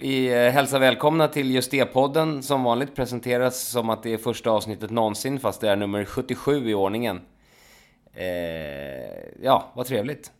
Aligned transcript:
Vi 0.00 0.32
eh, 0.32 0.52
hälsar 0.52 0.78
välkomna 0.78 1.28
till 1.28 1.54
just 1.54 1.70
det-podden. 1.70 2.42
Som 2.42 2.64
vanligt 2.64 2.94
presenteras 2.94 3.60
som 3.60 3.90
att 3.90 4.02
det 4.02 4.12
är 4.12 4.18
första 4.18 4.50
avsnittet 4.50 4.90
någonsin, 4.90 5.40
fast 5.40 5.60
det 5.60 5.70
är 5.70 5.76
nummer 5.76 6.04
77 6.04 6.70
i 6.70 6.74
ordningen. 6.74 7.20
Eh, 8.14 8.26
ja, 9.42 9.72
vad 9.74 9.86
trevligt. 9.86 10.32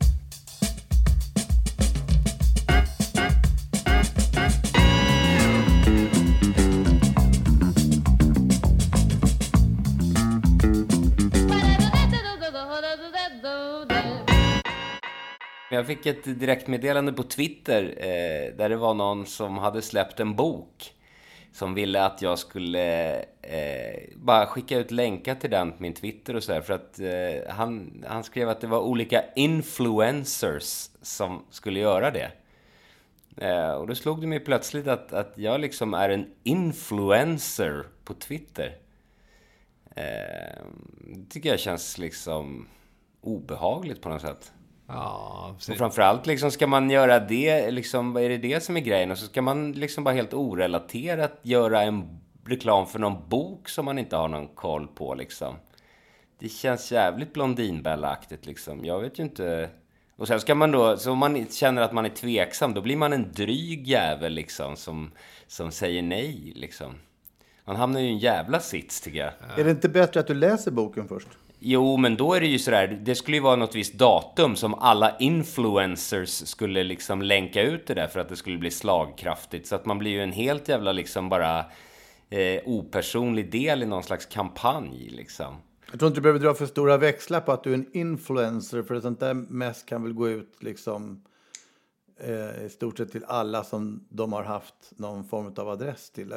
Jag 15.70 15.86
fick 15.86 16.06
ett 16.06 16.40
direktmeddelande 16.40 17.12
på 17.12 17.22
Twitter 17.22 17.82
eh, 17.96 18.56
där 18.56 18.68
det 18.68 18.76
var 18.76 18.94
någon 18.94 19.26
som 19.26 19.58
hade 19.58 19.82
släppt 19.82 20.20
en 20.20 20.36
bok 20.36 20.94
som 21.52 21.74
ville 21.74 22.04
att 22.04 22.22
jag 22.22 22.38
skulle 22.38 23.18
eh, 23.42 24.14
bara 24.16 24.46
skicka 24.46 24.78
ut 24.78 24.90
länkar 24.90 25.34
till 25.34 25.50
den 25.50 25.72
på 25.72 25.82
min 25.82 25.94
Twitter 25.94 26.36
och 26.36 26.42
sådär. 26.42 26.60
För 26.60 26.74
att 26.74 27.00
eh, 27.00 27.54
han, 27.54 28.04
han 28.08 28.24
skrev 28.24 28.48
att 28.48 28.60
det 28.60 28.66
var 28.66 28.80
olika 28.80 29.24
influencers 29.36 30.90
som 31.02 31.44
skulle 31.50 31.80
göra 31.80 32.10
det. 32.10 32.30
Eh, 33.36 33.70
och 33.70 33.86
då 33.86 33.94
slog 33.94 34.20
det 34.20 34.26
mig 34.26 34.40
plötsligt 34.40 34.88
att, 34.88 35.12
att 35.12 35.32
jag 35.36 35.60
liksom 35.60 35.94
är 35.94 36.08
en 36.08 36.30
influencer 36.42 37.86
på 38.04 38.14
Twitter. 38.14 38.76
Eh, 39.94 40.62
det 40.98 41.30
tycker 41.30 41.48
jag 41.48 41.60
känns 41.60 41.98
liksom 41.98 42.68
obehagligt 43.20 44.00
på 44.00 44.08
något 44.08 44.22
sätt. 44.22 44.52
Ja, 44.88 45.54
och 45.68 45.76
framförallt 45.76 46.26
liksom 46.26 46.50
ska 46.50 46.66
man 46.66 46.90
göra 46.90 47.20
det, 47.20 47.70
liksom, 47.70 48.16
är 48.16 48.28
det 48.28 48.38
det 48.38 48.64
som 48.64 48.76
är 48.76 48.80
grejen? 48.80 49.10
Och 49.10 49.18
så 49.18 49.26
ska 49.26 49.42
man 49.42 49.72
liksom 49.72 50.04
bara 50.04 50.14
helt 50.14 50.34
orelaterat 50.34 51.40
göra 51.42 51.82
en 51.82 52.20
reklam 52.46 52.86
för 52.86 52.98
någon 52.98 53.28
bok 53.28 53.68
som 53.68 53.84
man 53.84 53.98
inte 53.98 54.16
har 54.16 54.28
någon 54.28 54.48
koll 54.48 54.86
på 54.86 55.14
liksom. 55.14 55.54
Det 56.38 56.48
känns 56.48 56.92
jävligt 56.92 57.32
Blondinbella-aktigt 57.34 58.46
liksom. 58.46 58.84
Jag 58.84 59.00
vet 59.00 59.18
ju 59.18 59.22
inte. 59.22 59.70
Och 60.16 60.28
sen 60.28 60.40
ska 60.40 60.54
man 60.54 60.70
då, 60.70 60.96
så 60.96 61.12
om 61.12 61.18
man 61.18 61.46
känner 61.46 61.82
att 61.82 61.92
man 61.92 62.04
är 62.04 62.10
tveksam, 62.10 62.74
då 62.74 62.80
blir 62.80 62.96
man 62.96 63.12
en 63.12 63.32
dryg 63.32 63.88
jävel 63.88 64.32
liksom 64.32 64.76
som, 64.76 65.12
som 65.46 65.70
säger 65.70 66.02
nej 66.02 66.52
liksom. 66.56 66.94
Man 67.64 67.76
hamnar 67.76 68.00
ju 68.00 68.06
i 68.06 68.10
en 68.10 68.18
jävla 68.18 68.60
sits 68.60 69.00
tycker 69.00 69.18
jag. 69.18 69.60
Är 69.60 69.64
det 69.64 69.70
inte 69.70 69.88
bättre 69.88 70.20
att 70.20 70.26
du 70.26 70.34
läser 70.34 70.70
boken 70.70 71.08
först? 71.08 71.28
Jo, 71.60 71.96
men 71.96 72.16
då 72.16 72.34
är 72.34 72.40
det 72.40 72.46
ju 72.46 72.58
sådär, 72.58 73.00
det 73.02 73.14
skulle 73.14 73.36
ju 73.36 73.42
vara 73.42 73.56
något 73.56 73.74
visst 73.74 73.94
datum 73.94 74.56
som 74.56 74.74
alla 74.74 75.16
influencers 75.18 76.28
skulle 76.28 76.84
liksom 76.84 77.22
länka 77.22 77.62
ut 77.62 77.86
det 77.86 77.94
där 77.94 78.06
för 78.06 78.20
att 78.20 78.28
det 78.28 78.36
skulle 78.36 78.58
bli 78.58 78.70
slagkraftigt. 78.70 79.66
Så 79.66 79.74
att 79.74 79.86
man 79.86 79.98
blir 79.98 80.10
ju 80.10 80.22
en 80.22 80.32
helt 80.32 80.68
jävla 80.68 80.92
liksom 80.92 81.28
bara 81.28 81.58
eh, 82.30 82.60
opersonlig 82.64 83.50
del 83.52 83.82
i 83.82 83.86
någon 83.86 84.02
slags 84.02 84.26
kampanj 84.26 85.08
liksom. 85.10 85.56
Jag 85.90 85.98
tror 85.98 86.08
inte 86.08 86.18
du 86.18 86.22
behöver 86.22 86.40
dra 86.40 86.54
för 86.54 86.66
stora 86.66 86.96
växlar 86.96 87.40
på 87.40 87.52
att 87.52 87.64
du 87.64 87.70
är 87.70 87.74
en 87.74 87.96
influencer, 87.96 88.82
för 88.82 89.00
sånt 89.00 89.20
där 89.20 89.34
mest 89.34 89.88
kan 89.88 90.02
väl 90.02 90.12
gå 90.12 90.28
ut 90.28 90.56
liksom 90.60 91.22
eh, 92.20 92.66
i 92.66 92.68
stort 92.70 92.98
sett 92.98 93.12
till 93.12 93.24
alla 93.24 93.64
som 93.64 94.04
de 94.08 94.32
har 94.32 94.42
haft 94.42 94.74
någon 94.96 95.24
form 95.24 95.52
av 95.56 95.68
adress 95.68 96.10
till. 96.10 96.34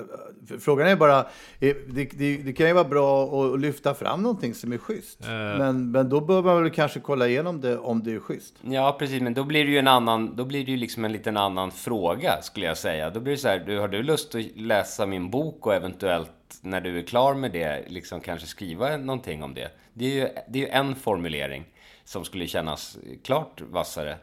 Frågan 0.59 0.88
är 0.88 0.96
bara, 0.96 1.25
det, 1.59 1.74
det, 1.94 2.38
det 2.38 2.53
kan 2.53 2.68
ju 2.68 2.74
vara 2.74 2.84
bra 2.84 3.25
att 3.25 3.59
lyfta 3.59 3.94
fram 3.94 4.24
någonting 4.24 4.53
som 4.53 4.74
är 4.74 4.78
schysst. 4.78 5.22
Uh. 5.24 5.30
Men, 5.30 5.92
men 5.92 6.09
då 6.09 6.22
bör 6.22 6.44
man 6.44 6.64
väl 6.64 6.72
kanske 6.72 7.00
kolla 7.00 7.28
igenom 7.28 7.62
det 7.62 7.78
om 7.78 8.03
det 8.03 8.14
är 8.14 8.19
schysst. 8.19 8.56
Ja, 8.62 8.96
precis, 9.00 9.22
men 9.22 9.34
då 9.34 9.44
blir 9.44 9.66
det 9.66 9.72
ju 9.72 9.78
en 9.78 9.88
annan, 9.88 10.36
då 10.36 10.46
blir 10.46 10.66
det 10.66 10.72
ju 10.72 10.78
liksom 10.78 11.06
en 11.06 11.12
liten 11.12 11.38
annan 11.38 11.72
fråga 11.72 12.42
skulle 12.42 12.66
jag 12.66 12.78
säga. 12.78 13.09
Då 13.09 13.19
blir 13.19 13.34
det 13.34 13.40
så 13.40 13.48
här, 13.48 13.59
du, 13.59 13.80
har 13.80 13.88
du 13.88 14.03
lust 14.03 14.36
att 14.36 14.46
läsa 14.56 15.06
min 15.06 15.30
bok 15.30 15.68
och 15.68 15.74
eventuellt 15.74 16.31
när 16.62 16.81
du 16.81 17.00
är 17.00 17.03
klar 17.03 17.34
med 17.34 17.52
det, 17.52 17.86
liksom 17.88 18.22
kanske 18.22 18.48
skriva 18.48 18.98
någonting 18.98 19.44
om 19.44 19.53
det. 19.53 19.72
Det 19.94 20.06
är 20.06 20.09
ju, 20.09 20.28
det 20.50 20.59
är 20.59 20.63
ju 20.63 20.69
en 20.69 20.96
formulering 20.96 21.66
som 22.03 22.25
skulle 22.25 22.48
kännas 22.48 22.98
klart 23.24 23.62
vassare. 23.62 24.18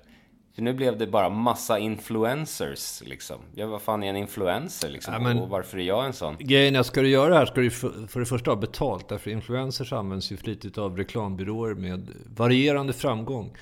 För 0.59 0.63
nu 0.63 0.73
blev 0.73 0.99
det 0.99 1.07
bara 1.07 1.29
massa 1.29 1.79
influencers 1.79 3.03
liksom. 3.07 3.37
Ja, 3.55 3.67
vad 3.67 3.83
fan 3.83 4.03
är 4.03 4.11
en 4.11 4.17
influencer 4.17 4.91
liksom? 4.91 5.15
Ja, 5.15 5.21
men, 5.21 5.39
och 5.39 5.49
varför 5.49 5.79
är 5.79 5.83
jag 5.83 6.07
en 6.07 6.13
sån? 6.13 6.37
Grejen 6.39 6.77
är, 6.77 6.83
ska 6.83 7.03
du 7.03 7.09
göra 7.09 7.29
det 7.29 7.37
här 7.37 7.47
ska 7.47 7.61
du 7.61 7.71
för, 7.71 8.07
för 8.09 8.21
det 8.21 8.27
första 8.27 8.51
ha 8.51 8.57
betalt. 8.57 9.09
Därför 9.09 9.31
influencers 9.31 9.93
används 9.93 10.33
ju 10.33 10.37
flitigt 10.37 10.79
av 10.79 10.97
reklambyråer 10.97 11.75
med 11.75 12.09
varierande 12.37 12.93
framgång. 12.93 13.57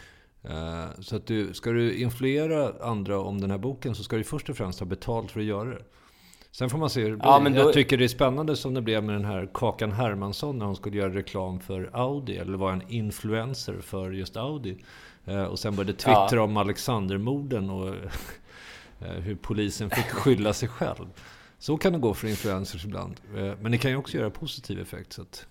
Uh, 0.45 1.01
så 1.01 1.17
att 1.17 1.27
du, 1.27 1.55
ska 1.55 1.71
du 1.71 1.99
influera 1.99 2.73
andra 2.81 3.21
om 3.21 3.41
den 3.41 3.51
här 3.51 3.59
boken 3.59 3.95
så 3.95 4.03
ska 4.03 4.17
du 4.17 4.25
först 4.25 4.51
och 4.51 4.57
främst 4.57 4.81
ha 4.81 4.87
betalt 4.87 5.31
för 5.31 5.41
att 5.41 5.47
göra 5.47 5.69
det. 5.71 5.83
Sen 6.51 6.71
får 6.71 6.79
man 6.79 6.91
se 6.91 7.17
ja, 7.23 7.41
men 7.43 7.53
då... 7.53 7.59
Jag 7.59 7.73
tycker 7.73 7.99
det 7.99 8.05
är 8.05 8.09
spännande 8.09 8.57
som 8.57 8.75
det 8.75 8.83
blev 8.83 9.05
med 9.05 9.15
den 9.15 9.25
här 9.25 9.49
Kakan 9.55 9.93
Hermansson 9.93 10.59
när 10.59 10.67
hon 10.67 10.77
skulle 10.77 10.97
göra 10.97 11.15
reklam 11.15 11.61
för 11.61 11.91
Audi. 11.93 12.37
Eller 12.37 12.59
var 12.59 12.73
en 12.73 12.83
influencer 12.89 13.81
för 13.81 14.11
just 14.11 14.37
Audi. 14.37 14.79
Eh, 15.27 15.43
och 15.43 15.59
sen 15.59 15.77
började 15.77 15.93
twittra 15.93 16.27
ja. 16.31 16.43
om 16.43 16.57
Alexandermorden 16.57 17.71
och 17.71 17.89
eh, 19.01 19.13
hur 19.13 19.35
polisen 19.35 19.91
fick 19.91 20.07
skylla 20.07 20.53
sig 20.53 20.69
själv. 20.69 21.07
Så 21.59 21.77
kan 21.77 21.93
det 21.93 21.99
gå 21.99 22.15
för 22.15 22.29
influencers 22.29 22.85
ibland. 22.85 23.21
Eh, 23.37 23.53
men 23.61 23.73
det 23.73 23.79
kan 23.79 23.91
ju 23.91 23.97
också 23.97 24.17
göra 24.17 24.31
positiv 24.31 24.81
effekt. 24.81 25.13
Så, 25.13 25.23
att, 25.23 25.47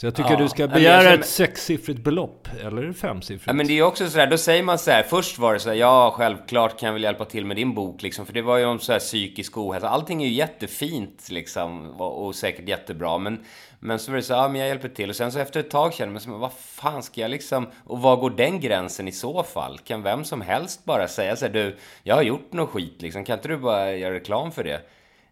så 0.00 0.06
jag 0.06 0.14
tycker 0.14 0.30
ja. 0.30 0.36
du 0.36 0.48
ska 0.48 0.68
begära 0.68 1.02
känner... 1.02 1.18
ett 1.18 1.26
sexsiffrigt 1.26 2.00
belopp, 2.00 2.48
eller 2.64 2.92
femsiffrigt. 2.92 3.46
Ja, 3.46 3.52
men 3.52 3.66
det 3.66 3.78
är 3.78 3.82
också 3.82 4.10
sådär, 4.10 4.26
då 4.26 4.38
säger 4.38 4.62
man 4.62 4.78
så 4.78 4.90
här, 4.90 5.02
först 5.02 5.38
var 5.38 5.52
det 5.52 5.60
så 5.60 5.68
här, 5.68 5.76
ja 5.76 6.14
självklart 6.16 6.80
kan 6.80 6.86
jag 6.86 6.92
väl 6.92 7.02
hjälpa 7.02 7.24
till 7.24 7.46
med 7.46 7.56
din 7.56 7.74
bok 7.74 8.02
liksom, 8.02 8.26
för 8.26 8.32
det 8.32 8.42
var 8.42 8.58
ju 8.58 8.64
om 8.64 8.78
så 8.78 8.92
här 8.92 8.98
psykisk 8.98 9.58
ohälsa. 9.58 9.88
Allting 9.88 10.22
är 10.22 10.26
ju 10.26 10.32
jättefint 10.32 11.28
liksom, 11.30 11.90
och, 12.00 12.34
säkert 12.34 12.68
jättebra, 12.68 13.18
men 13.18 13.44
men 13.80 13.98
så 13.98 14.10
var 14.10 14.16
det 14.16 14.22
så, 14.22 14.32
ja 14.32 14.48
men 14.48 14.60
jag 14.60 14.68
hjälper 14.68 14.88
till. 14.88 15.10
Och 15.10 15.16
sen 15.16 15.32
så 15.32 15.38
efter 15.38 15.60
ett 15.60 15.70
tag 15.70 15.94
kände 15.94 16.20
jag 16.20 16.30
mig 16.30 16.38
vad 16.38 16.52
fan 16.52 17.02
ska 17.02 17.20
jag 17.20 17.30
liksom, 17.30 17.66
och 17.84 18.02
var 18.02 18.16
går 18.16 18.30
den 18.30 18.60
gränsen 18.60 19.08
i 19.08 19.12
så 19.12 19.42
fall? 19.42 19.78
Kan 19.78 20.02
vem 20.02 20.24
som 20.24 20.40
helst 20.40 20.84
bara 20.84 21.08
säga 21.08 21.36
så 21.36 21.46
här, 21.46 21.52
du, 21.52 21.76
jag 22.02 22.14
har 22.14 22.22
gjort 22.22 22.52
något 22.52 22.70
skit 22.70 23.02
liksom, 23.02 23.24
kan 23.24 23.38
inte 23.38 23.48
du 23.48 23.56
bara 23.56 23.92
göra 23.92 24.14
reklam 24.14 24.52
för 24.52 24.64
det? 24.64 24.80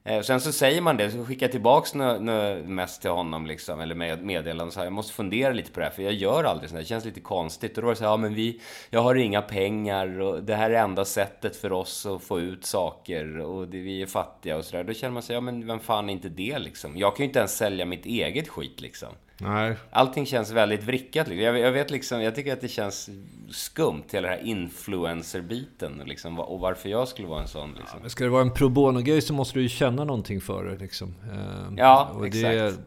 Eh, 0.09 0.21
sen 0.21 0.41
så 0.41 0.53
säger 0.53 0.81
man 0.81 0.97
det, 0.97 1.11
så 1.11 1.25
skickar 1.25 1.47
jag 1.47 1.53
tillbaks 1.53 1.95
något, 1.95 2.23
något 2.23 2.67
mest 2.67 3.01
till 3.01 3.11
honom 3.11 3.47
liksom, 3.47 3.81
eller 3.81 3.95
med 3.95 4.25
meddelande 4.25 4.73
så 4.73 4.81
här, 4.81 4.87
jag 4.87 4.93
måste 4.93 5.13
fundera 5.13 5.53
lite 5.53 5.71
på 5.71 5.81
det 5.81 5.87
här, 5.87 5.93
för 5.93 6.03
jag 6.03 6.13
gör 6.13 6.45
aldrig 6.45 6.71
sånt 6.71 6.81
det 6.81 6.87
känns 6.87 7.05
lite 7.05 7.21
konstigt. 7.21 7.77
Och 7.79 7.83
då 7.83 7.87
var 7.87 7.93
det 7.93 7.99
så 7.99 8.05
här, 8.05 8.11
ja 8.11 8.17
men 8.17 8.35
vi, 8.35 8.61
jag 8.91 9.01
har 9.01 9.15
inga 9.15 9.43
pengar 9.43 10.21
och 10.21 10.43
det 10.43 10.55
här 10.55 10.71
är 10.71 10.75
enda 10.75 11.05
sättet 11.05 11.57
för 11.57 11.73
oss 11.73 12.07
att 12.07 12.23
få 12.23 12.41
ut 12.41 12.67
saker 12.67 13.39
och 13.39 13.69
det, 13.69 13.79
vi 13.79 14.03
är 14.03 14.07
fattiga 14.07 14.57
och 14.57 14.65
sådär. 14.65 14.85
Då 14.85 14.93
känner 14.93 15.13
man 15.13 15.23
sig, 15.23 15.35
ja 15.35 15.41
men 15.41 15.67
vem 15.67 15.81
fan 15.81 16.09
är 16.09 16.13
inte 16.13 16.29
det 16.29 16.59
liksom? 16.59 16.97
Jag 16.97 17.17
kan 17.17 17.25
ju 17.25 17.29
inte 17.29 17.39
ens 17.39 17.57
sälja 17.57 17.87
mitt 17.87 18.07
eget 18.07 18.49
skit 18.49 18.81
liksom. 18.81 19.09
Nej. 19.41 19.77
Allting 19.91 20.27
känns 20.27 20.51
väldigt 20.51 20.85
vrickat. 20.85 21.29
Liksom. 21.29 21.45
Jag, 21.45 21.59
jag, 21.59 21.73
vet 21.73 21.91
liksom, 21.91 22.23
jag 22.23 22.35
tycker 22.35 22.53
att 22.53 22.61
det 22.61 22.69
känns 22.69 23.11
skumt, 23.51 24.03
hela 24.13 24.29
den 24.29 24.39
här 24.39 24.47
influencer-biten. 24.47 26.03
Liksom, 26.07 26.39
och 26.39 26.61
varför 26.61 26.89
jag 26.89 27.09
skulle 27.09 27.29
vara 27.29 27.43
en 27.43 27.49
sån. 27.49 27.75
Liksom. 27.79 28.01
Ja, 28.03 28.09
ska 28.09 28.25
det 28.25 28.31
vara 28.31 28.43
en 28.43 28.51
pro 28.51 28.69
bono-grej 28.69 29.21
så 29.23 29.33
måste 29.33 29.59
du 29.59 29.63
ju 29.63 29.69
känna 29.69 30.05
någonting 30.05 30.41
för 30.41 30.65
det. 30.65 30.77
Liksom. 30.77 31.15
Ehm, 31.33 31.79
ja, 31.79 32.11
och 32.15 32.27
exakt. 32.27 32.81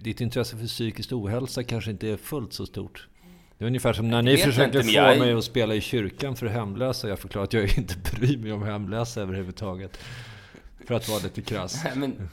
ditt 0.00 0.20
intresse 0.20 0.56
för 0.56 0.66
psykisk 0.66 1.12
ohälsa 1.12 1.62
kanske 1.62 1.90
inte 1.90 2.08
är 2.08 2.16
fullt 2.16 2.52
så 2.52 2.66
stort. 2.66 3.08
Det 3.58 3.64
är 3.64 3.66
ungefär 3.66 3.92
som 3.92 4.08
när 4.10 4.22
ni 4.22 4.36
försökte 4.36 4.82
få 4.82 4.90
jag- 4.90 5.18
mig 5.18 5.32
att 5.32 5.44
spela 5.44 5.74
i 5.74 5.80
kyrkan 5.80 6.36
för 6.36 6.46
hemlösa. 6.46 7.08
Jag 7.08 7.18
förklarade 7.18 7.44
att 7.44 7.52
jag 7.52 7.78
inte 7.78 7.94
bryr 8.16 8.38
mig 8.38 8.52
om 8.52 8.62
hemlösa 8.62 9.20
överhuvudtaget. 9.20 9.98
För 10.86 10.94
att 10.94 11.08
vara 11.08 11.18
lite 11.22 11.42
krass. 11.42 11.84
Men, 11.96 12.28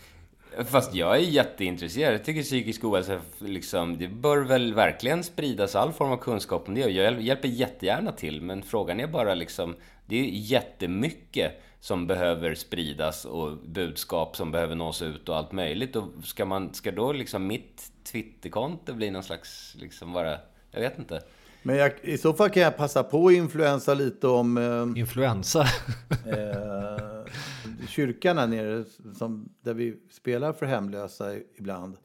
fast 0.63 0.95
jag 0.95 1.15
är 1.15 1.19
jätteintresserad. 1.19 2.13
Jag 2.13 2.25
tycker 2.25 2.43
psykisk 2.43 2.83
ohälsa, 2.83 3.21
liksom, 3.39 3.97
det 3.97 4.07
bör 4.07 4.37
väl 4.37 4.73
verkligen 4.73 5.23
spridas 5.23 5.75
all 5.75 5.93
form 5.93 6.11
av 6.11 6.17
kunskap 6.17 6.67
om 6.67 6.75
det. 6.75 6.85
Och 6.85 6.91
jag 6.91 7.21
hjälper 7.21 7.47
jättegärna 7.47 8.11
till, 8.11 8.41
men 8.41 8.63
frågan 8.63 8.99
är 8.99 9.07
bara 9.07 9.33
liksom, 9.33 9.75
det 10.05 10.19
är 10.19 10.25
jättemycket 10.25 11.61
som 11.79 12.07
behöver 12.07 12.55
spridas 12.55 13.25
och 13.25 13.57
budskap 13.57 14.35
som 14.35 14.51
behöver 14.51 14.75
nås 14.75 15.01
ut 15.01 15.29
och 15.29 15.37
allt 15.37 15.51
möjligt. 15.51 15.95
Och 15.95 16.07
ska, 16.23 16.45
man, 16.45 16.73
ska 16.73 16.91
då 16.91 17.13
liksom 17.13 17.47
mitt 17.47 17.91
Twitterkonto 18.11 18.93
bli 18.93 19.11
någon 19.11 19.23
slags, 19.23 19.75
liksom 19.79 20.13
bara, 20.13 20.37
jag 20.71 20.79
vet 20.79 20.99
inte. 20.99 21.21
Men 21.65 21.75
jag, 21.75 21.91
i 22.01 22.17
så 22.17 22.33
fall 22.33 22.49
kan 22.49 22.63
jag 22.63 22.77
passa 22.77 23.03
på 23.03 23.27
att 23.27 23.33
influensa 23.33 23.93
lite 23.93 24.27
om 24.27 24.57
eh, 24.57 24.99
Influensa. 24.99 25.61
eh, 26.25 27.31
kyrkan 27.89 28.37
här 28.37 28.47
nere, 28.47 28.83
som, 29.17 29.49
där 29.61 29.73
vi 29.73 29.97
spelar 30.11 30.53
för 30.53 30.65
hemlösa 30.65 31.35
ibland. 31.57 31.97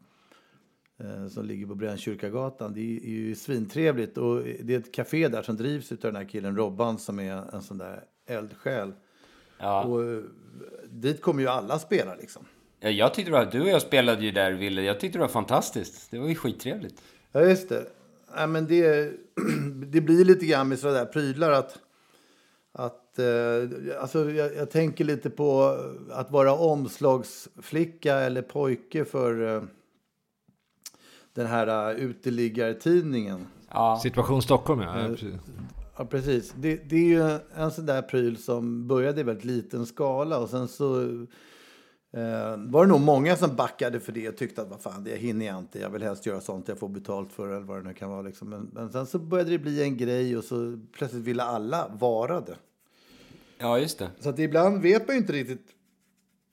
Eh, 1.00 1.28
som 1.28 1.44
ligger 1.44 1.66
på 1.66 1.74
Brännkyrkagatan. 1.74 2.74
Det 2.74 2.80
är, 2.80 3.08
ju 3.08 3.34
svintrevligt. 3.34 4.18
Och 4.18 4.42
det 4.42 4.74
är 4.74 4.78
ett 4.78 4.94
café 4.94 5.28
där 5.28 5.42
som 5.42 5.56
drivs 5.56 5.92
av 5.92 5.98
den 5.98 6.16
här 6.16 6.24
killen 6.24 6.56
Robban 6.56 6.98
som 6.98 7.18
är 7.18 7.54
en 7.54 7.62
sån 7.62 7.78
där 7.78 8.04
eldsjäl. 8.26 8.92
Ja. 9.58 9.84
Och 9.84 10.04
eh, 10.04 10.20
dit 10.90 11.22
kommer 11.22 11.42
ju 11.42 11.48
alla 11.48 11.78
spela 11.78 12.14
liksom. 12.14 12.44
Ja, 12.80 12.90
Jag 12.90 13.14
tyckte 13.14 13.30
det 13.30 13.38
var, 13.38 13.50
du 13.52 13.60
och 13.60 13.68
jag 13.68 13.82
spelade 13.82 14.24
ju 14.24 14.30
där, 14.30 14.52
Ville. 14.52 14.82
Jag 14.82 15.00
tyckte 15.00 15.18
det 15.18 15.22
var 15.22 15.28
fantastiskt. 15.28 16.10
Det 16.10 16.18
var 16.18 16.28
ju 16.28 16.34
skittrevligt. 16.34 17.02
Ja, 17.32 17.42
just 17.42 17.68
det. 17.68 17.86
Ja, 18.36 18.46
men 18.46 18.66
det, 18.66 19.12
det 19.86 20.00
blir 20.00 20.24
lite 20.24 20.46
grann 20.46 20.68
med 20.68 20.78
sådana 20.78 20.98
där 20.98 21.06
prylar 21.06 21.50
att... 21.50 21.78
att 22.72 23.18
eh, 23.18 24.00
alltså 24.00 24.30
jag, 24.30 24.54
jag 24.56 24.70
tänker 24.70 25.04
lite 25.04 25.30
på 25.30 25.76
att 26.10 26.30
vara 26.30 26.54
omslagsflicka 26.54 28.14
eller 28.14 28.42
pojke 28.42 29.04
för 29.04 29.56
eh, 29.56 29.62
den 31.34 31.46
här 31.46 31.92
uh, 31.94 32.00
uteliggartidningen. 32.00 33.46
Ja. 33.70 34.00
Situation 34.02 34.42
Stockholm, 34.42 34.80
ja. 34.80 35.00
ja 35.00 35.08
precis. 35.08 35.34
Ja, 35.96 36.04
precis. 36.04 36.54
Det, 36.56 36.76
det 36.76 36.96
är 36.96 37.04
ju 37.04 37.38
en 37.54 37.70
sån 37.70 37.86
där 37.86 38.02
pryl 38.02 38.36
som 38.36 38.88
började 38.88 39.20
i 39.20 39.24
väldigt 39.24 39.44
liten 39.44 39.86
skala 39.86 40.38
och 40.38 40.48
sen 40.48 40.68
så 40.68 41.02
eh, 41.02 41.08
var 42.56 42.84
det 42.84 42.88
nog 42.88 43.00
många 43.00 43.36
som 43.36 43.56
backade 43.56 44.00
för 44.00 44.12
det 44.12 44.28
och 44.28 44.36
tyckte 44.36 44.62
att 44.62 44.68
vad 44.68 44.80
fan, 44.80 45.04
det 45.04 45.16
hinner 45.16 45.46
jag 45.46 45.58
inte. 45.58 45.78
Jag 45.78 45.90
vill 45.90 46.02
helst 46.02 46.26
göra 46.26 46.40
sånt 46.40 46.68
jag 46.68 46.78
får 46.78 46.88
betalt 46.88 47.32
för 47.32 47.48
eller 47.48 47.66
vad 47.66 47.78
det 47.78 47.88
nu 47.88 47.94
kan 47.94 48.10
vara. 48.10 48.22
Liksom. 48.22 48.48
Men, 48.48 48.70
men 48.72 48.92
sen 48.92 49.06
så 49.06 49.18
började 49.18 49.50
det 49.50 49.58
bli 49.58 49.82
en 49.82 49.96
grej 49.96 50.36
och 50.36 50.44
så 50.44 50.78
plötsligt 50.92 51.24
ville 51.24 51.42
alla 51.42 51.88
vara 51.88 52.40
det. 52.40 52.56
ja, 53.58 53.78
just 53.78 53.98
det. 53.98 54.10
Så 54.20 54.28
att 54.28 54.38
ibland 54.38 54.82
vet 54.82 55.06
man 55.06 55.16
ju 55.16 55.20
inte 55.20 55.32
riktigt 55.32 55.66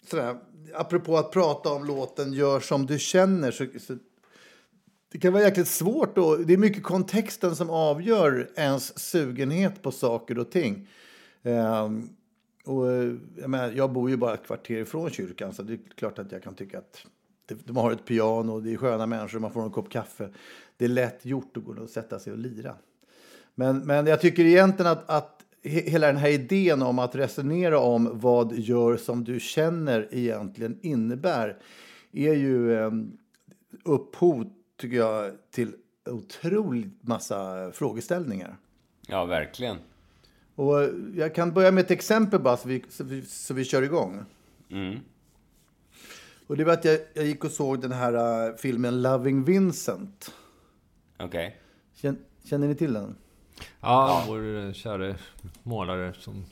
sådär, 0.10 0.38
apropå 0.74 1.18
att 1.18 1.32
prata 1.32 1.70
om 1.70 1.86
låten 1.86 2.34
Gör 2.34 2.60
som 2.60 2.86
du 2.86 3.00
känner 3.00 3.52
så, 3.52 3.66
så 3.80 3.98
det 5.12 5.18
kan 5.18 5.34
vara 5.34 5.44
jäkligt 5.44 5.68
svårt 5.68 6.18
och 6.18 6.40
det 6.40 6.54
är 6.54 6.58
mycket 6.58 6.84
kontexten 6.84 7.56
som 7.56 7.70
avgör 7.70 8.52
ens 8.56 9.00
sugenhet 9.00 9.82
på 9.82 9.92
saker 9.92 10.40
och 10.40 10.52
ting. 10.52 10.88
Ehm, 11.44 12.10
och 12.68 12.92
eh, 12.92 13.14
jag, 13.38 13.50
menar, 13.50 13.72
jag 13.72 13.92
bor 13.92 14.10
ju 14.10 14.18
bara 14.18 14.34
ett 14.34 14.46
kvarter 14.46 14.82
ifrån 14.82 15.10
kyrkan 15.10 15.54
så 15.54 15.64
det 15.64 15.74
är 15.74 15.80
klart 15.96 16.20
att 16.20 16.32
jag 16.32 16.44
kan 16.44 16.56
tycka 16.56 16.78
att 16.78 17.06
de 17.48 17.78
har 17.78 17.92
ett 17.92 18.06
piano, 18.06 18.60
det 18.60 18.74
är 18.74 18.78
sköna 18.78 19.06
människor, 19.06 19.40
man 19.40 19.52
får 19.52 19.64
en 19.64 19.72
kopp 19.72 19.90
kaffe. 19.90 20.30
Det 20.78 20.86
är 20.86 20.90
lätt 20.90 21.26
gjort 21.26 21.58
att 21.58 21.64
gå 21.64 21.72
och 21.82 21.90
sätta 21.90 22.20
sig 22.20 22.34
och 22.34 22.40
lira. 22.40 22.76
Men, 23.56 23.78
men 23.80 24.08
jag 24.08 24.22
tycker 24.22 24.46
egentligen 24.46 24.92
att, 24.92 25.10
att 25.10 25.46
hela 25.64 26.08
den 26.08 26.18
här 26.18 26.30
idén 26.30 26.82
om 26.82 27.00
att 27.00 27.16
resonera 27.16 27.80
om 27.80 28.10
vad 28.14 28.54
gör 28.54 28.98
som 28.98 29.24
du 29.24 29.40
känner 29.40 30.08
egentligen 30.12 30.80
innebär 30.82 31.58
är 32.12 32.34
ju 32.34 32.74
eh, 32.74 32.92
upphov, 33.86 34.50
tycker 34.78 34.98
jag, 34.98 35.32
till 35.52 35.74
otroligt 36.10 37.04
massa 37.04 37.72
frågeställningar. 37.72 38.58
Ja, 39.08 39.26
verkligen. 39.26 39.78
Och 40.58 40.90
jag 41.16 41.36
kan 41.36 41.54
börja 41.54 41.72
med 41.72 41.84
ett 41.84 41.92
exempel 41.92 42.40
bara 42.40 42.58
så 42.58 42.68
vi, 42.68 42.84
så 42.90 43.04
vi, 43.04 43.22
så 43.22 43.54
vi 43.54 43.66
kör 43.66 43.82
igång. 43.82 44.26
Mm. 44.70 45.00
Och 46.48 46.58
det 46.58 46.64
var 46.64 46.74
att 46.74 46.86
jag, 46.86 47.00
jag 47.14 47.26
gick 47.26 47.44
och 47.44 47.52
såg 47.52 47.82
den 47.82 47.92
här 47.92 48.48
eh, 48.48 48.56
filmen 48.56 49.02
Loving 49.02 49.44
Vincent. 49.44 50.34
Okej. 51.20 51.58
Känner, 51.94 52.20
känner 52.44 52.68
ni 52.68 52.76
till 52.76 52.94
den? 52.94 53.16
Ja, 53.82 54.24
vår 54.28 54.74
käre 54.74 55.16
målare 55.64 56.14
som... 56.14 56.46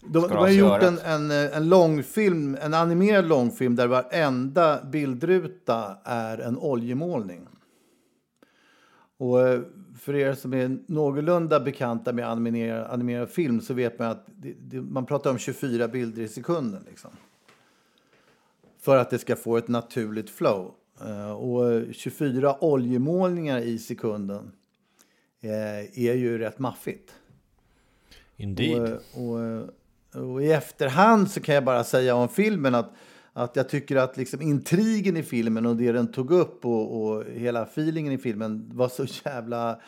De, 0.00 0.12
de 0.12 0.30
har 0.30 0.36
ha 0.36 0.50
gjort 0.50 0.82
en, 0.82 0.98
en, 0.98 1.30
eh, 1.30 1.56
en 1.56 1.68
långfilm, 1.68 2.58
en 2.60 2.74
animerad 2.74 3.28
långfilm 3.28 3.76
där 3.76 3.86
varenda 3.86 4.84
bildruta 4.84 5.96
är 6.04 6.38
en 6.38 6.58
oljemålning. 6.58 7.48
Och 9.16 9.38
för 9.98 10.14
er 10.14 10.34
som 10.34 10.54
är 10.54 10.78
någorlunda 10.86 11.60
bekanta 11.60 12.12
med 12.12 12.28
animerad, 12.28 12.90
animerad 12.90 13.30
film 13.30 13.60
så 13.60 13.74
vet 13.74 13.98
man 13.98 14.10
att 14.10 14.26
det, 14.26 14.54
det, 14.60 14.80
man 14.80 15.06
pratar 15.06 15.30
om 15.30 15.38
24 15.38 15.88
bilder 15.88 16.22
i 16.22 16.28
sekunden. 16.28 16.84
Liksom. 16.88 17.10
För 18.80 18.96
att 18.96 19.10
det 19.10 19.18
ska 19.18 19.36
få 19.36 19.56
ett 19.56 19.68
naturligt 19.68 20.30
flow. 20.30 20.74
Eh, 21.00 21.30
Och 21.30 21.72
eh, 21.72 21.92
24 21.92 22.64
oljemålningar 22.64 23.58
i 23.58 23.78
sekunden 23.78 24.52
eh, 25.40 26.00
är 26.04 26.14
ju 26.14 26.38
rätt 26.38 26.58
maffigt. 26.58 27.14
Indeed. 28.36 28.98
Och, 29.14 29.22
och, 29.22 29.68
och 30.14 30.42
i 30.42 30.52
efterhand 30.52 31.30
så 31.30 31.40
kan 31.40 31.54
jag 31.54 31.64
bara 31.64 31.84
säga 31.84 32.14
om 32.14 32.28
filmen 32.28 32.74
att, 32.74 32.92
att 33.36 33.56
jag 33.56 33.68
tycker 33.68 33.96
att 33.96 34.16
liksom 34.16 34.42
intrigen 34.42 35.16
i 35.16 35.22
filmen 35.22 35.66
och 35.66 35.76
det 35.76 35.92
den 35.92 36.12
tog 36.12 36.30
upp 36.30 36.64
och, 36.64 37.02
och 37.02 37.24
hela 37.24 37.62
feelingen 37.62 38.12
i 38.12 38.18
filmen 38.18 38.70
var 38.74 38.88
så 38.88 39.06
jävla 39.24 39.80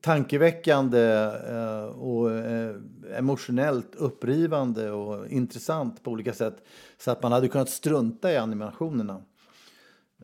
tankeväckande 0.00 1.00
eh, 1.48 1.84
och 1.84 2.30
eh, 2.30 2.76
emotionellt 3.16 3.94
upprivande 3.94 4.90
och 4.90 5.26
intressant 5.28 6.02
på 6.02 6.10
olika 6.10 6.32
sätt. 6.32 6.64
Så 6.98 7.10
att 7.10 7.22
man 7.22 7.32
hade 7.32 7.48
kunnat 7.48 7.70
strunta 7.70 8.32
i 8.32 8.36
animationerna. 8.36 9.22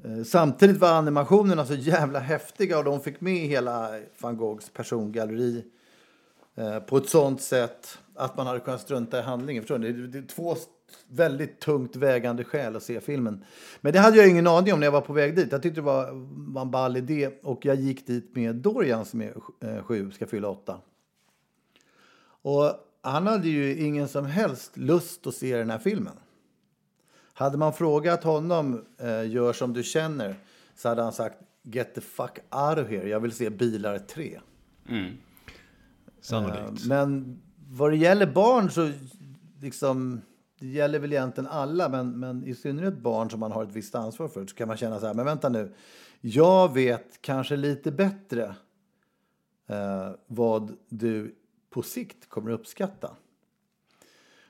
Eh, 0.05 0.23
Samtidigt 0.23 0.79
var 0.79 0.93
animationerna 0.93 1.67
så 1.67 1.75
jävla 1.75 2.19
häftiga 2.19 2.79
och 2.79 2.85
de 2.85 3.01
fick 3.01 3.21
med 3.21 3.49
hela 3.49 3.91
van 4.19 4.37
Goghs 4.37 4.71
persongalleri 4.71 5.65
eh, 6.55 6.79
på 6.79 6.97
ett 6.97 7.09
sånt 7.09 7.43
sätt 7.43 7.99
att 8.15 8.37
man 8.37 8.47
hade 8.47 8.61
kunnat 8.61 8.81
strunta 8.81 9.19
i 9.19 9.23
handlingen. 9.23 9.63
Förstår 9.63 9.79
ni? 9.79 9.93
Det, 9.93 10.07
det 10.07 10.19
är 10.19 10.23
två 10.23 10.57
väldigt 11.09 11.61
tungt 11.61 11.97
vägande 11.97 12.45
skäl 12.45 12.77
att 12.77 12.83
se 12.83 13.01
filmen. 13.01 13.45
Men 13.81 13.93
det 13.93 13.99
hade 13.99 14.17
jag 14.17 14.29
ingen 14.29 14.47
aning 14.47 14.73
om 14.73 14.81
när 14.81 14.87
jag 14.87 14.93
var 14.93 15.01
på 15.01 15.13
väg 15.13 15.37
dit. 15.37 15.53
Jag 15.53 15.63
tyckte 15.63 15.81
det 15.81 15.85
var, 15.85 16.11
var 16.53 16.63
en 16.63 16.71
ball 16.71 16.97
idé 16.97 17.31
och 17.43 17.65
jag 17.65 17.77
gick 17.77 18.07
dit 18.07 18.37
med 18.37 18.55
Dorian 18.57 19.05
som 19.05 19.23
är 19.23 19.35
eh, 19.61 19.83
sju, 19.83 20.11
ska 20.11 20.27
fylla 20.27 20.49
åtta. 20.49 20.81
Och 22.43 22.73
han 23.03 23.27
hade 23.27 23.49
ju 23.49 23.77
ingen 23.77 24.09
som 24.09 24.27
helst 24.27 24.77
lust 24.77 25.27
att 25.27 25.35
se 25.35 25.57
den 25.57 25.71
här 25.71 25.79
filmen. 25.79 26.15
Hade 27.33 27.59
man 27.59 27.73
frågat 27.73 28.25
honom, 28.25 28.85
eh, 28.99 29.31
gör 29.31 29.53
som 29.53 29.73
du 29.73 29.83
känner, 29.83 30.35
så 30.77 30.89
hade 30.89 31.03
han 31.03 31.13
sagt 31.13 31.39
get 31.63 31.95
the 31.95 32.01
fuck 32.01 32.39
out 32.51 32.79
of 32.79 32.89
here, 32.89 33.09
jag 33.09 33.21
vill 33.21 33.33
se 33.33 33.51
Bilar 33.51 33.99
3. 33.99 34.41
Sannolikt. 36.21 36.83
Eh, 36.83 36.89
Men 36.89 37.41
vad 37.71 37.91
det 37.91 37.97
gäller 37.97 38.27
barn 38.27 38.71
så 38.71 38.93
liksom, 39.61 40.21
det 40.59 40.67
gäller 40.67 40.99
väl 40.99 41.13
egentligen 41.13 41.51
alla, 41.51 41.89
men, 41.89 42.19
men 42.19 42.45
i 42.45 42.55
synnerhet 42.55 42.99
barn 42.99 43.31
som 43.31 43.41
man 43.41 43.53
har 43.53 43.65
ett 43.65 43.77
visst 43.77 43.95
ansvar 43.95 44.29
för, 44.29 44.47
så 44.47 44.55
kan 44.55 44.69
man 44.69 44.77
känna 44.77 45.01
så 45.01 45.07
här, 45.07 45.15
men 45.15 45.25
vänta 45.25 45.49
nu, 45.49 45.75
jag 46.21 46.75
vet 46.75 47.23
kanske 47.23 47.57
lite 47.57 47.91
bättre 47.91 48.55
eh, 49.67 50.11
vad 50.27 50.77
du 50.89 51.35
på 51.71 51.83
sikt 51.83 52.29
kommer 52.29 52.51
att 52.51 52.61
uppskatta. 52.61 53.11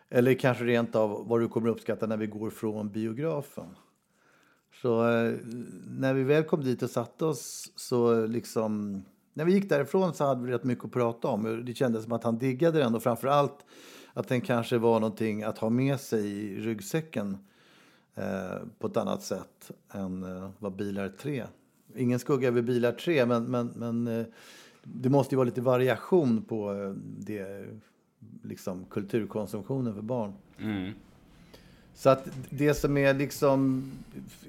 Eller 0.08 0.34
kanske 0.34 0.64
rent 0.64 0.96
av 0.96 1.28
vad 1.28 1.40
du 1.40 1.48
kommer 1.48 1.68
att 1.68 1.76
uppskatta 1.76 2.06
när 2.06 2.16
vi 2.16 2.26
går 2.26 2.50
från 2.50 2.90
biografen. 2.90 3.76
Så 4.82 5.10
eh, 5.10 5.34
när 5.86 6.14
vi 6.14 6.22
väl 6.24 6.44
kom 6.44 6.64
dit 6.64 6.82
och 6.82 6.90
satte 6.90 7.24
oss 7.24 7.72
så 7.76 8.26
liksom... 8.26 9.02
När 9.34 9.44
vi 9.44 9.52
gick 9.52 9.68
därifrån 9.68 10.14
så 10.14 10.24
hade 10.24 10.46
vi 10.46 10.52
rätt 10.52 10.64
mycket 10.64 10.84
att 10.84 10.92
prata 10.92 11.28
om. 11.28 11.64
Det 11.64 11.74
kändes 11.74 12.04
som 12.04 12.12
att 12.12 12.24
han 12.24 12.38
diggade 12.38 12.78
den 12.78 12.94
och 12.94 13.02
framförallt 13.02 13.50
allt 13.52 13.64
att 14.18 14.28
den 14.28 14.40
kanske 14.40 14.78
var 14.78 15.00
någonting 15.00 15.42
att 15.42 15.58
ha 15.58 15.70
med 15.70 16.00
sig 16.00 16.26
i 16.26 16.60
ryggsäcken 16.60 17.38
eh, 18.14 18.58
på 18.78 18.86
ett 18.86 18.96
annat 18.96 19.22
sätt 19.22 19.70
än 19.92 20.22
eh, 20.22 20.50
vad 20.58 20.76
Bilar 20.76 21.08
3. 21.08 21.44
Ingen 21.96 22.18
skugga 22.18 22.48
över 22.48 22.62
Bilar 22.62 22.92
3 22.92 23.26
men, 23.26 23.44
men, 23.44 23.66
men 23.66 24.06
eh, 24.06 24.26
det 24.82 25.08
måste 25.08 25.34
ju 25.34 25.36
vara 25.36 25.44
lite 25.44 25.60
variation 25.60 26.42
på 26.42 26.72
eh, 26.72 26.90
det, 27.18 27.66
liksom, 28.42 28.84
kulturkonsumtionen 28.84 29.94
för 29.94 30.02
barn. 30.02 30.32
Mm. 30.58 30.92
Så 31.94 32.10
att 32.10 32.28
det 32.50 32.74
som 32.74 32.96
är 32.96 33.14
liksom 33.14 33.92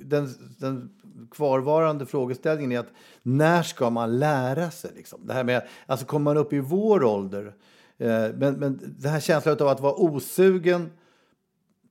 den, 0.02 0.30
den 0.58 0.90
kvarvarande 1.32 2.06
frågeställningen 2.06 2.72
är 2.72 2.80
att 2.80 2.94
när 3.24 3.64
ska 3.64 3.90
man 3.90 4.20
lära 4.20 4.72
sig? 4.72 4.92
Liksom? 4.96 5.20
Det 5.24 5.34
här 5.34 5.44
med, 5.44 5.68
alltså 5.86 6.06
kommer 6.06 6.24
man 6.24 6.38
upp 6.38 6.54
i 6.54 6.60
vår 6.60 7.04
ålder, 7.04 7.54
men, 8.00 8.54
men 8.54 8.96
det 9.00 9.10
här 9.10 9.20
känslan 9.20 9.58
av 9.60 9.68
att 9.68 9.80
vara 9.80 9.94
osugen 9.94 10.92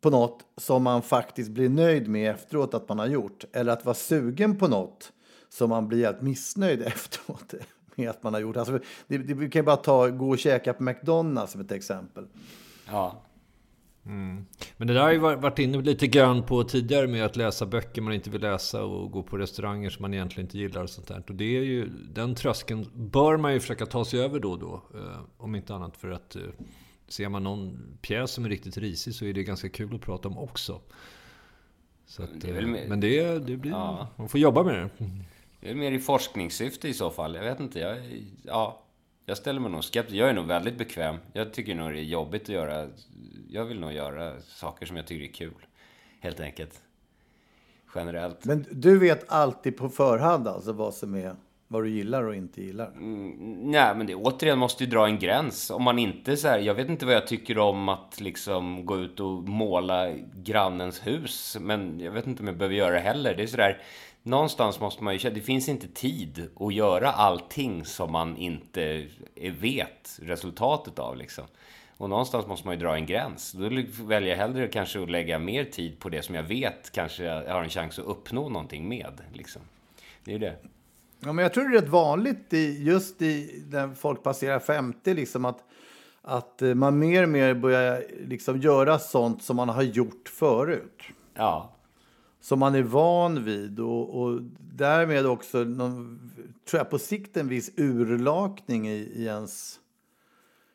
på 0.01 0.11
något 0.11 0.45
som 0.57 0.83
man 0.83 1.03
faktiskt 1.03 1.51
blir 1.51 1.69
nöjd 1.69 2.09
med 2.09 2.31
efteråt 2.31 2.75
att 2.75 2.89
man 2.89 2.99
har 2.99 3.07
gjort, 3.07 3.45
eller 3.53 3.73
att 3.73 3.85
vara 3.85 3.95
sugen 3.95 4.59
på 4.59 4.69
något 4.69 5.13
som 5.49 5.71
man 5.71 5.89
blir 5.89 6.05
helt 6.05 6.23
missnöjd 6.23 6.83
efteråt 6.87 7.55
med 7.95 8.11
att 8.11 8.23
man 8.23 8.35
har 8.35 8.41
gjort. 8.41 8.57
Alltså, 8.57 8.79
det, 9.07 9.19
det, 9.19 9.35
vi 9.35 9.51
kan 9.51 9.65
bara 9.65 9.77
ta 9.77 10.09
gå 10.09 10.29
och 10.29 10.39
käka 10.39 10.73
på 10.73 10.83
McDonalds 10.83 11.53
som 11.53 11.61
ett 11.61 11.73
exempel. 11.73 12.27
Ja. 12.87 13.23
Mm. 14.07 14.47
Men 14.79 14.87
det 14.87 14.95
där 14.95 15.01
har 15.01 15.13
ju 15.13 15.19
varit 15.19 15.59
inne 15.59 15.83
lite 15.83 16.07
grann 16.07 16.43
på 16.43 16.65
tidigare 16.65 17.07
med 17.07 17.25
att 17.25 17.37
läsa 17.37 17.67
böcker 17.67 18.03
man 18.03 18.13
inte 18.13 18.31
vill 18.31 18.41
läsa 18.41 18.85
och 18.85 19.11
gå 19.11 19.23
på 19.23 19.39
restauranger 19.39 19.91
som 19.91 20.03
man 20.03 20.15
egentligen 20.15 20.47
inte 20.47 20.59
gillar 20.59 20.83
och 20.83 20.91
sånt 20.91 21.09
där. 21.09 21.23
Och 21.29 21.35
det 21.35 21.45
är 21.45 21.63
ju, 21.63 21.89
den 21.89 22.35
tröskeln 22.35 22.87
bör 22.95 23.37
man 23.37 23.53
ju 23.53 23.61
försöka 23.61 23.87
ta 23.87 24.05
sig 24.05 24.21
över 24.21 24.41
då 24.41 24.51
och 24.51 24.59
då. 24.59 24.83
Eh, 24.95 25.21
om 25.37 25.55
inte 25.55 25.75
annat 25.75 25.97
för 25.97 26.11
att 26.11 26.37
eh, 26.37 26.43
ser 27.09 27.29
man 27.29 27.43
någon 27.43 27.79
pjäs 28.01 28.31
som 28.31 28.45
är 28.45 28.49
riktigt 28.49 28.77
risig 28.77 29.15
så 29.15 29.25
är 29.25 29.33
det 29.33 29.43
ganska 29.43 29.69
kul 29.69 29.95
att 29.95 30.01
prata 30.01 30.29
om 30.29 30.39
också. 30.39 30.81
Så 32.07 32.23
att, 32.23 32.41
det 32.41 32.67
mer, 32.67 32.89
men 32.89 33.01
det, 33.01 33.39
det 33.39 33.57
blir, 33.57 33.73
ja. 33.73 34.09
man 34.17 34.29
får 34.29 34.41
jobba 34.41 34.63
med 34.63 34.75
det. 34.75 34.91
Det 35.61 35.71
är 35.71 35.75
mer 35.75 35.93
i 35.93 35.99
forskningssyfte 35.99 36.89
i 36.89 36.95
så 36.95 37.11
fall. 37.11 37.35
Jag 37.35 37.43
vet 37.43 37.61
inte. 37.61 37.79
Jag, 37.79 37.99
ja, 38.43 38.83
jag 39.29 39.37
ställer 39.37 39.61
mig 39.61 39.71
nog 39.71 39.85
skeptisk. 39.85 40.17
Jag 40.17 40.29
är 40.29 40.35
nog 40.35 40.47
väldigt 40.47 40.79
bekväm. 40.79 41.17
Jag 41.33 41.53
tycker 41.53 41.75
nog 41.75 41.93
det 41.93 41.99
är 41.99 42.03
jobbigt 42.03 42.43
att 42.43 42.49
göra. 42.49 42.89
Jag 43.49 43.65
vill 43.65 43.81
nog 43.81 43.93
göra 43.93 44.41
saker 44.41 44.87
som 44.87 44.97
jag 44.97 45.07
tycker 45.07 45.25
är 45.25 45.33
kul. 45.33 45.67
Helt 46.21 46.41
enkelt. 46.41 46.81
Generellt. 47.95 48.45
Men 48.45 48.67
du 48.71 48.99
vet 48.99 49.33
alltid 49.33 49.77
på 49.77 49.89
förhand 49.89 50.49
alltså 50.49 50.73
vad 50.73 50.95
som 50.95 51.15
är 51.15 51.37
vad 51.71 51.83
du 51.83 51.91
gillar 51.91 52.23
och 52.23 52.35
inte 52.35 52.63
gillar? 52.63 52.87
Mm, 52.87 53.71
nej, 53.71 53.95
men 53.97 54.07
det 54.07 54.15
återigen 54.15 54.59
måste 54.59 54.85
ju 54.85 54.91
dra 54.91 55.07
en 55.07 55.19
gräns. 55.19 55.71
Om 55.71 55.83
man 55.83 55.99
inte 55.99 56.37
så 56.37 56.49
här, 56.49 56.59
jag 56.59 56.75
vet 56.75 56.89
inte 56.89 57.07
vad 57.07 57.15
jag 57.15 57.27
tycker 57.27 57.59
om 57.59 57.89
att 57.89 58.21
liksom 58.21 58.87
gå 58.87 58.99
ut 58.99 59.21
och 59.21 59.49
måla 59.49 60.13
grannens 60.35 61.07
hus. 61.07 61.57
Men 61.61 62.01
jag 62.01 62.13
vet 62.13 62.27
inte 62.27 62.43
om 62.43 62.47
jag 62.47 62.57
behöver 62.57 62.77
göra 62.77 62.95
det 62.95 63.01
heller. 63.01 63.35
Det 63.35 63.43
är 63.43 63.47
sådär, 63.47 63.83
någonstans 64.29 64.81
måste 64.81 65.05
man 65.05 65.13
ju 65.13 65.19
känna, 65.19 65.35
det 65.35 65.41
finns 65.41 65.69
inte 65.69 65.89
tid 65.89 66.51
att 66.61 66.75
göra 66.75 67.13
allting 67.13 67.85
som 67.85 68.13
man 68.13 68.37
inte 68.37 69.07
vet 69.61 70.19
resultatet 70.23 70.99
av 70.99 71.17
liksom. 71.17 71.45
Och 71.97 72.11
någonstans 72.11 72.47
måste 72.47 72.67
man 72.67 72.75
ju 72.75 72.81
dra 72.81 72.95
en 72.95 73.07
gräns. 73.07 73.53
Då 73.53 73.69
väljer 74.05 74.31
jag 74.31 74.37
hellre 74.37 74.69
kanske 74.69 75.03
att 75.03 75.11
lägga 75.11 75.39
mer 75.39 75.65
tid 75.65 75.99
på 75.99 76.09
det 76.09 76.23
som 76.23 76.35
jag 76.35 76.43
vet 76.43 76.93
kanske 76.93 77.25
jag 77.25 77.55
har 77.55 77.63
en 77.63 77.69
chans 77.69 77.99
att 77.99 78.05
uppnå 78.05 78.49
någonting 78.49 78.89
med. 78.89 79.21
Liksom. 79.33 79.63
Det 80.25 80.31
är 80.31 80.33
ju 80.33 80.39
det. 80.39 80.57
Ja, 81.21 81.33
men 81.33 81.43
jag 81.43 81.55
tror 81.55 81.69
det 81.69 81.77
är 81.77 81.81
rätt 81.81 81.89
vanligt 81.89 82.53
i, 82.53 82.85
just 82.85 83.23
i, 83.23 83.65
när 83.71 83.95
folk 83.95 84.23
passerar 84.23 84.59
50 84.59 85.15
liksom 85.15 85.45
att, 85.45 85.65
att 86.23 86.63
eh, 86.63 86.75
man 86.75 86.99
mer 86.99 87.23
och 87.23 87.29
mer 87.29 87.55
börjar 87.55 88.05
liksom 88.27 88.61
göra 88.61 88.99
sånt 88.99 89.43
som 89.43 89.57
man 89.57 89.69
har 89.69 89.83
gjort 89.83 90.29
förut. 90.29 91.03
Ja. 91.35 91.73
Som 92.41 92.59
man 92.59 92.75
är 92.75 92.83
van 92.83 93.45
vid 93.45 93.81
och, 93.81 94.23
och 94.23 94.41
därmed 94.75 95.27
också 95.27 95.59
någon, 95.59 96.31
tror 96.71 96.79
jag 96.79 96.91
på 96.91 96.99
sikt 96.99 97.37
en 97.37 97.49
viss 97.49 97.71
urlakning 97.77 98.89
i, 98.89 99.13
i 99.15 99.25
ens 99.25 99.81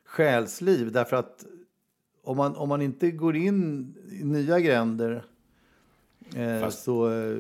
själsliv. 0.06 0.92
Därför 0.92 1.16
att 1.16 1.46
om 2.24 2.38
man, 2.38 2.56
om 2.56 2.70
man 2.70 2.82
inte 2.82 3.12
går 3.12 3.36
in 3.36 3.94
i 4.12 4.24
nya 4.24 4.60
gränder 4.60 5.24
Eh, 6.36 6.60
Fast, 6.60 6.84
så 6.84 7.12
eh, 7.12 7.38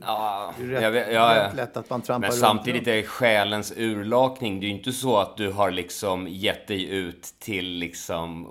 ja, 0.00 0.54
det 0.58 0.64
är 0.64 0.68
rätt, 0.68 0.82
jag 0.82 0.90
vet, 0.90 1.12
ja, 1.12 1.46
rätt 1.46 1.56
lätt 1.56 1.76
att 1.76 1.90
man 1.90 2.02
trampar 2.02 2.28
Men 2.28 2.36
samtidigt 2.36 2.88
är 2.88 3.02
själens 3.02 3.72
urlakning, 3.76 4.60
det 4.60 4.66
är 4.66 4.68
ju 4.68 4.74
inte 4.74 4.92
så 4.92 5.18
att 5.18 5.36
du 5.36 5.52
har 5.52 5.70
liksom 5.70 6.28
gett 6.28 6.66
dig 6.66 6.90
ut 6.90 7.34
till 7.38 7.68
liksom 7.68 8.46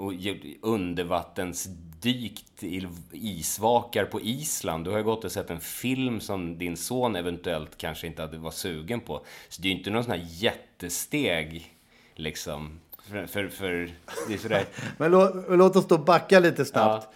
undervattensdykt 2.06 2.64
i 2.64 2.88
isvakar 3.12 4.06
på 4.06 4.22
Island. 4.22 4.86
Du 4.86 4.92
har 4.92 4.98
ju 4.98 5.04
gått 5.04 5.24
och 5.24 5.32
sett 5.32 5.50
en 5.50 5.60
film 5.60 6.20
som 6.20 6.58
din 6.58 6.78
son 6.78 7.16
eventuellt 7.16 7.78
kanske 7.78 8.08
inte 8.08 8.22
hade 8.22 8.38
var 8.38 8.52
sugen 8.52 9.00
på. 9.00 9.26
Så 9.50 9.62
det 9.62 9.68
är 9.68 9.72
ju 9.72 9.78
inte 9.78 9.90
någon 9.90 10.04
sån 10.04 10.12
här 10.12 10.28
jättesteg 10.30 11.76
liksom. 12.16 12.80
För, 13.10 13.26
för, 13.26 13.48
för 13.48 13.92
det 14.28 14.34
är 14.34 14.38
sådär. 14.38 14.66
Men 14.98 15.12
låt, 15.12 15.34
låt 15.50 15.76
oss 15.76 15.88
då 15.88 15.98
backa 15.98 16.40
lite 16.40 16.66
snabbt. 16.66 17.08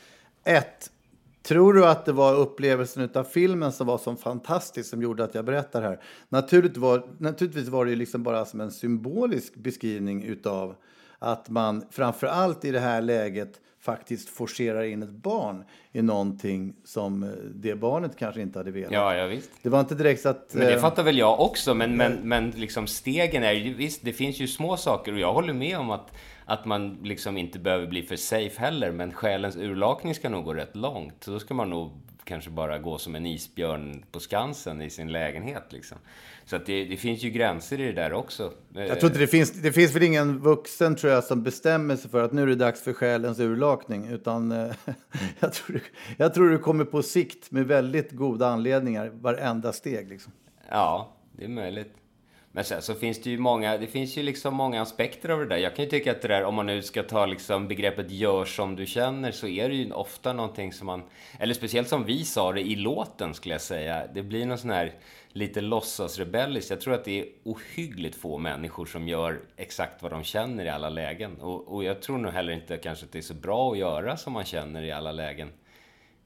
Ja. 0.43 0.51
Ett, 0.51 0.91
Tror 1.43 1.73
du 1.73 1.85
att 1.85 2.05
det 2.05 2.11
var 2.11 2.35
upplevelsen 2.35 3.09
av 3.13 3.23
filmen 3.23 3.71
som 3.71 3.87
var 3.87 3.97
så 3.97 4.15
fantastisk 4.15 4.89
som 4.89 5.01
gjorde 5.01 5.23
att 5.23 5.35
jag 5.35 5.45
berättar 5.45 5.81
här? 5.81 5.99
Naturligt 6.29 6.77
var, 6.77 7.07
naturligtvis 7.17 7.67
var 7.67 7.85
det 7.85 7.95
liksom 7.95 8.23
bara 8.23 8.45
som 8.45 8.61
en 8.61 8.71
symbolisk 8.71 9.55
beskrivning 9.55 10.23
utav 10.23 10.75
att 11.19 11.49
man 11.49 11.85
framför 11.91 12.27
allt 12.27 12.65
i 12.65 12.71
det 12.71 12.79
här 12.79 13.01
läget 13.01 13.59
faktiskt 13.91 14.29
forcerar 14.29 14.83
in 14.83 15.03
ett 15.03 15.09
barn 15.09 15.63
i 15.91 16.01
någonting 16.01 16.73
som 16.83 17.23
eh, 17.23 17.29
det 17.55 17.75
barnet 17.75 18.15
kanske 18.15 18.41
inte 18.41 18.59
hade 18.59 18.71
velat. 18.71 18.91
Ja, 18.91 19.15
ja 19.15 19.27
visst. 19.27 19.51
Det 19.61 19.69
var 19.69 19.79
inte 19.79 19.95
direkt 19.95 20.25
att... 20.25 20.53
Men 20.53 20.65
det 20.65 20.73
eh, 20.73 20.81
fattar 20.81 21.03
väl 21.03 21.17
jag 21.17 21.39
också, 21.39 21.73
men, 21.73 21.97
men, 21.97 22.13
men 22.23 22.51
liksom 22.51 22.87
stegen 22.87 23.43
är 23.43 23.51
ju... 23.51 23.73
Visst, 23.73 24.01
det 24.03 24.13
finns 24.13 24.39
ju 24.39 24.47
små 24.47 24.77
saker 24.77 25.13
och 25.13 25.19
jag 25.19 25.33
håller 25.33 25.53
med 25.53 25.77
om 25.77 25.89
att 25.89 26.11
att 26.45 26.65
man 26.65 26.97
liksom 27.03 27.37
inte 27.37 27.59
behöver 27.59 27.87
bli 27.87 28.03
för 28.03 28.15
safe 28.15 28.61
heller, 28.61 28.91
men 28.91 29.13
själens 29.13 29.55
urlakning 29.55 30.15
ska 30.15 30.29
nog 30.29 30.45
gå 30.45 30.53
rätt 30.53 30.75
långt. 30.75 31.23
Så 31.23 31.31
då 31.31 31.39
ska 31.39 31.53
man 31.53 31.69
nog 31.69 31.91
kanske 32.29 32.49
bara 32.49 32.77
gå 32.77 32.97
som 32.97 33.15
en 33.15 33.25
isbjörn 33.25 34.05
på 34.11 34.19
Skansen 34.19 34.81
i 34.81 34.89
sin 34.89 35.11
lägenhet. 35.11 35.63
Liksom. 35.69 35.97
Så 36.45 36.55
att 36.55 36.65
det, 36.65 36.85
det, 36.85 36.97
finns 36.97 37.23
ju 37.23 37.29
gränser 37.29 37.79
i 37.79 37.85
det 37.85 37.91
där 37.91 38.13
också. 38.13 38.53
Jag 38.73 38.99
tror 38.99 39.09
inte 39.09 39.19
det 39.19 39.27
finns, 39.27 39.51
det 39.51 39.71
finns 39.71 39.95
väl 39.95 40.03
ingen 40.03 40.39
vuxen 40.39 40.95
tror 40.95 41.13
jag 41.13 41.23
som 41.23 41.43
bestämmer 41.43 41.95
sig 41.95 42.11
för 42.11 42.23
att 42.23 42.33
nu 42.33 42.41
är 42.41 42.47
det 42.47 42.55
dags 42.55 42.81
för 42.81 42.93
själens 42.93 43.39
urlakning. 43.39 44.07
Utan 44.07 44.51
eh, 44.51 44.71
jag, 45.39 45.53
tror, 45.53 45.81
jag 46.17 46.33
tror 46.33 46.49
det 46.49 46.57
kommer 46.57 46.85
på 46.85 47.03
sikt 47.03 47.51
med 47.51 47.67
väldigt 47.67 48.11
goda 48.11 48.47
anledningar 48.47 49.11
varenda 49.13 49.73
steg. 49.73 50.09
Liksom. 50.09 50.31
Ja, 50.69 51.15
det 51.31 51.43
är 51.43 51.49
möjligt. 51.49 51.93
Men 52.51 52.63
sen 52.63 52.81
så 52.81 52.95
finns 52.95 53.21
det 53.21 53.29
ju 53.29 53.37
många, 53.37 53.77
det 53.77 53.87
finns 53.87 54.17
ju 54.17 54.23
liksom 54.23 54.55
många 54.55 54.81
aspekter 54.81 55.29
av 55.29 55.39
det 55.39 55.45
där. 55.45 55.57
Jag 55.57 55.75
kan 55.75 55.85
ju 55.85 55.91
tycka 55.91 56.11
att 56.11 56.21
det 56.21 56.27
där, 56.27 56.43
om 56.43 56.55
man 56.55 56.65
nu 56.65 56.81
ska 56.81 57.03
ta 57.03 57.25
liksom 57.25 57.67
begreppet 57.67 58.11
gör 58.11 58.45
som 58.45 58.75
du 58.75 58.85
känner, 58.85 59.31
så 59.31 59.47
är 59.47 59.69
det 59.69 59.75
ju 59.75 59.91
ofta 59.91 60.33
någonting 60.33 60.73
som 60.73 60.87
man, 60.87 61.03
eller 61.39 61.53
speciellt 61.53 61.87
som 61.87 62.05
vi 62.05 62.25
sa 62.25 62.51
det 62.51 62.61
i 62.61 62.75
låten 62.75 63.33
skulle 63.33 63.53
jag 63.53 63.61
säga, 63.61 64.07
det 64.13 64.23
blir 64.23 64.45
någon 64.45 64.57
sån 64.57 64.69
här 64.69 64.93
lite 65.31 65.61
låtsasrebelliskt. 65.61 66.69
Jag 66.69 66.81
tror 66.81 66.93
att 66.93 67.05
det 67.05 67.19
är 67.19 67.25
ohyggligt 67.43 68.15
få 68.15 68.37
människor 68.37 68.85
som 68.85 69.07
gör 69.07 69.39
exakt 69.57 70.01
vad 70.01 70.11
de 70.11 70.23
känner 70.23 70.65
i 70.65 70.69
alla 70.69 70.89
lägen. 70.89 71.41
Och, 71.41 71.73
och 71.73 71.83
jag 71.83 72.01
tror 72.01 72.17
nog 72.17 72.31
heller 72.31 72.53
inte 72.53 72.77
kanske 72.77 73.05
att 73.05 73.11
det 73.11 73.17
är 73.17 73.21
så 73.21 73.33
bra 73.33 73.71
att 73.71 73.77
göra 73.77 74.17
som 74.17 74.33
man 74.33 74.45
känner 74.45 74.83
i 74.83 74.91
alla 74.91 75.11
lägen. 75.11 75.49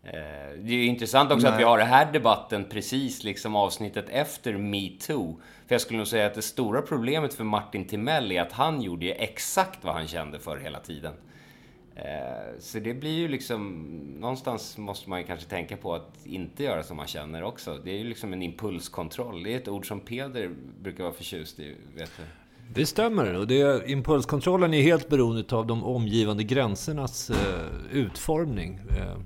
Eh, 0.04 0.60
det 0.60 0.74
är 0.74 0.86
intressant 0.86 1.32
också 1.32 1.48
Nej. 1.48 1.54
att 1.54 1.60
vi 1.60 1.64
har 1.64 1.78
den 1.78 1.88
här 1.88 2.12
debatten 2.12 2.66
precis 2.70 3.24
liksom 3.24 3.56
avsnittet 3.56 4.06
efter 4.10 4.58
metoo. 4.58 5.40
För 5.68 5.76
jag 5.76 5.82
skulle 5.82 5.98
nog 5.98 6.08
säga 6.08 6.26
att 6.26 6.34
det 6.34 6.42
stora 6.42 6.82
problemet 6.82 7.34
för 7.34 7.44
Martin 7.44 7.88
Timell 7.88 8.32
är 8.32 8.42
att 8.42 8.52
han 8.52 8.82
gjorde 8.82 9.06
ju 9.06 9.12
exakt 9.12 9.84
vad 9.84 9.94
han 9.94 10.08
kände 10.08 10.40
för 10.40 10.58
hela 10.58 10.80
tiden. 10.80 11.14
Eh, 11.96 12.60
så 12.60 12.80
det 12.80 12.94
blir 12.94 13.18
ju 13.18 13.28
liksom, 13.28 13.82
någonstans 14.20 14.78
måste 14.78 15.10
man 15.10 15.20
ju 15.20 15.26
kanske 15.26 15.50
tänka 15.50 15.78
på 15.78 15.96
att 15.96 16.26
inte 16.26 16.64
göra 16.64 16.84
som 16.84 16.98
man 16.98 17.08
känner 17.08 17.44
också. 17.44 17.78
Det 17.84 17.92
är 17.92 17.98
ju 17.98 18.04
liksom 18.04 18.34
en 18.34 18.42
impulskontroll. 18.42 19.44
Det 19.44 19.54
är 19.54 19.58
ett 19.58 19.68
ord 19.68 19.88
som 19.88 20.00
Peder 20.00 20.50
brukar 20.82 21.04
vara 21.04 21.14
förtjust 21.14 21.60
i, 21.60 21.76
vet 21.96 22.12
du. 22.18 22.24
Det 22.74 22.86
stämmer. 22.86 23.34
Och 23.34 23.48
det, 23.48 23.90
impulskontrollen 23.90 24.74
är 24.74 24.82
helt 24.82 25.10
beroende 25.10 25.56
av 25.56 25.68
de 25.68 25.84
omgivande 25.84 26.44
gränsernas 26.44 27.30
eh, 27.30 27.38
utformning. 27.92 28.80
Eh, 28.90 29.18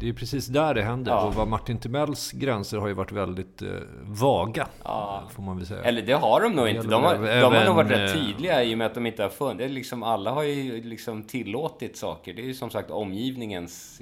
det 0.00 0.08
är 0.08 0.12
precis 0.12 0.46
där 0.46 0.74
det 0.74 0.82
händer. 0.82 1.12
Ja. 1.12 1.26
Och 1.26 1.34
vad 1.34 1.48
Martin 1.48 1.78
Timells 1.78 2.32
gränser 2.32 2.78
har 2.78 2.88
ju 2.88 2.94
varit 2.94 3.12
väldigt 3.12 3.62
eh, 3.62 3.68
vaga. 4.02 4.66
Ja. 4.84 5.22
Får 5.30 5.42
man 5.42 5.56
väl 5.56 5.66
säga. 5.66 5.82
Eller 5.82 6.02
det 6.02 6.12
har 6.12 6.40
de 6.40 6.52
nog 6.52 6.68
inte. 6.68 6.86
De 6.86 7.02
har, 7.02 7.14
även, 7.14 7.40
de 7.40 7.54
har 7.56 7.64
nog 7.64 7.76
varit 7.76 7.90
rätt 7.90 8.16
eh, 8.16 8.22
tydliga 8.22 8.64
i 8.64 8.74
och 8.74 8.78
med 8.78 8.86
att 8.86 8.94
de 8.94 9.06
inte 9.06 9.22
har 9.22 9.30
funnit. 9.30 9.58
Det 9.58 9.64
är 9.64 9.68
liksom, 9.68 10.02
alla 10.02 10.30
har 10.30 10.42
ju 10.42 10.82
liksom 10.82 11.22
tillåtit 11.22 11.96
saker. 11.96 12.34
Det 12.34 12.42
är 12.42 12.46
ju 12.46 12.54
som 12.54 12.70
sagt 12.70 12.90
omgivningens, 12.90 14.00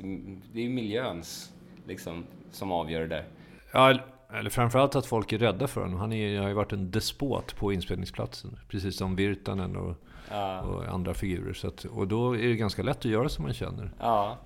det 0.52 0.58
är 0.58 0.64
ju 0.64 0.70
miljöns 0.70 1.52
liksom, 1.86 2.24
som 2.52 2.72
avgör 2.72 3.00
det 3.00 3.06
där. 3.06 3.24
Ja, 3.72 3.98
eller 4.32 4.50
framförallt 4.50 4.96
att 4.96 5.06
folk 5.06 5.32
är 5.32 5.38
rädda 5.38 5.66
för 5.66 5.80
honom. 5.80 6.00
Han 6.00 6.12
är, 6.12 6.40
har 6.40 6.48
ju 6.48 6.54
varit 6.54 6.72
en 6.72 6.90
despot 6.90 7.56
på 7.56 7.72
inspelningsplatsen. 7.72 8.58
Precis 8.68 8.96
som 8.96 9.16
Virtanen 9.16 9.76
och, 9.76 9.94
ja. 10.30 10.60
och 10.60 10.84
andra 10.84 11.14
figurer. 11.14 11.66
Att, 11.66 11.84
och 11.84 12.08
då 12.08 12.36
är 12.36 12.48
det 12.48 12.56
ganska 12.56 12.82
lätt 12.82 12.98
att 12.98 13.04
göra 13.04 13.28
som 13.28 13.44
man 13.44 13.54
känner. 13.54 13.90
Ja. 14.00 14.38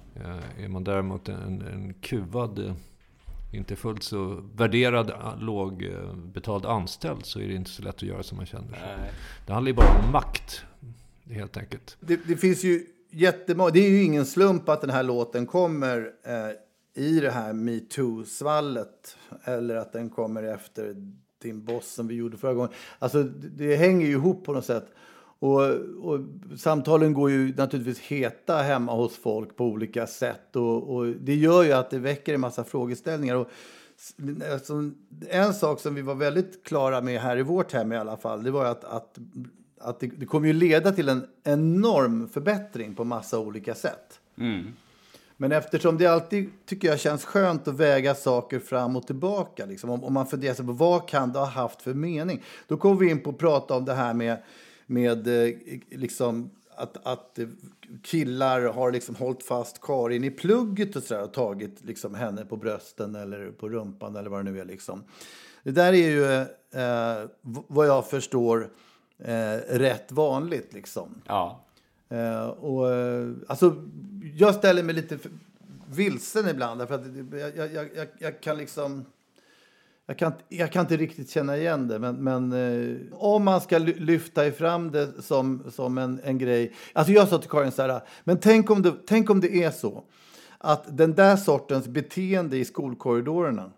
Är 0.58 0.68
man 0.68 0.84
däremot 0.84 1.28
en, 1.28 1.62
en 1.62 1.94
kuvad, 1.94 2.74
inte 3.52 3.76
fullt 3.76 4.02
så 4.02 4.44
värderad, 4.54 5.12
lågbetald 5.40 6.66
anställd 6.66 7.24
så 7.24 7.40
är 7.40 7.48
det 7.48 7.54
inte 7.54 7.70
så 7.70 7.82
lätt 7.82 7.94
att 7.94 8.02
göra 8.02 8.22
som 8.22 8.36
man 8.36 8.46
känner. 8.46 8.68
sig. 8.68 9.12
Det 9.46 9.52
handlar 9.52 9.70
ju 9.70 9.76
bara 9.76 10.04
om 10.04 10.12
makt, 10.12 10.62
helt 11.30 11.56
enkelt. 11.56 11.96
Det, 12.00 12.20
det 12.26 12.36
finns 12.36 12.64
ju 12.64 12.86
jättemånga, 13.10 13.70
det 13.70 13.86
är 13.86 13.90
ju 13.90 14.02
ingen 14.02 14.26
slump 14.26 14.68
att 14.68 14.80
den 14.80 14.90
här 14.90 15.02
låten 15.02 15.46
kommer 15.46 16.10
eh, 16.24 17.04
i 17.04 17.20
det 17.20 17.30
här 17.30 17.52
metoo-svallet. 17.52 19.16
Eller 19.44 19.76
att 19.76 19.92
den 19.92 20.10
kommer 20.10 20.42
efter 20.42 20.94
din 21.42 21.64
boss 21.64 21.94
som 21.94 22.08
vi 22.08 22.14
gjorde 22.14 22.36
förra 22.36 22.54
gången. 22.54 22.70
Alltså 22.98 23.22
det, 23.22 23.48
det 23.48 23.76
hänger 23.76 24.06
ju 24.06 24.12
ihop 24.12 24.44
på 24.44 24.52
något 24.52 24.64
sätt. 24.64 24.88
Och, 25.40 25.62
och, 26.00 26.20
samtalen 26.56 27.12
går 27.12 27.30
ju 27.30 27.54
naturligtvis 27.56 27.98
heta 27.98 28.56
hemma 28.56 28.94
hos 28.94 29.16
folk 29.16 29.56
på 29.56 29.64
olika 29.64 30.06
sätt. 30.06 30.56
Och, 30.56 30.96
och 30.96 31.06
det 31.06 31.34
gör 31.34 31.62
ju 31.62 31.72
att 31.72 31.90
det 31.90 31.98
väcker 31.98 32.34
en 32.34 32.40
massa 32.40 32.64
frågeställningar. 32.64 33.34
Och, 33.34 33.48
alltså, 34.52 34.90
en 35.28 35.54
sak 35.54 35.80
som 35.80 35.94
vi 35.94 36.02
var 36.02 36.14
väldigt 36.14 36.64
klara 36.64 37.00
med 37.00 37.20
här 37.20 37.36
i 37.36 37.42
vårt 37.42 37.72
hem 37.72 37.92
i 37.92 37.96
alla 37.96 38.16
fall, 38.16 38.42
det 38.42 38.50
var 38.50 38.64
att, 38.64 38.84
att, 38.84 39.18
att 39.80 40.00
det, 40.00 40.06
det 40.06 40.26
kommer 40.26 40.46
ju 40.46 40.52
leda 40.52 40.92
till 40.92 41.08
en 41.08 41.26
enorm 41.44 42.28
förbättring 42.28 42.94
på 42.94 43.04
massa 43.04 43.38
olika 43.38 43.74
sätt. 43.74 44.20
Mm. 44.38 44.66
Men 45.36 45.52
eftersom 45.52 45.98
det 45.98 46.06
alltid 46.06 46.50
tycker 46.66 46.88
jag 46.88 47.00
känns 47.00 47.24
skönt 47.24 47.68
att 47.68 47.74
väga 47.74 48.14
saker 48.14 48.58
fram 48.58 48.96
och 48.96 49.06
tillbaka, 49.06 49.66
liksom, 49.66 49.90
om, 49.90 50.04
om 50.04 50.12
man 50.12 50.26
funderar 50.26 50.54
sig 50.54 50.66
på 50.66 50.72
vad 50.72 51.08
kan 51.08 51.32
det 51.32 51.38
ha 51.38 51.46
haft 51.46 51.82
för 51.82 51.94
mening, 51.94 52.42
då 52.66 52.76
kommer 52.76 52.96
vi 52.96 53.10
in 53.10 53.22
på 53.22 53.30
att 53.30 53.38
prata 53.38 53.74
om 53.74 53.84
det 53.84 53.94
här 53.94 54.14
med 54.14 54.36
med 54.90 55.26
eh, 55.26 55.54
liksom 55.90 56.50
att, 56.76 57.06
att 57.06 57.38
killar 58.02 58.60
har 58.60 58.92
liksom 58.92 59.14
hållit 59.14 59.42
fast 59.42 59.80
Karin 59.80 60.24
i 60.24 60.30
plugget 60.30 60.96
och, 60.96 61.02
så 61.02 61.14
där, 61.14 61.22
och 61.22 61.32
tagit 61.32 61.84
liksom 61.84 62.14
henne 62.14 62.44
på 62.44 62.56
brösten 62.56 63.14
eller 63.14 63.50
på 63.50 63.68
rumpan 63.68 64.16
eller 64.16 64.30
vad 64.30 64.44
det 64.44 64.50
nu 64.50 64.60
är. 64.60 64.64
Liksom. 64.64 65.04
Det 65.62 65.70
där 65.70 65.92
är 65.92 66.10
ju, 66.10 66.24
eh, 66.80 67.28
vad 67.42 67.86
jag 67.86 68.06
förstår, 68.06 68.70
eh, 69.18 69.56
rätt 69.68 70.12
vanligt. 70.12 70.72
Liksom. 70.72 71.22
Ja. 71.26 71.64
Eh, 72.08 72.46
och, 72.46 72.92
eh, 72.92 73.28
alltså, 73.46 73.76
jag 74.36 74.54
ställer 74.54 74.82
mig 74.82 74.94
lite 74.94 75.18
vilsen 75.86 76.48
ibland. 76.48 76.88
För 76.88 76.94
att 76.94 77.06
jag, 77.40 77.56
jag, 77.56 77.88
jag, 77.94 78.08
jag 78.18 78.40
kan 78.40 78.56
liksom 78.56 79.04
jag 80.10 80.18
kan, 80.18 80.32
jag 80.48 80.72
kan 80.72 80.80
inte 80.80 80.96
riktigt 80.96 81.30
känna 81.30 81.56
igen 81.56 81.88
det, 81.88 81.98
men, 81.98 82.16
men 82.16 82.52
eh, 82.52 82.96
om 83.12 83.44
man 83.44 83.60
ska 83.60 83.78
lyfta 83.78 84.52
fram 84.52 84.90
det 84.90 85.22
som, 85.22 85.62
som 85.70 85.98
en, 85.98 86.20
en 86.24 86.38
grej. 86.38 86.72
Alltså 86.92 87.12
jag 87.12 87.28
sa 87.28 87.38
till 87.38 87.50
Karin 87.50 87.72
så 87.72 87.82
här, 87.82 88.00
men 88.24 88.40
tänk 88.40 88.70
om, 88.70 88.82
det, 88.82 88.94
tänk 89.06 89.30
om 89.30 89.40
det 89.40 89.64
är 89.64 89.70
så 89.70 90.04
att 90.58 90.96
den 90.96 91.14
där 91.14 91.36
sortens 91.36 91.88
beteende 91.88 92.56
i 92.56 92.64
skolkorridorerna 92.64 93.70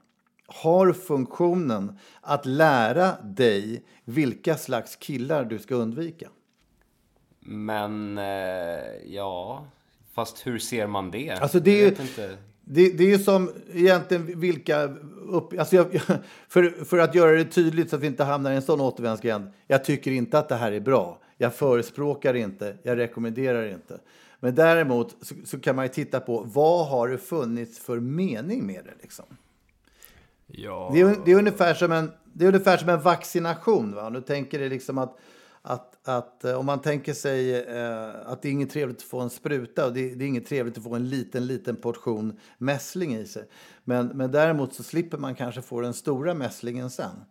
har 0.47 0.93
funktionen 0.93 1.99
att 2.21 2.47
lära 2.47 3.13
dig 3.23 3.85
vilka 4.05 4.57
slags 4.57 4.97
killar 4.97 5.45
du 5.45 5.59
ska 5.59 5.75
undvika. 5.75 6.29
Men, 7.41 8.19
eh, 8.19 8.25
ja... 9.07 9.65
Fast 10.15 10.47
hur 10.47 10.59
ser 10.59 10.87
man 10.87 11.11
det? 11.11 11.31
Alltså 11.31 11.61
det 11.61 11.85
är, 11.85 11.97
det, 12.75 12.89
det 12.89 13.05
är 13.05 13.09
ju 13.09 13.19
som 13.19 13.51
egentligen 13.73 14.41
vilka... 14.41 14.83
Upp, 15.29 15.59
alltså 15.59 15.77
jag, 15.77 15.87
för, 16.49 16.85
för 16.85 16.99
att 16.99 17.15
göra 17.15 17.33
det 17.33 17.45
tydligt 17.45 17.91
så 17.91 17.97
att 17.97 18.03
vi 18.03 18.07
inte 18.07 18.25
hamnar 18.25 18.53
i 18.53 18.57
en 18.57 18.63
sån 18.63 18.81
återvändsgränd. 18.81 19.51
Jag 19.67 19.85
tycker 19.85 20.11
inte 20.11 20.39
att 20.39 20.49
det 20.49 20.55
här 20.55 20.73
är 20.73 20.81
bra. 20.81 21.19
Jag 21.37 21.55
förespråkar 21.55 22.35
inte, 22.35 22.77
jag 22.83 22.99
rekommenderar 22.99 23.69
inte. 23.69 23.99
Men 24.41 24.55
däremot 24.55 25.17
så, 25.21 25.35
så 25.45 25.61
kan 25.61 25.77
man 25.77 25.85
ju 25.85 25.89
titta 25.89 26.21
på 26.21 26.43
vad 26.55 26.87
har 26.87 27.09
det 27.09 27.19
funnits 27.19 27.79
för 27.79 28.01
mening 28.01 28.67
med 28.67 28.85
det. 28.85 28.95
Liksom. 29.03 29.25
Ja. 30.47 30.91
Det, 30.95 31.01
är, 31.01 31.17
det, 31.25 31.33
är 31.33 31.37
ungefär 31.37 31.75
som 31.75 31.93
en, 31.93 32.11
det 32.33 32.45
är 32.45 32.49
ungefär 32.49 32.77
som 32.77 32.89
en 32.89 33.01
vaccination. 33.01 33.95
Va? 33.95 34.11
Du 34.11 34.21
tänker 34.21 34.59
dig 34.59 34.69
liksom 34.69 34.99
att 34.99 35.19
att, 35.63 35.92
att 36.05 36.45
eh, 36.45 36.55
om 36.55 36.67
man 36.67 36.81
tänker 36.81 37.15
sig 37.15 37.57
eh, 37.57 38.09
att 38.27 38.43
det 38.43 38.49
är 38.49 38.53
inget 38.53 38.71
trevligt 38.71 38.97
att 38.97 39.03
få 39.03 39.21
en 39.21 39.31
spruta 39.31 39.87
och 39.87 39.93
det, 39.93 40.15
det, 40.15 40.25
är 40.25 40.29
inget 40.29 40.47
trevligt 40.47 40.79
att 40.79 40.85
få 40.85 40.95
en 40.95 41.09
liten, 41.09 41.47
liten 41.47 41.77
portion 41.77 42.39
mässling 42.59 43.17
i 43.17 43.27
sig. 43.27 43.49
Men, 43.85 44.07
men 44.07 44.31
däremot 44.31 44.75
så 44.75 44.83
slipper 44.83 45.19
man 45.19 45.35
kanske 45.35 45.63
få 45.63 45.81
den 45.81 45.95
stora 45.95 46.35
mässlingen 46.35 46.91
sen. 46.91 47.25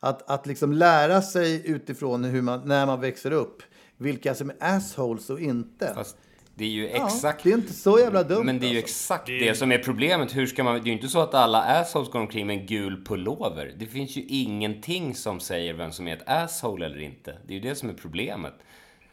Att, 0.00 0.30
att 0.30 0.46
liksom 0.46 0.72
lära 0.72 1.22
sig 1.22 1.70
utifrån 1.70 2.24
hur 2.24 2.42
man, 2.42 2.68
när 2.68 2.86
man 2.86 3.00
växer 3.00 3.30
upp 3.30 3.62
vilka 3.96 4.34
som 4.34 4.50
är 4.50 4.56
assholes 4.60 5.30
och 5.30 5.40
inte. 5.40 5.94
Fast 5.94 6.16
det 6.62 6.66
är 6.66 6.70
ju 6.70 6.88
exakt... 6.88 7.44
Ja, 7.44 7.50
det 7.50 7.50
är 7.50 7.54
inte 7.54 7.72
så 7.72 7.98
jävla 7.98 8.22
dumt. 8.22 8.44
Men 8.44 8.58
det 8.58 8.66
är 8.66 8.70
ju 8.70 8.76
alltså. 8.76 8.90
exakt 8.90 9.26
det, 9.26 9.38
det 9.38 9.54
som 9.54 9.72
är 9.72 9.78
problemet. 9.78 10.36
Hur 10.36 10.46
ska 10.46 10.64
man... 10.64 10.74
Det 10.74 10.80
är 10.80 10.86
ju 10.86 10.92
inte 10.92 11.08
så 11.08 11.20
att 11.20 11.34
alla 11.34 11.62
assholes 11.62 12.10
går 12.10 12.20
omkring 12.20 12.46
med 12.46 12.58
en 12.58 12.66
gul 12.66 13.04
pullover. 13.04 13.72
Det 13.78 13.86
finns 13.86 14.16
ju 14.16 14.22
ingenting 14.28 15.14
som 15.14 15.40
säger 15.40 15.74
vem 15.74 15.92
som 15.92 16.08
är 16.08 16.16
ett 16.16 16.22
asshole 16.28 16.86
eller 16.86 17.00
inte. 17.00 17.34
Det 17.46 17.52
är 17.52 17.54
ju 17.54 17.68
det 17.68 17.74
som 17.74 17.88
är 17.88 17.94
problemet. 17.94 18.54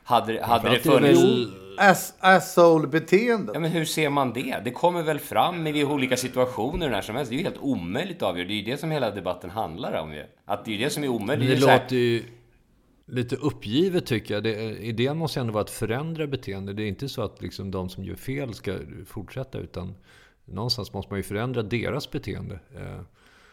Hade, 0.04 0.44
hade 0.44 0.70
det 0.70 0.80
funnits... 0.80 1.22
Ass, 1.78 2.14
asshole-beteende. 2.20 3.52
Ja, 3.54 3.60
men 3.60 3.72
hur 3.72 3.86
ser 3.86 4.10
man 4.10 4.34
det? 4.34 4.56
Det 4.64 4.72
kommer 4.72 5.04
väl 5.04 5.20
fram 5.20 5.68
i 5.68 5.84
olika 5.84 6.18
situationer 6.18 6.90
när 6.90 7.02
som 7.02 7.16
helst. 7.16 7.30
Det 7.30 7.36
är 7.36 7.38
ju 7.38 7.44
helt 7.44 7.62
omöjligt 7.62 8.18
att 8.18 8.30
avgöra. 8.30 8.48
Det 8.48 8.54
är 8.54 8.56
ju 8.56 8.72
det 8.72 8.78
som 8.78 8.92
hela 8.92 9.12
debatten 9.12 9.50
handlar 9.50 10.02
om 10.02 10.14
ju. 10.14 10.26
Att 10.46 10.66
det 10.66 10.72
är 10.72 10.76
ju 10.76 10.84
det 10.84 10.90
som 10.90 11.04
är 11.04 11.08
omöjligt. 11.08 11.50
Det, 11.50 11.56
det 11.56 11.74
låter 11.74 11.96
ju 11.96 12.24
lite 13.12 13.36
uppgivet 13.36 14.06
tycker 14.06 14.34
jag. 14.34 14.44
Det, 14.44 14.78
idén 14.78 15.18
måste 15.18 15.40
ändå 15.40 15.54
vara 15.54 15.64
att 15.64 15.70
förändra 15.70 16.28
beteende. 16.28 16.74
Det 16.74 16.84
är 16.84 16.88
inte 16.88 17.10
så 17.10 17.22
att 17.22 17.42
liksom 17.42 17.72
de 17.72 17.90
som 17.90 18.04
gör 18.04 18.16
fel 18.16 18.54
ska 18.54 18.76
fortsätta 19.06 19.58
utan 19.58 19.94
någonstans 20.46 20.94
måste 20.94 21.12
man 21.12 21.20
ju 21.20 21.24
förändra 21.24 21.64
deras 21.64 22.12
beteende. 22.12 22.60
Eh, 22.76 23.02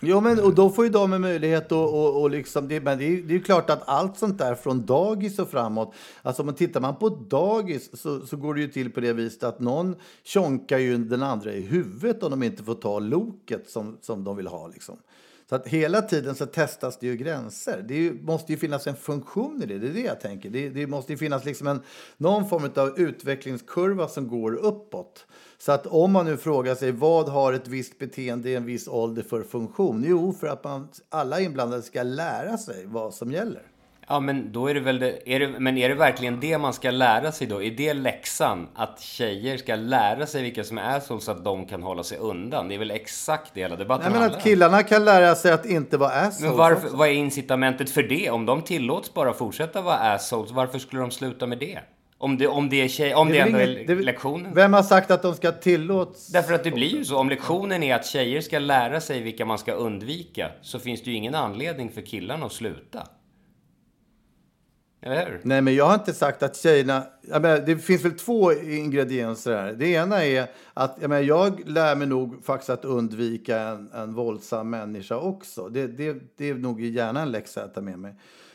jo, 0.01 0.21
men 0.21 0.40
och 0.40 0.55
då 0.55 0.71
får 0.71 0.85
ju 0.85 0.90
de 0.90 1.12
en 1.12 1.21
möjlighet 1.21 1.66
att 1.66 1.73
och, 1.73 2.23
och 2.23 2.31
liksom, 2.31 2.69
det, 2.69 2.81
men 2.81 2.99
det 2.99 3.05
är, 3.05 3.23
det 3.23 3.35
är 3.35 3.38
klart 3.38 3.71
att 3.71 3.88
allt 3.88 4.19
sånt 4.19 4.38
där 4.38 4.55
från 4.55 4.87
dagis 4.87 5.38
och 5.38 5.51
framåt, 5.51 5.95
alltså 6.23 6.42
om 6.42 6.47
man 6.47 6.55
tittar 6.55 6.81
man 6.81 6.97
på 6.97 7.09
dagis 7.09 8.01
så, 8.01 8.27
så 8.27 8.37
går 8.37 8.55
det 8.55 8.61
ju 8.61 8.69
till 8.69 8.90
på 8.90 9.01
det 9.01 9.12
viset 9.12 9.42
att 9.42 9.61
någon 9.61 9.97
tjonkar 10.25 10.79
ju 10.79 10.99
den 10.99 11.23
andra 11.23 11.53
i 11.53 11.61
huvudet 11.61 12.23
om 12.23 12.31
de 12.31 12.42
inte 12.42 12.62
får 12.62 12.75
ta 12.75 12.99
loket 12.99 13.71
som, 13.71 13.99
som 14.01 14.25
de 14.25 14.37
vill 14.37 14.47
ha 14.47 14.69
liksom. 14.69 14.97
Så 15.49 15.55
att 15.55 15.69
hela 15.69 16.03
tiden 16.03 16.35
så 16.35 16.47
testas 16.47 16.99
det 16.99 17.07
ju 17.07 17.17
gränser. 17.17 17.85
Det 17.89 17.95
ju, 17.95 18.23
måste 18.23 18.53
ju 18.53 18.59
finnas 18.59 18.87
en 18.87 18.97
funktion 18.97 19.63
i 19.63 19.67
det. 19.67 19.79
Det 19.79 19.89
är 19.89 19.93
det 19.93 20.01
jag 20.01 20.21
tänker. 20.21 20.51
Det, 20.51 20.69
det 20.69 20.87
måste 20.87 21.13
ju 21.13 21.19
finnas 21.19 21.45
liksom 21.45 21.67
en, 21.67 21.83
någon 22.17 22.49
form 22.49 22.71
av 22.77 23.01
utvecklingskurva 23.01 24.09
som 24.09 24.29
går 24.29 24.55
uppåt. 24.55 25.27
Så 25.59 25.73
att 25.73 25.87
om 25.87 26.13
man 26.13 26.27
nu 26.27 26.37
frågar 26.37 26.75
sig 26.75 26.93
vad 26.93 27.29
har 27.29 27.53
ett 27.53 27.69
visst 27.69 27.99
beteende 27.99 28.51
i 28.51 28.55
en 28.55 28.65
viss 28.65 28.89
ålder 28.89 29.23
för 29.23 29.43
funktion? 29.43 30.05
Jo, 30.07 30.33
för 30.33 30.47
att 30.47 30.65
man, 30.65 30.89
alla 31.09 31.41
inblandade 31.41 31.83
ska 31.83 32.03
lära 32.03 32.59
sig 32.59 32.87
vad 32.87 33.15
som 33.15 33.33
gäller. 33.33 33.63
Ja, 34.09 34.21
men 34.21 34.53
då 34.53 34.66
är 34.66 34.75
det 34.75 34.81
väl 34.81 34.99
det, 34.99 35.35
är 35.35 35.40
det, 35.40 35.49
men 35.49 35.79
är 35.79 35.88
det 35.88 35.95
verkligen 35.95 36.40
det 36.40 36.59
man 36.59 36.73
ska 36.73 36.90
lära 36.90 37.33
sig 37.33 37.47
då? 37.47 37.62
Är 37.62 37.71
det 37.71 37.95
läxan? 37.95 38.69
Att 38.75 39.01
tjejer 39.01 39.57
ska 39.57 39.75
lära 39.77 40.27
sig 40.27 40.42
vilka 40.42 40.64
som 40.64 40.79
är 40.79 40.97
assholes 40.97 41.25
så 41.25 41.31
att 41.31 41.45
de 41.45 41.66
kan 41.66 41.83
hålla 41.83 42.03
sig 42.03 42.19
undan? 42.19 42.69
Det 42.69 42.75
är 42.75 42.79
väl 42.79 42.90
exakt 42.90 43.51
det 43.55 43.61
hela 43.61 43.77
debatten 43.77 44.12
Nej, 44.12 44.21
men 44.21 44.31
att 44.31 44.42
killarna 44.42 44.83
kan 44.83 45.05
lära 45.05 45.35
sig 45.35 45.53
att 45.53 45.66
inte 45.66 45.97
vara 45.97 46.11
assholes. 46.11 46.40
Men 46.40 46.57
varför, 46.57 46.88
vad 46.88 47.09
är 47.09 47.12
incitamentet 47.12 47.90
för 47.90 48.03
det? 48.03 48.31
Om 48.31 48.47
de 48.47 48.62
tillåts 48.62 49.14
bara 49.14 49.33
fortsätta 49.33 49.83
vara 49.83 49.97
assholes, 49.97 50.51
varför 50.51 50.79
skulle 50.79 51.01
de 51.01 51.11
sluta 51.11 51.47
med 51.47 51.59
det? 51.59 51.79
Om 52.19 52.38
det, 52.38 52.47
om 52.47 52.69
det 52.69 52.83
är 52.83 52.88
tjej, 52.88 53.14
om 53.14 53.29
det, 53.29 53.35
det 53.35 53.40
ändå 53.40 53.61
inget, 53.61 53.90
är 53.90 53.97
lektionen. 53.97 54.55
Vem 54.55 54.73
har 54.73 54.83
sagt 54.83 55.11
att 55.11 55.23
de 55.23 55.35
ska 55.35 55.53
tillåts? 55.53 56.27
Därför 56.27 56.55
att 56.55 56.64
det 56.64 56.71
blir 56.71 56.97
ju 56.97 57.05
så. 57.05 57.19
Om 57.19 57.29
lektionen 57.29 57.83
är 57.83 57.95
att 57.95 58.07
tjejer 58.07 58.40
ska 58.40 58.59
lära 58.59 59.01
sig 59.01 59.21
vilka 59.21 59.45
man 59.45 59.59
ska 59.59 59.73
undvika 59.73 60.51
så 60.62 60.79
finns 60.79 61.03
det 61.03 61.11
ju 61.11 61.16
ingen 61.16 61.35
anledning 61.35 61.90
för 61.90 62.01
killarna 62.03 62.47
att 62.47 62.53
sluta. 62.53 63.07
Eller 65.01 65.27
hur? 65.27 65.41
Nej, 65.43 65.63
men 65.63 65.75
jag 65.75 65.85
har 65.85 65.95
inte 65.95 66.15
sagt 66.15 66.43
att 66.43 66.57
tjejerna... 66.57 67.07
Jag 67.21 67.43
menar, 67.43 67.59
det 67.67 67.77
finns 67.77 68.05
väl 68.05 68.13
två 68.13 68.53
ingredienser 68.53 69.57
här. 69.57 69.73
Det 69.73 69.87
ena 69.87 70.25
är 70.25 70.47
att 70.75 70.99
jag, 71.01 71.09
menar, 71.09 71.23
jag 71.23 71.69
lär 71.69 71.97
mig 71.97 72.07
nog 72.07 72.45
faktiskt 72.45 72.71
att 72.71 72.85
undvika 72.85 73.61
en, 73.61 73.91
en 73.95 74.15
våldsam 74.15 74.71
människa 74.71 75.17
också. 75.17 75.69
Det, 75.69 75.87
det, 75.87 76.17
det 76.37 76.51
är 76.51 76.55
nog 76.55 76.81
gärna 76.81 77.23
en 77.23 77.31
läxa 77.31 77.65
att 77.65 77.75
ta 77.75 77.81
med 77.81 77.99
mig. 77.99 78.15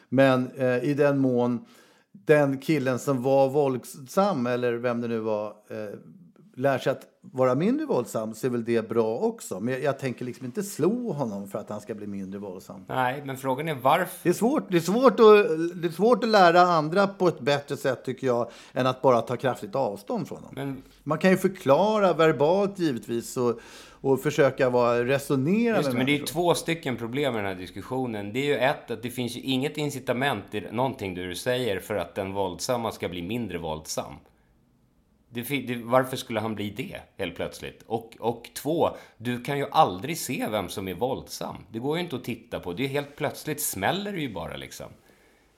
Men 0.10 0.52
eh, 0.58 0.84
i 0.84 0.94
den 0.94 1.18
mån 1.18 1.66
den 2.12 2.58
killen 2.58 3.00
som 3.00 3.24
var 3.24 3.50
våldsam, 3.50 4.48
eller 4.48 4.74
vem 4.74 5.02
det 5.02 5.08
nu 5.08 5.20
var, 5.20 5.48
eh, 5.48 6.00
lär 6.56 6.78
sig 6.78 6.92
att 6.92 7.08
vara 7.22 7.56
mindre 7.56 7.86
våldsam 7.86 8.34
så 8.34 8.48
är 8.48 8.52
väl 8.52 8.64
det 8.64 8.90
bra 8.90 9.18
också. 9.18 9.60
Men 9.60 9.74
jag, 9.74 9.84
jag, 9.84 10.00
tänker 10.00 10.26
liksom 10.26 10.46
inte 10.46 10.64
slå 10.64 11.12
honom 11.12 11.48
för 11.48 11.60
att 11.60 11.70
han 11.70 11.82
ska 11.82 11.96
bli 11.96 12.08
mindre 12.08 12.40
våldsam. 12.40 12.86
Nej, 12.88 13.22
men 13.26 13.38
frågan 13.38 13.70
är 13.70 13.76
varför. 13.76 14.20
Det 14.24 14.30
är 14.30 14.34
svårt, 14.34 14.72
det 14.72 14.78
är 14.78 14.82
svårt, 14.82 15.20
att, 15.20 15.82
det 15.82 15.88
är 15.88 15.92
svårt 15.92 16.24
att 16.24 16.30
lära 16.30 16.62
andra 16.62 17.08
på 17.08 17.28
ett 17.28 17.40
bättre 17.40 17.78
sätt 17.78 18.06
tycker 18.06 18.28
jag 18.28 18.52
än 18.74 18.88
att 18.88 19.02
bara 19.02 19.22
ta 19.22 19.38
kraftigt 19.38 19.76
avstånd 19.76 20.28
från 20.28 20.42
dem. 20.42 20.52
Men... 20.56 20.82
Man 21.04 21.18
kan 21.18 21.32
ju 21.32 21.38
förklara 21.38 22.14
verbalt 22.14 22.80
givetvis 22.80 23.38
och, 23.38 23.60
och 24.02 24.22
försöka 24.22 24.70
vara, 24.70 25.06
resonera 25.06 25.78
Just 25.78 25.90
det, 25.90 25.98
med 25.98 25.98
Men 25.98 26.06
det 26.06 26.22
är 26.22 26.26
två 26.26 26.54
stycken 26.54 26.98
problem 26.98 27.34
med 27.34 27.44
den 27.44 27.54
här 27.54 27.62
diskussionen. 27.62 28.34
Det 28.34 28.40
är 28.40 28.46
ju 28.46 28.58
ett, 28.58 28.92
att 28.92 29.04
det 29.04 29.10
finns 29.10 29.38
ju 29.38 29.42
inget 29.42 29.78
incitament 29.78 30.56
i 30.56 30.62
någonting 30.72 31.16
du 31.16 31.36
säger 31.36 31.80
för 31.80 31.96
att 31.96 32.16
den 32.16 32.34
våldsamma 32.34 32.92
ska 32.92 33.10
bli 33.10 33.22
mindre 33.22 33.58
våldsam. 33.58 34.14
Det, 35.34 35.42
det, 35.42 35.76
varför 35.84 36.18
skulle 36.18 36.40
han 36.40 36.56
bli 36.56 36.70
det 36.70 36.98
helt 37.18 37.36
plötsligt? 37.36 37.84
Och, 37.88 38.18
och 38.20 38.50
två, 38.56 38.90
du 39.18 39.42
kan 39.44 39.58
ju 39.58 39.66
aldrig 39.72 40.18
se 40.18 40.48
vem 40.52 40.70
som 40.70 40.88
är 40.88 40.94
våldsam. 40.94 41.56
Det 41.72 41.80
går 41.80 41.98
ju 41.98 42.04
inte 42.04 42.16
att 42.16 42.24
titta 42.24 42.60
på. 42.60 42.74
Det 42.74 42.84
är 42.84 42.88
helt 42.88 43.16
plötsligt 43.16 43.62
smäller 43.62 44.12
det 44.12 44.22
ju 44.22 44.34
bara 44.34 44.58
liksom. 44.58 44.88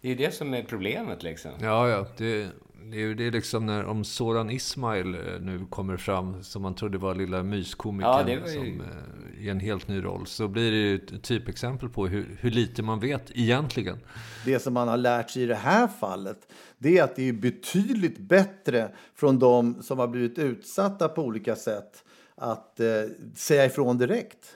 Det 0.01 0.11
är 0.11 0.15
det 0.15 0.33
som 0.33 0.53
är 0.53 0.63
problemet 0.63 1.23
liksom. 1.23 1.51
Ja, 1.61 1.89
ja. 1.89 2.05
Det, 2.17 2.47
Det 2.91 3.01
är, 3.03 3.13
det 3.15 3.27
är 3.27 3.31
liksom 3.31 3.65
när, 3.65 3.85
om 3.85 4.03
Soran 4.03 4.49
Ismail 4.49 5.15
eh, 5.15 5.21
nu 5.41 5.65
kommer 5.69 5.97
fram, 5.97 6.43
som 6.43 6.61
man 6.61 6.75
trodde 6.75 6.97
var 6.97 7.15
lilla 7.15 7.43
myskomikern 7.43 8.11
Ja, 8.11 8.23
det 8.23 8.39
var 8.39 8.47
ju- 8.47 8.53
som, 8.53 8.81
eh, 8.81 9.45
i 9.45 9.49
en 9.49 9.59
helt 9.59 9.87
ny 9.87 10.03
roll. 10.03 10.27
Så 10.27 10.47
blir 10.47 10.71
det 10.71 10.77
ju 10.77 10.95
ett 10.95 11.23
typexempel 11.23 11.89
på 11.89 12.07
hur, 12.07 12.37
hur 12.39 12.51
lite 12.51 12.83
man 12.83 12.99
vet 12.99 13.31
egentligen. 13.35 13.97
Det 14.45 14.59
som 14.59 14.73
man 14.73 14.87
har 14.87 14.97
lärt 14.97 15.29
sig 15.29 15.43
i 15.43 15.45
det 15.45 15.55
här 15.55 15.87
fallet 15.87 16.47
det 16.83 16.97
är 16.97 17.03
att 17.03 17.15
det 17.15 17.29
är 17.29 17.33
betydligt 17.33 18.17
bättre 18.17 18.91
från 19.15 19.39
de 19.39 19.83
som 19.83 19.99
har 19.99 20.07
blivit 20.07 20.39
utsatta 20.39 21.09
på 21.09 21.21
olika 21.21 21.55
sätt 21.55 22.03
att 22.35 22.79
eh, 22.79 22.87
säga 23.35 23.65
ifrån 23.65 23.97
direkt. 23.97 24.55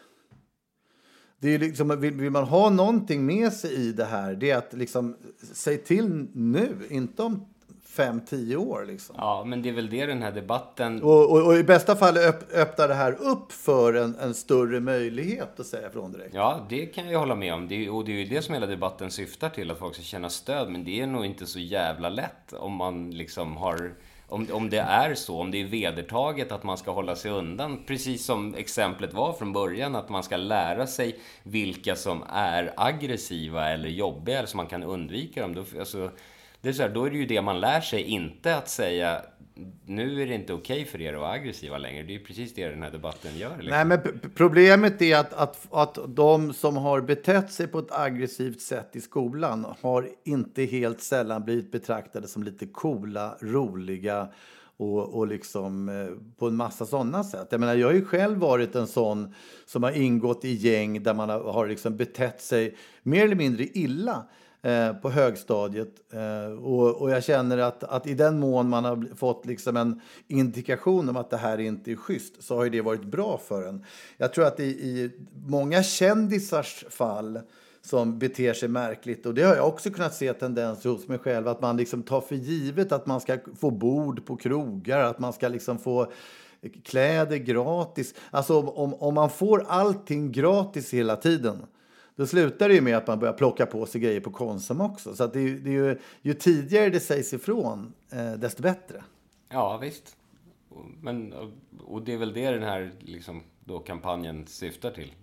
Det 1.40 1.50
är 1.50 1.60
liksom, 1.60 2.02
vill, 2.02 2.14
vill 2.14 2.32
man 2.32 2.44
ha 2.44 2.70
någonting 2.70 3.26
med 3.26 3.54
sig 3.54 3.74
i 3.74 3.92
det 3.92 4.06
här, 4.06 4.36
det 4.36 4.52
är 4.52 4.58
att 4.58 4.74
liksom, 4.74 5.16
säg 5.54 5.78
till 5.78 6.28
nu, 6.34 6.76
inte 6.90 7.24
om 7.24 7.46
fem, 7.98 8.22
tio 8.22 8.56
år. 8.56 8.86
Liksom. 8.86 9.16
Ja, 9.20 9.44
men 9.46 9.62
det 9.62 9.70
är 9.70 9.74
väl 9.74 9.90
det 9.90 10.06
den 10.06 10.22
här 10.22 10.32
debatten... 10.32 11.04
Och, 11.04 11.32
och, 11.32 11.46
och 11.46 11.56
i 11.56 11.64
bästa 11.64 11.96
fall 11.96 12.18
öpp, 12.18 12.54
öppnar 12.54 12.88
det 12.88 12.94
här 12.94 13.12
upp 13.22 13.52
för 13.52 13.94
en, 13.94 14.16
en 14.16 14.34
större 14.34 14.80
möjlighet 14.80 15.60
att 15.60 15.66
säga 15.66 15.88
ifrån 15.88 16.12
direkt. 16.12 16.36
Ja, 16.36 16.66
det 16.70 16.86
kan 16.86 17.10
jag 17.10 17.20
hålla 17.20 17.36
med 17.36 17.54
om. 17.54 17.68
Det 17.68 17.90
och 17.90 18.06
det 18.06 18.12
är 18.12 18.16
ju 18.16 18.26
det 18.26 18.42
som 18.42 18.54
hela 18.54 18.66
debatten 18.66 19.12
syftar 19.12 19.50
till, 19.50 19.72
att 19.72 19.80
folk 19.80 19.94
ska 19.94 20.04
känna 20.04 20.30
stöd. 20.30 20.70
Men 20.70 20.84
det 20.84 21.02
är 21.02 21.08
nog 21.08 21.26
inte 21.26 21.46
så 21.46 21.60
jävla 21.60 22.10
lätt 22.10 22.54
om 22.54 22.74
man 22.74 23.12
liksom 23.12 23.58
har... 23.58 23.94
Om, 24.30 24.48
om 24.52 24.70
det 24.70 24.80
är 24.80 25.16
så, 25.16 25.40
om 25.42 25.52
det 25.52 25.62
är 25.62 25.68
vedertaget 25.68 26.52
att 26.52 26.64
man 26.64 26.78
ska 26.78 26.92
hålla 26.92 27.16
sig 27.16 27.32
undan, 27.32 27.84
precis 27.88 28.26
som 28.26 28.56
exemplet 28.56 29.14
var 29.14 29.34
från 29.34 29.54
början, 29.54 29.96
att 29.96 30.10
man 30.10 30.24
ska 30.24 30.38
lära 30.38 30.88
sig 30.88 31.20
vilka 31.44 31.96
som 31.96 32.24
är 32.30 32.74
aggressiva 32.78 33.70
eller 33.70 33.90
jobbiga, 33.90 34.38
eller 34.38 34.48
så 34.48 34.58
man 34.58 34.68
kan 34.68 34.84
undvika 34.84 35.42
dem. 35.42 35.56
Då, 35.56 35.80
alltså, 35.80 36.12
det 36.68 36.72
är 36.72 36.74
så 36.74 36.82
här, 36.82 36.90
då 36.90 37.06
är 37.06 37.10
det 37.10 37.18
ju 37.18 37.26
det 37.26 37.42
man 37.42 37.60
lär 37.60 37.82
sig, 37.82 38.02
inte 38.02 38.56
att 38.56 38.70
säga 38.70 39.22
nu 39.86 40.22
är 40.22 40.28
det 40.28 40.34
inte 40.34 40.54
okej 40.54 40.82
okay 40.82 40.92
för 40.92 41.02
er 41.02 41.14
att 41.14 41.20
vara 41.20 41.32
aggressiva 41.32 41.78
längre. 41.78 42.04
Det 42.04 42.12
är 42.12 42.18
ju 42.20 42.26
precis 42.26 42.54
det 42.54 42.68
den 42.68 42.84
här 42.84 42.92
debatten 42.92 43.38
gör. 43.38 43.58
Liksom. 43.58 43.70
Nej, 43.70 43.86
men 43.86 44.32
problemet 44.36 45.02
är 45.02 45.18
att, 45.18 45.34
att, 45.34 45.68
att 45.72 45.98
de 46.08 46.54
som 46.54 46.78
har 46.78 47.02
betett 47.02 47.52
sig 47.52 47.68
på 47.68 47.80
ett 47.80 47.92
aggressivt 47.92 48.62
sätt 48.62 48.96
i 48.96 49.02
skolan 49.02 49.66
har 49.82 50.10
inte 50.26 50.64
helt 50.64 51.02
sällan 51.02 51.44
blivit 51.44 51.72
betraktade 51.72 52.28
som 52.28 52.44
lite 52.44 52.66
coola, 52.66 53.38
roliga 53.42 54.28
och, 54.78 55.18
och 55.18 55.28
liksom 55.28 55.90
eh, 55.90 56.38
på 56.40 56.48
en 56.48 56.56
massa 56.56 56.86
sådana 56.86 57.24
sätt. 57.24 57.48
Jag 57.52 57.60
menar, 57.60 57.76
jag 57.76 57.88
har 57.88 57.94
ju 57.94 58.06
själv 58.06 58.38
varit 58.38 58.76
en 58.76 58.88
sån 58.88 59.34
som 59.66 59.84
har 59.84 59.92
ingått 59.92 60.46
i 60.46 60.54
gäng 60.54 61.04
där 61.04 61.14
man 61.14 61.30
har, 61.30 61.52
har 61.52 61.68
liksom 61.68 61.98
betett 61.98 62.42
sig 62.42 62.78
mer 63.04 63.24
eller 63.24 63.36
mindre 63.36 63.64
illa 63.64 64.26
eh, 64.68 64.94
på 64.94 65.10
högstadiet. 65.10 66.14
Eh, 66.14 66.52
och, 66.52 67.02
och 67.02 67.12
jag 67.12 67.24
känner 67.24 67.58
att, 67.58 67.84
att 67.84 68.08
i 68.08 68.14
den 68.14 68.40
mån 68.40 68.70
man 68.70 68.86
har 68.86 69.16
fått 69.16 69.46
liksom 69.46 69.78
en 69.78 70.02
indikation 70.28 71.10
om 71.10 71.18
att 71.18 71.30
det 71.30 71.38
här 71.38 71.58
inte 71.58 71.92
är 71.92 71.96
schysst 71.96 72.44
så 72.44 72.56
har 72.56 72.64
ju 72.64 72.70
det 72.70 72.82
varit 72.82 73.04
bra 73.04 73.42
för 73.48 73.68
en. 73.68 73.86
Jag 74.18 74.34
tror 74.34 74.46
att 74.46 74.60
i, 74.60 74.64
i 74.64 75.12
många 75.48 75.84
kändisars 75.84 76.86
fall 76.90 77.40
som 77.82 78.20
beter 78.20 78.54
sig 78.54 78.70
märkligt. 78.70 79.26
Och 79.26 79.34
det 79.34 79.44
har 79.44 79.56
jag 79.56 79.68
också 79.68 79.90
kunnat 79.90 80.16
se 80.16 80.34
tendenser 80.34 80.90
hos 80.90 81.08
mig 81.08 81.18
själv. 81.18 81.48
Att 81.48 81.62
man 81.62 81.78
liksom 81.78 82.04
tar 82.04 82.22
för 82.22 82.36
givet 82.36 82.92
att 82.92 83.06
man 83.06 83.22
ska 83.22 83.38
få 83.60 83.72
bord 83.72 84.26
på 84.26 84.36
krogar. 84.36 85.00
Att 85.00 85.20
man 85.20 85.34
ska 85.34 85.48
liksom 85.48 85.80
få 85.80 86.12
kläder 86.84 87.38
gratis. 87.38 88.14
Alltså 88.32 88.60
om, 88.60 88.70
om, 88.70 88.94
om 88.94 89.14
man 89.14 89.30
får 89.30 89.66
allting 89.68 90.32
gratis 90.32 90.94
hela 90.94 91.16
tiden. 91.16 91.66
Då 92.18 92.28
slutar 92.28 92.70
det 92.70 92.76
ju 92.76 92.82
med 92.82 92.98
att 92.98 93.08
man 93.08 93.20
börjar 93.20 93.34
plocka 93.34 93.66
på 93.66 93.86
sig 93.86 94.02
grejer 94.02 94.20
på 94.20 94.32
Konsum 94.32 94.82
också. 94.82 95.16
Så 95.16 95.24
att 95.24 95.34
det, 95.34 95.40
är 95.40 95.44
ju- 95.44 95.60
det 95.60 95.70
är 95.70 95.74
ju, 95.74 95.98
ju 96.22 96.34
tidigare 96.34 96.90
det 96.90 97.00
sägs 97.00 97.34
ifrån, 97.34 97.94
eh, 98.12 98.32
desto 98.34 98.62
bättre. 98.62 99.04
Ja, 99.50 99.78
visst. 99.78 100.16
Och- 100.70 100.86
Men, 101.02 101.34
och 101.86 102.02
det 102.02 102.14
är 102.14 102.18
väl 102.18 102.34
det 102.34 102.52
den 102.52 102.64
här 102.64 102.92
liksom, 103.00 103.44
då 103.66 103.80
kampanjen 103.80 104.48
syftar 104.48 104.92
till. 104.92 105.14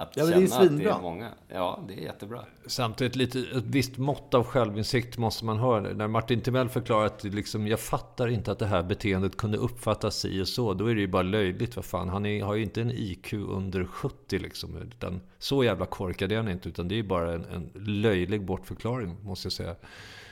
Att 0.00 0.16
Ja, 0.16 0.24
men 0.24 0.38
det 0.38 0.44
är 0.44 0.48
känna 0.48 0.62
att 0.62 0.78
det 0.78 0.84
är 0.84 1.00
många. 1.02 1.30
Ja, 1.48 1.84
det 1.88 1.94
är 1.94 1.98
jättebra. 1.98 2.44
Samtidigt 2.66 3.16
lite, 3.16 3.38
ett 3.38 3.64
visst 3.64 3.96
mått 3.96 4.34
av 4.34 4.44
självinsikt 4.44 5.18
måste 5.18 5.44
man 5.44 5.58
ha. 5.58 5.80
När 5.80 6.08
Martin 6.08 6.40
Timell 6.40 6.68
förklarar 6.68 7.06
att 7.06 7.24
liksom, 7.24 7.66
jag 7.66 7.80
fattar 7.80 8.28
inte 8.28 8.52
att 8.52 8.58
det 8.58 8.66
här 8.66 8.82
beteendet 8.82 9.36
kunde 9.36 9.58
uppfattas 9.58 10.16
si 10.16 10.42
och 10.42 10.48
så. 10.48 10.74
Då 10.74 10.86
är 10.86 10.94
det 10.94 11.00
ju 11.00 11.06
bara 11.06 11.22
löjligt. 11.22 11.76
Vad 11.76 11.84
fan. 11.84 12.08
Han 12.08 12.26
är, 12.26 12.44
har 12.44 12.54
ju 12.54 12.62
inte 12.62 12.80
en 12.80 12.90
IQ 12.90 13.32
under 13.32 13.84
70 13.84 14.38
liksom. 14.38 14.76
Utan, 14.76 15.20
så 15.38 15.64
jävla 15.64 15.86
korkad 15.86 16.32
är 16.32 16.36
han 16.36 16.48
inte. 16.48 16.68
Utan 16.68 16.88
det 16.88 16.94
är 16.94 16.96
ju 16.96 17.08
bara 17.08 17.32
en, 17.34 17.44
en 17.44 17.70
löjlig 17.74 18.44
bortförklaring, 18.44 19.16
måste 19.22 19.46
jag 19.46 19.52
säga. 19.52 19.74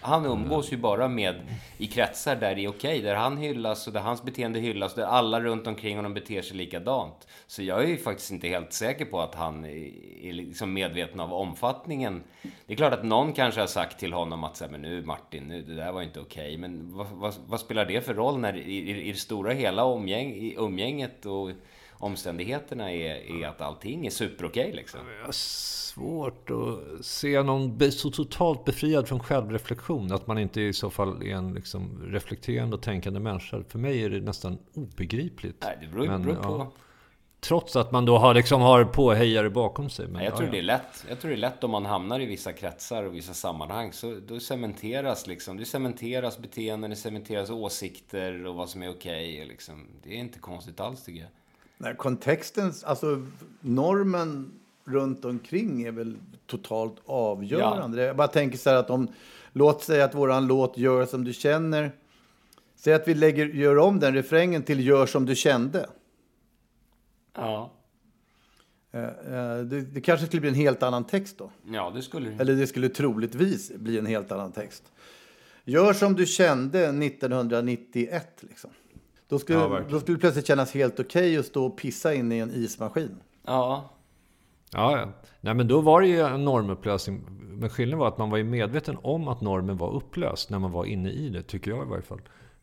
Han 0.06 0.26
umgås 0.26 0.72
ju 0.72 0.76
bara 0.76 1.08
med 1.08 1.34
i 1.78 1.86
kretsar 1.86 2.36
där 2.36 2.54
det 2.54 2.64
är 2.64 2.68
okej, 2.68 3.00
där 3.00 3.14
han 3.14 3.36
hyllas 3.36 3.86
och 3.86 3.92
där 3.92 4.00
hans 4.00 4.22
beteende 4.22 4.58
hyllas, 4.58 4.94
där 4.94 5.04
alla 5.04 5.40
runt 5.40 5.66
omkring 5.66 5.96
honom 5.96 6.14
beter 6.14 6.42
sig 6.42 6.56
likadant. 6.56 7.26
Så 7.46 7.62
jag 7.62 7.82
är 7.84 7.86
ju 7.86 7.96
faktiskt 7.96 8.30
inte 8.30 8.48
helt 8.48 8.72
säker 8.72 9.04
på 9.04 9.20
att 9.20 9.34
han 9.34 9.55
är 9.64 10.06
är 10.28 10.32
liksom 10.32 10.72
medveten 10.72 11.20
av 11.20 11.32
omfattningen. 11.32 12.22
Det 12.66 12.72
är 12.72 12.76
klart 12.76 12.92
att 12.92 13.04
någon 13.04 13.32
kanske 13.32 13.60
har 13.60 13.66
sagt 13.66 13.98
till 13.98 14.12
honom 14.12 14.44
att 14.44 14.56
så 14.56 14.64
här, 14.64 14.70
men 14.70 14.82
nu 14.82 15.02
Martin, 15.02 15.44
nu, 15.48 15.62
det 15.62 15.74
där 15.74 15.92
var 15.92 16.02
inte 16.02 16.20
okej. 16.20 16.58
Men 16.58 16.96
vad, 16.96 17.06
vad, 17.06 17.34
vad 17.46 17.60
spelar 17.60 17.84
det 17.84 18.00
för 18.00 18.14
roll 18.14 18.38
när 18.38 18.56
i, 18.56 19.08
i, 19.08 19.12
det 19.12 19.18
stora 19.18 19.52
hela 19.52 19.84
omgäng, 19.84 20.32
i 20.32 20.54
umgänget 20.58 21.26
och 21.26 21.50
omständigheterna 21.92 22.92
är, 22.92 23.42
är 23.42 23.48
att 23.48 23.60
allting 23.60 24.06
är 24.06 24.10
superokej 24.10 24.72
liksom? 24.72 25.00
Jag 25.24 25.34
svårt 25.34 26.50
att 26.50 27.04
se 27.04 27.42
någon 27.42 27.90
så 27.90 28.10
totalt 28.10 28.64
befriad 28.64 29.08
från 29.08 29.20
självreflektion. 29.20 30.12
Att 30.12 30.26
man 30.26 30.38
inte 30.38 30.60
i 30.60 30.72
så 30.72 30.90
fall 30.90 31.22
är 31.22 31.34
en 31.34 31.54
liksom 31.54 32.02
reflekterande 32.04 32.76
och 32.76 32.82
tänkande 32.82 33.20
människa. 33.20 33.62
För 33.68 33.78
mig 33.78 34.04
är 34.04 34.10
det 34.10 34.20
nästan 34.20 34.58
obegripligt. 34.74 35.56
Nej, 35.62 35.78
det 35.80 35.86
beror, 35.86 36.06
Men, 36.06 36.22
beror 36.22 36.34
på... 36.34 36.42
ja. 36.42 36.72
Trots 37.48 37.76
att 37.76 37.92
man 37.92 38.04
då 38.04 38.18
har, 38.18 38.34
liksom, 38.34 38.60
har 38.60 38.84
påhejare 38.84 39.50
bakom 39.50 39.90
sig. 39.90 40.06
Men, 40.06 40.14
Nej, 40.14 40.24
jag 40.24 40.32
ja, 40.32 40.36
tror 40.36 40.48
ja. 40.48 40.52
det 40.52 40.58
är 40.58 40.62
lätt. 40.62 41.04
Jag 41.08 41.20
tror 41.20 41.30
det 41.30 41.36
är 41.36 41.38
lätt 41.38 41.64
om 41.64 41.70
man 41.70 41.86
hamnar 41.86 42.20
i 42.20 42.26
vissa 42.26 42.52
kretsar 42.52 43.02
och 43.02 43.14
vissa 43.14 43.34
sammanhang. 43.34 43.92
Så 43.92 44.18
då 44.26 44.40
cementeras 44.40 45.26
liksom, 45.26 45.56
det 45.56 45.64
cementeras 45.64 46.38
beteenden, 46.38 46.90
det 46.90 46.96
cementeras 46.96 47.50
åsikter 47.50 48.46
och 48.46 48.54
vad 48.54 48.68
som 48.68 48.82
är 48.82 48.90
okej. 48.90 49.42
och 49.42 49.48
liksom. 49.48 49.86
Det 50.02 50.14
är 50.14 50.18
inte 50.18 50.38
konstigt 50.38 50.80
alls 50.80 51.04
tycker 51.04 51.20
jag. 51.20 51.30
Nej, 51.78 51.96
kontexten, 51.96 52.72
alltså 52.84 53.26
normen 53.60 54.52
runt 54.84 55.24
omkring 55.24 55.82
är 55.82 55.92
väl 55.92 56.16
totalt 56.46 56.96
avgörande. 57.06 58.02
Jag 58.02 58.16
bara 58.16 58.28
tänker 58.28 58.58
så 58.58 58.70
här 58.70 58.76
att 58.76 58.90
om, 58.90 59.08
låt 59.52 59.82
säga 59.82 60.04
att 60.04 60.14
våran 60.14 60.46
låt 60.46 60.78
Gör 60.78 61.06
som 61.06 61.24
du 61.24 61.32
känner, 61.32 61.92
säg 62.76 62.94
att 62.94 63.08
vi 63.08 63.14
lägger, 63.14 63.46
gör 63.46 63.78
om 63.78 64.00
den 64.00 64.14
refrängen 64.14 64.62
till 64.62 64.86
Gör 64.86 65.06
som 65.06 65.26
du 65.26 65.36
kände. 65.36 65.86
Ja. 67.36 67.70
Eh, 68.92 69.02
eh, 69.04 69.58
Det, 69.58 69.80
det 69.80 70.00
kanske 70.00 70.26
skulle 70.26 70.40
bli 70.40 70.48
en 70.48 70.54
helt 70.54 70.82
annan 70.82 71.04
text 71.04 71.38
då. 71.38 71.50
Ja, 71.72 71.92
det 71.94 72.02
skulle 72.02 72.30
det. 72.30 72.40
Eller 72.40 72.54
det 72.56 72.66
skulle 72.66 72.88
troligtvis 72.88 73.72
bli 73.76 73.98
en 73.98 74.06
helt 74.06 74.32
annan 74.32 74.52
text. 74.52 74.92
Gör 75.64 75.92
som 75.92 76.14
du 76.14 76.26
kände 76.26 76.88
1991 76.88 78.26
liksom. 78.40 78.70
Då 79.28 79.38
skulle, 79.38 79.58
Ja, 79.58 79.80
då 79.90 80.00
skulle 80.00 80.16
det 80.16 80.20
plötsligt 80.20 80.46
kännas 80.46 80.74
helt 80.74 81.00
okej 81.00 81.38
att 81.38 81.46
stå 81.46 81.66
och 81.66 81.78
pissa 81.78 82.14
in 82.14 82.32
i 82.32 82.38
en 82.38 82.50
ismaskin. 82.50 83.16
Ja. 83.46 83.90
Ja, 84.72 84.98
ja. 84.98 85.12
Nej, 85.40 85.54
men 85.54 85.68
då 85.68 85.80
var 85.80 86.00
det 86.00 86.06
ju 86.08 86.20
en 86.20 86.44
normupplösning. 86.44 87.24
Men 87.40 87.70
skillnaden 87.70 87.98
var 87.98 88.08
att 88.08 88.18
man 88.18 88.30
var 88.30 88.38
ju 88.38 88.44
medveten 88.44 88.96
om 89.02 89.28
att 89.28 89.40
normen 89.40 89.76
var 89.76 89.94
upplöst 89.94 90.50
när 90.50 90.58
man 90.58 90.72
var 90.72 90.84
inne 90.84 91.10
i 91.10 91.28
det, 91.28 91.42
tycker 91.42 91.70
jag 91.70 91.86
i 91.86 91.90
varje 91.90 92.02
fall. 92.02 92.20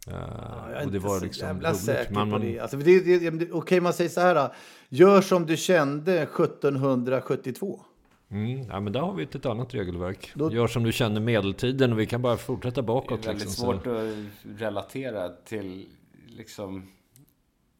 Eh, 0.07 0.13
Jag 0.13 0.71
är 0.71 0.85
och 0.85 0.91
det 0.91 0.97
inte 0.97 1.07
var 1.07 1.19
så 1.19 1.25
liksom 1.25 1.47
jävla 1.47 1.69
roligt. 1.69 1.81
säker 1.81 2.13
på 2.13 2.25
man, 2.25 2.41
det. 2.41 2.59
Alltså, 2.59 2.77
det, 2.77 2.99
det, 2.99 3.29
det 3.29 3.51
Okej, 3.51 3.81
man 3.81 3.93
säger 3.93 4.09
så 4.09 4.21
här. 4.21 4.35
då. 4.35 4.53
Gör 4.89 5.21
som 5.21 5.45
du 5.45 5.57
kände 5.57 6.21
1772. 6.21 7.81
mm, 8.29 8.67
ja, 8.69 8.79
men 8.79 8.93
där 8.93 8.99
har 8.99 9.13
vi 9.13 9.23
ett, 9.23 9.35
ett 9.35 9.45
annat 9.45 9.73
regelverk. 9.73 10.31
Då- 10.35 10.51
Gör 10.51 10.67
som 10.67 10.83
du 10.83 10.91
känner 10.91 11.19
medeltiden 11.21 11.91
och 11.93 11.99
vi 11.99 12.05
kan 12.05 12.21
bara 12.21 12.37
fortsätta 12.37 12.81
Det 12.81 12.85
bakåt. 12.87 13.23
är 13.23 13.27
väldigt 13.27 13.45
liksom, 13.47 13.65
svårt 13.65 13.83
så. 13.83 13.89
att 13.95 14.59
relatera 14.59 15.29
till 15.29 15.85
liksom... 16.27 16.87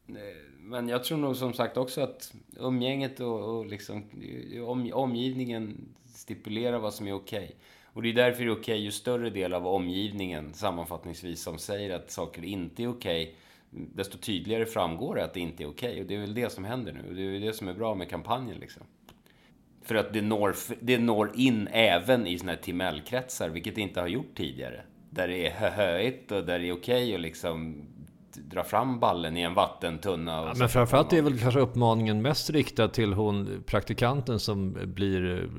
eh, 0.07 0.13
Men 0.59 0.87
jag 0.89 1.03
tror 1.03 1.17
nog 1.17 1.35
som 1.35 1.53
sagt 1.53 1.77
också 1.77 2.01
att 2.01 2.33
umgänget 2.59 3.19
och, 3.19 3.57
och 3.57 3.65
liksom, 3.65 4.03
om, 4.67 4.91
omgivningen 4.93 5.89
stipulerar 6.05 6.79
vad 6.79 6.93
som 6.93 7.07
är 7.07 7.13
okej. 7.13 7.55
Och 7.93 8.01
det 8.01 8.09
är 8.09 8.13
därför 8.13 8.43
det 8.43 8.49
är 8.49 8.55
okej 8.55 8.81
ju 8.81 8.91
större 8.91 9.29
del 9.29 9.53
av 9.53 9.67
omgivningen 9.67 10.53
sammanfattningsvis 10.53 11.43
som 11.43 11.57
säger 11.57 11.95
att 11.95 12.11
saker 12.11 12.43
inte 12.43 12.83
är 12.83 12.87
okej. 12.87 13.35
Desto 13.69 14.17
tydligare 14.17 14.65
framgår 14.65 15.15
det 15.15 15.23
att 15.23 15.33
det 15.33 15.39
inte 15.39 15.63
är 15.63 15.67
okej. 15.67 16.01
Och 16.01 16.07
det 16.07 16.15
är 16.15 16.19
väl 16.19 16.33
det 16.33 16.51
som 16.51 16.63
händer 16.63 16.93
nu. 16.93 17.09
Och 17.09 17.15
det 17.15 17.21
är 17.21 17.39
det 17.39 17.53
som 17.53 17.67
är 17.67 17.73
bra 17.73 17.95
med 17.95 18.09
kampanjen 18.09 18.57
liksom. 18.57 18.83
För 19.83 19.95
att 19.95 20.13
det 20.13 20.21
når, 20.21 20.55
det 20.79 20.97
når 20.97 21.31
in 21.35 21.67
även 21.71 22.27
i 22.27 22.39
såna 22.39 22.51
här 22.51 22.59
Timell-kretsar, 22.59 23.49
vilket 23.49 23.75
det 23.75 23.81
inte 23.81 23.99
har 23.99 24.07
gjort 24.07 24.35
tidigare. 24.35 24.81
Där 25.09 25.27
det 25.27 25.47
är 25.47 25.51
höhöigt 25.51 26.31
och 26.31 26.45
där 26.45 26.59
det 26.59 26.69
är 26.69 26.73
okej 26.73 27.15
att 27.15 27.21
liksom 27.21 27.85
dra 28.35 28.63
fram 28.63 28.99
ballen 28.99 29.37
i 29.37 29.41
en 29.41 29.53
vattentunna. 29.53 30.41
Och 30.41 30.47
Ja, 30.47 30.53
men 30.57 30.69
framförallt 30.69 31.13
är 31.13 31.21
väl 31.21 31.39
kanske 31.39 31.59
uppmaningen 31.59 32.21
mest 32.21 32.49
riktad 32.49 32.87
till 32.87 33.13
hon 33.13 33.63
praktikanten 33.65 34.39
som 34.39 34.77
blir, 34.85 35.49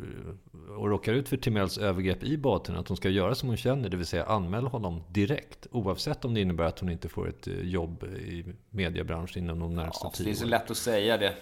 och 0.77 0.89
råkar 0.89 1.13
ut 1.13 1.29
för 1.29 1.37
Timells 1.37 1.79
övergrepp 1.79 2.23
i 2.23 2.37
båten, 2.37 2.77
att 2.77 2.89
hon 2.89 2.97
ska 2.97 3.09
göra 3.09 3.35
som 3.35 3.49
hon 3.49 3.57
känner, 3.57 3.89
det 3.89 3.97
vill 3.97 4.07
säga 4.07 4.25
anmäla 4.25 4.69
honom 4.69 5.03
direkt. 5.09 5.67
Oavsett 5.71 6.25
om 6.25 6.35
det 6.35 6.41
innebär 6.41 6.65
att 6.65 6.79
hon 6.79 6.89
inte 6.89 7.09
får 7.09 7.29
ett 7.29 7.47
eh, 7.47 7.55
jobb 7.55 8.05
i 8.05 8.45
mediebranschen 8.71 9.43
inom 9.45 9.59
de 9.59 9.75
närmsta 9.75 10.07
Ja, 10.07 10.11
tio 10.11 10.25
det 10.25 10.31
är 10.31 10.35
så 10.35 10.47
lätt 10.47 10.71
att 10.71 10.77
säga 10.77 11.17
det. 11.17 11.35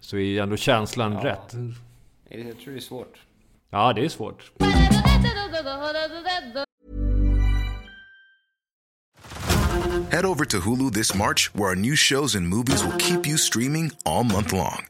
Så 0.00 0.16
är 0.16 0.42
ändå 0.42 0.56
känslan 0.56 1.20
rätt. 1.20 1.54
Jag 2.28 2.58
tror 2.58 2.72
det 2.72 2.78
är 2.78 2.80
svårt. 2.80 3.18
Ja, 3.70 3.92
det 3.92 4.04
är 4.04 4.08
svårt. 4.08 4.52
Head 10.10 10.24
over 10.24 10.44
to 10.44 10.60
Hulu 10.60 10.90
this 10.90 11.14
March, 11.14 11.54
where 11.54 11.68
our 11.68 11.76
new 11.76 11.94
shows 11.94 12.34
and 12.34 12.48
movies 12.48 12.84
will 12.84 12.98
keep 12.98 13.26
you 13.26 13.38
streaming 13.38 13.92
all 14.04 14.24
month 14.24 14.52
long. 14.52 14.89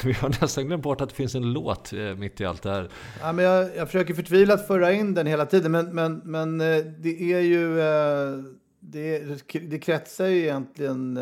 Vi 0.04 0.12
har 0.12 0.28
nästan 0.42 0.66
glömt 0.66 0.82
bort 0.82 1.00
att 1.00 1.08
det 1.08 1.14
finns 1.14 1.34
en 1.34 1.52
låt 1.52 1.92
eh, 1.92 1.98
mitt 2.16 2.40
i 2.40 2.44
allt 2.44 2.62
det 2.62 2.70
här. 2.70 2.88
Ja, 3.20 3.32
men 3.32 3.44
jag, 3.44 3.76
jag 3.76 3.86
försöker 3.88 4.14
förtvivlat 4.14 4.66
föra 4.66 4.92
in 4.92 5.14
den 5.14 5.26
hela 5.26 5.46
tiden, 5.46 5.72
men, 5.72 5.94
men, 5.94 6.20
men 6.24 6.60
eh, 6.60 6.84
det 6.98 7.32
är 7.32 7.40
ju... 7.40 7.80
eh, 7.80 8.44
Det, 8.80 9.22
det 9.70 9.78
kretsar 9.78 10.26
ju 10.26 10.38
egentligen 10.38 11.18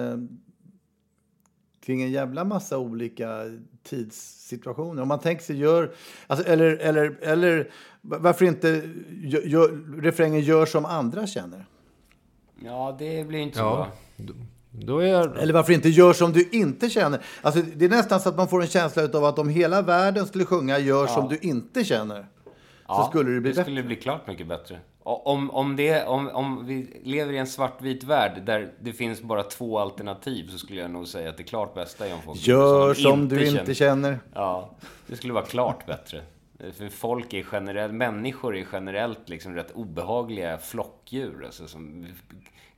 kring 1.86 2.02
en 2.02 2.10
jävla 2.12 2.44
massa 2.44 2.78
olika 2.78 3.42
tidssituationer. 3.82 5.02
Om 5.02 5.08
man 5.08 5.18
tänker 5.20 5.44
sig, 5.44 5.56
gör... 5.56 5.92
Alltså, 6.26 6.46
eller, 6.46 6.76
eller, 6.76 7.18
eller 7.22 7.70
varför 8.00 8.44
inte 8.44 8.68
gör, 9.22 9.40
gör, 9.40 10.00
refrängen 10.02 10.40
gör 10.40 10.66
som 10.66 10.84
andra 10.84 11.26
känner? 11.26 11.66
Ja, 12.64 12.96
det 12.98 13.28
blir 13.28 13.38
inte 13.38 13.56
så 13.58 13.62
Ja, 13.64 13.88
bra. 14.16 14.34
Är... 14.72 15.38
Eller 15.38 15.52
varför 15.52 15.72
inte 15.72 15.88
gör 15.88 16.12
som 16.12 16.32
du 16.32 16.48
inte 16.52 16.90
känner? 16.90 17.20
Alltså, 17.42 17.62
det 17.76 17.84
är 17.84 17.88
nästan 17.88 18.20
så 18.20 18.28
att 18.28 18.36
man 18.36 18.48
får 18.48 18.62
en 18.62 18.68
känsla 18.68 19.02
av 19.02 19.24
att 19.24 19.38
om 19.38 19.48
hela 19.48 19.82
världen 19.82 20.26
skulle 20.26 20.44
sjunga 20.44 20.78
Gör 20.78 21.06
som 21.06 21.28
du 21.28 21.38
inte 21.38 21.84
känner, 21.84 22.26
så 22.86 23.04
skulle 23.10 23.30
det 23.30 23.40
bli 23.40 23.50
det 23.50 23.54
bättre. 23.54 23.62
skulle 23.62 23.82
bli 23.82 23.96
klart 23.96 24.26
mycket 24.26 24.46
bättre. 24.46 24.78
Om, 25.02 25.50
om, 25.50 25.76
det, 25.76 26.04
om, 26.04 26.28
om 26.28 26.66
vi 26.66 27.00
lever 27.02 27.32
i 27.32 27.38
en 27.38 27.46
svartvit 27.46 28.04
värld 28.04 28.42
där 28.46 28.72
det 28.80 28.92
finns 28.92 29.22
bara 29.22 29.42
två 29.42 29.78
alternativ 29.78 30.48
så 30.50 30.58
skulle 30.58 30.80
jag 30.80 30.90
nog 30.90 31.08
säga 31.08 31.30
att 31.30 31.36
det 31.36 31.42
klart 31.42 31.74
bästa 31.74 32.06
är 32.08 32.14
om 32.14 32.22
folk 32.22 32.46
Gör 32.46 32.88
de 32.88 32.94
som 32.94 33.28
du 33.28 33.46
inte 33.46 33.74
känner. 33.74 34.18
Ja, 34.34 34.70
det 35.06 35.16
skulle 35.16 35.32
vara 35.32 35.44
klart 35.44 35.86
bättre. 35.86 36.22
För 36.58 36.88
folk 36.88 37.34
är 37.34 37.46
generellt, 37.52 37.94
människor 37.94 38.56
är 38.56 38.66
generellt 38.72 39.28
liksom 39.28 39.54
rätt 39.54 39.70
obehagliga 39.70 40.58
flockdjur, 40.58 41.44
alltså 41.44 41.66
som 41.66 42.06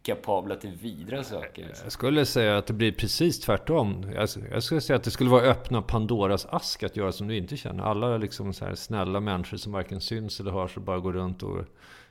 kapabla 0.03 0.57
till 0.57 0.71
vidra 0.71 1.25
saker. 1.25 1.67
Liksom. 1.67 1.85
Jag 1.85 1.93
skulle 1.93 2.27
säga 2.27 2.59
att 2.59 2.67
det 2.67 2.73
blir 2.73 2.93
precis 2.93 3.41
tvärtom. 3.41 4.13
Jag, 4.15 4.29
jag 4.51 4.63
skulle 4.63 4.81
säga 4.81 4.97
att 4.97 5.05
det 5.05 5.11
skulle 5.11 5.31
vara 5.31 5.43
öppna 5.43 5.83
Pandoras 5.83 6.47
ask 6.47 6.83
att 6.83 6.97
göra 6.97 7.13
som 7.13 7.29
du 7.29 7.37
inte 7.37 7.57
känner. 7.57 7.85
Alla 7.85 8.17
liksom 8.17 8.53
så 8.53 8.65
här 8.65 8.75
snälla 8.75 9.21
människor 9.21 9.57
som 9.57 9.73
varken 9.73 10.01
syns 10.01 10.41
eller 10.41 10.51
hörs 10.51 10.77
och 10.77 10.83
bara 10.83 10.99
går 10.99 11.13
runt 11.13 11.43
och 11.43 11.65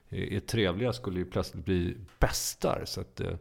är, 0.10 0.40
trevliga 0.40 0.94
skulle 0.94 1.20
ju 1.20 1.26
plötsligt 1.26 1.66
bli 1.66 1.98
bästar. 2.20 2.84
Så 2.86 3.02
att, 3.02 3.20
eh, 3.20 3.34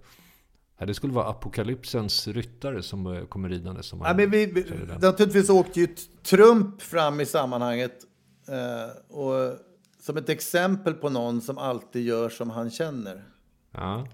ja, 0.78 0.86
det 0.86 0.94
skulle 0.94 1.12
vara 1.12 1.28
apokalypsens 1.28 2.28
ryttare 2.28 2.82
som 2.82 3.06
eh, 3.06 3.24
kommer 3.24 3.48
ridande. 3.48 3.82
Som 3.82 4.00
Ja, 4.00 4.14
men 4.14 4.30
vi, 4.30 4.46
vi, 4.46 4.64
naturligtvis 5.00 5.50
åkte 5.50 5.80
ju 5.80 5.86
Trump 6.22 6.82
fram 6.82 7.20
i 7.20 7.26
sammanhanget. 7.26 8.04
Eh, 8.48 9.16
och 9.16 9.58
som 10.00 10.16
ett 10.16 10.28
exempel 10.28 10.94
på 10.94 11.10
någon 11.10 11.40
som 11.40 11.58
alltid 11.58 12.06
gör 12.06 12.28
som 12.28 12.50
han 12.50 12.70
känner. 12.70 13.24
ja. 13.72 14.06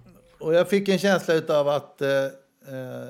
Och 0.45 0.55
jag 0.55 0.69
fick 0.69 0.89
en 0.89 0.99
känsla 0.99 1.35
av 1.49 1.69
att, 1.69 2.03
eh, 2.03 2.25
eh, 2.69 3.09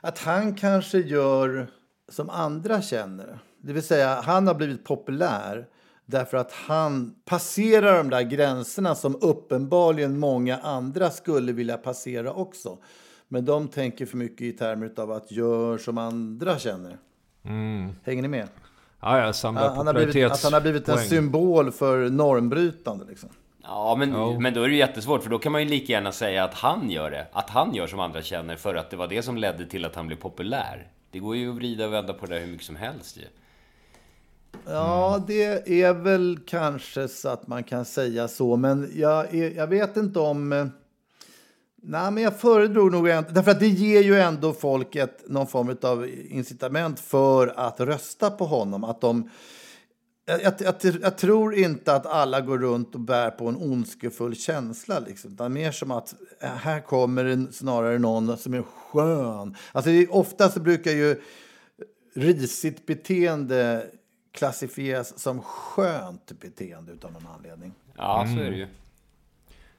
att 0.00 0.18
han 0.18 0.54
kanske 0.54 0.98
gör 0.98 1.66
som 2.08 2.30
andra 2.30 2.82
känner. 2.82 3.38
Det 3.58 3.72
vill 3.72 3.82
säga, 3.82 4.20
han 4.24 4.46
har 4.46 4.54
blivit 4.54 4.84
populär 4.84 5.66
därför 6.04 6.36
att 6.36 6.52
han 6.52 7.14
passerar 7.24 7.96
de 7.96 8.10
där 8.10 8.22
gränserna 8.22 8.94
som 8.94 9.18
uppenbarligen 9.20 10.18
många 10.18 10.58
andra 10.58 11.10
skulle 11.10 11.52
vilja 11.52 11.76
passera 11.76 12.32
också. 12.32 12.78
Men 13.28 13.44
de 13.44 13.68
tänker 13.68 14.06
för 14.06 14.16
mycket 14.16 14.42
i 14.42 14.52
termer 14.52 14.92
av 14.96 15.12
att 15.12 15.32
gör 15.32 15.78
som 15.78 15.98
andra 15.98 16.58
känner. 16.58 16.98
Hänger 18.02 18.22
ni 18.22 18.28
med? 18.28 18.48
Ja, 19.00 19.26
jag 19.26 19.34
samlar 19.34 19.74
Han 19.74 19.86
har 19.86 19.94
blivit, 19.94 20.32
att 20.32 20.42
han 20.42 20.52
har 20.52 20.60
blivit 20.60 20.88
en 20.88 20.98
symbol 20.98 21.72
för 21.72 22.10
normbrytande. 22.10 23.04
Liksom. 23.08 23.30
Ja, 23.68 23.96
men, 23.98 24.42
men 24.42 24.54
då 24.54 24.62
är 24.62 24.68
det 24.68 24.74
jättesvårt, 24.74 25.22
för 25.22 25.30
då 25.30 25.38
kan 25.38 25.52
man 25.52 25.62
ju 25.62 25.68
lika 25.68 25.92
gärna 25.92 26.12
säga 26.12 26.44
att 26.44 26.54
han 26.54 26.90
gör 26.90 27.10
det. 27.10 27.26
Att 27.32 27.50
han 27.50 27.74
gör 27.74 27.86
som 27.86 28.00
andra 28.00 28.22
känner, 28.22 28.56
för 28.56 28.74
att 28.74 28.90
det 28.90 28.96
var 28.96 29.08
det 29.08 29.22
som 29.22 29.36
ledde 29.36 29.66
till 29.66 29.84
att 29.84 29.94
han 29.94 30.06
blev 30.06 30.16
populär. 30.16 30.90
Det 31.10 31.18
går 31.18 31.36
ju 31.36 31.50
att 31.50 31.56
vrida 31.56 31.86
och 31.86 31.92
vända 31.92 32.12
på 32.12 32.26
det 32.26 32.34
där 32.34 32.40
hur 32.40 32.46
mycket 32.46 32.66
som 32.66 32.76
helst 32.76 33.16
ju. 33.16 33.24
Ja, 34.66 35.24
det 35.26 35.82
är 35.82 35.92
väl 35.92 36.38
kanske 36.46 37.08
så 37.08 37.28
att 37.28 37.46
man 37.46 37.64
kan 37.64 37.84
säga 37.84 38.28
så, 38.28 38.56
men 38.56 38.92
jag, 38.94 39.34
jag 39.34 39.66
vet 39.66 39.96
inte 39.96 40.20
om... 40.20 40.52
eh, 40.52 40.66
Nej, 41.88 42.10
men 42.10 42.22
jag 42.22 42.40
föredrog 42.40 42.92
nog 42.92 43.08
ändå... 43.08 43.30
Därför 43.30 43.50
att 43.50 43.60
det 43.60 43.68
ger 43.68 44.02
ju 44.02 44.20
ändå 44.20 44.52
folk 44.52 44.96
ett, 44.96 45.22
någon 45.28 45.46
form 45.46 45.76
av 45.82 46.08
incitament 46.08 47.00
för 47.00 47.54
att 47.56 47.80
rösta 47.80 48.30
på 48.30 48.44
honom. 48.44 48.84
Att 48.84 49.00
de... 49.00 49.30
Jag, 50.28 50.40
jag, 50.60 50.74
jag, 51.02 51.18
tror 51.18 51.54
inte 51.54 51.94
att 51.94 52.06
alla 52.06 52.40
går 52.40 52.58
runt 52.58 52.94
och 52.94 53.00
bär 53.00 53.30
på 53.30 53.48
en 53.48 53.56
ondskefull 53.56 54.36
känsla. 54.36 54.98
Liksom. 54.98 55.32
Utan 55.32 55.52
mer 55.52 55.72
som 55.72 55.90
att 55.90 56.14
eh, 56.40 56.48
här 56.48 56.80
kommer 56.80 57.24
en, 57.24 57.52
snarare 57.52 57.98
någon 57.98 58.36
som 58.38 58.54
är 58.54 58.62
skön. 58.62 59.56
Alltså, 59.72 59.90
det 59.90 60.02
är, 60.02 60.14
ofta 60.14 60.48
så 60.48 60.60
brukar 60.60 60.90
ju 60.90 61.22
risigt 62.14 62.86
beteende 62.86 63.86
klassifieras 64.32 65.18
som 65.18 65.42
skönt 65.42 66.32
beteende 66.40 66.92
utan 66.92 67.12
någon 67.12 67.26
anledning. 67.26 67.72
Ja, 67.96 68.26
så 68.34 68.40
är 68.40 68.50
det 68.50 68.56
ju. 68.56 68.66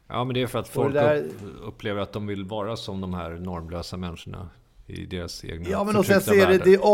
Ja, 0.08 0.24
men 0.24 0.34
det 0.34 0.42
är 0.42 0.48
för 0.48 0.60
att 0.60 0.68
folk 0.68 0.94
det 0.94 1.00
där- 1.00 1.24
upp, 1.24 1.32
upplever 1.64 2.02
att 2.02 2.14
de 2.14 2.28
vill 2.28 2.44
vara 2.46 2.76
som 2.76 3.02
de 3.02 3.14
här 3.14 3.30
normlösa 3.30 3.98
människorna 3.98 4.50
i 4.86 5.06
deras 5.06 5.46
egna 5.46 5.70
Ja, 5.70 5.84
men 5.84 5.96
och 5.96 6.06
sen 6.06 6.22
så 6.22 6.34
är 6.34 6.48
det, 6.48 6.58
världar 6.58 6.86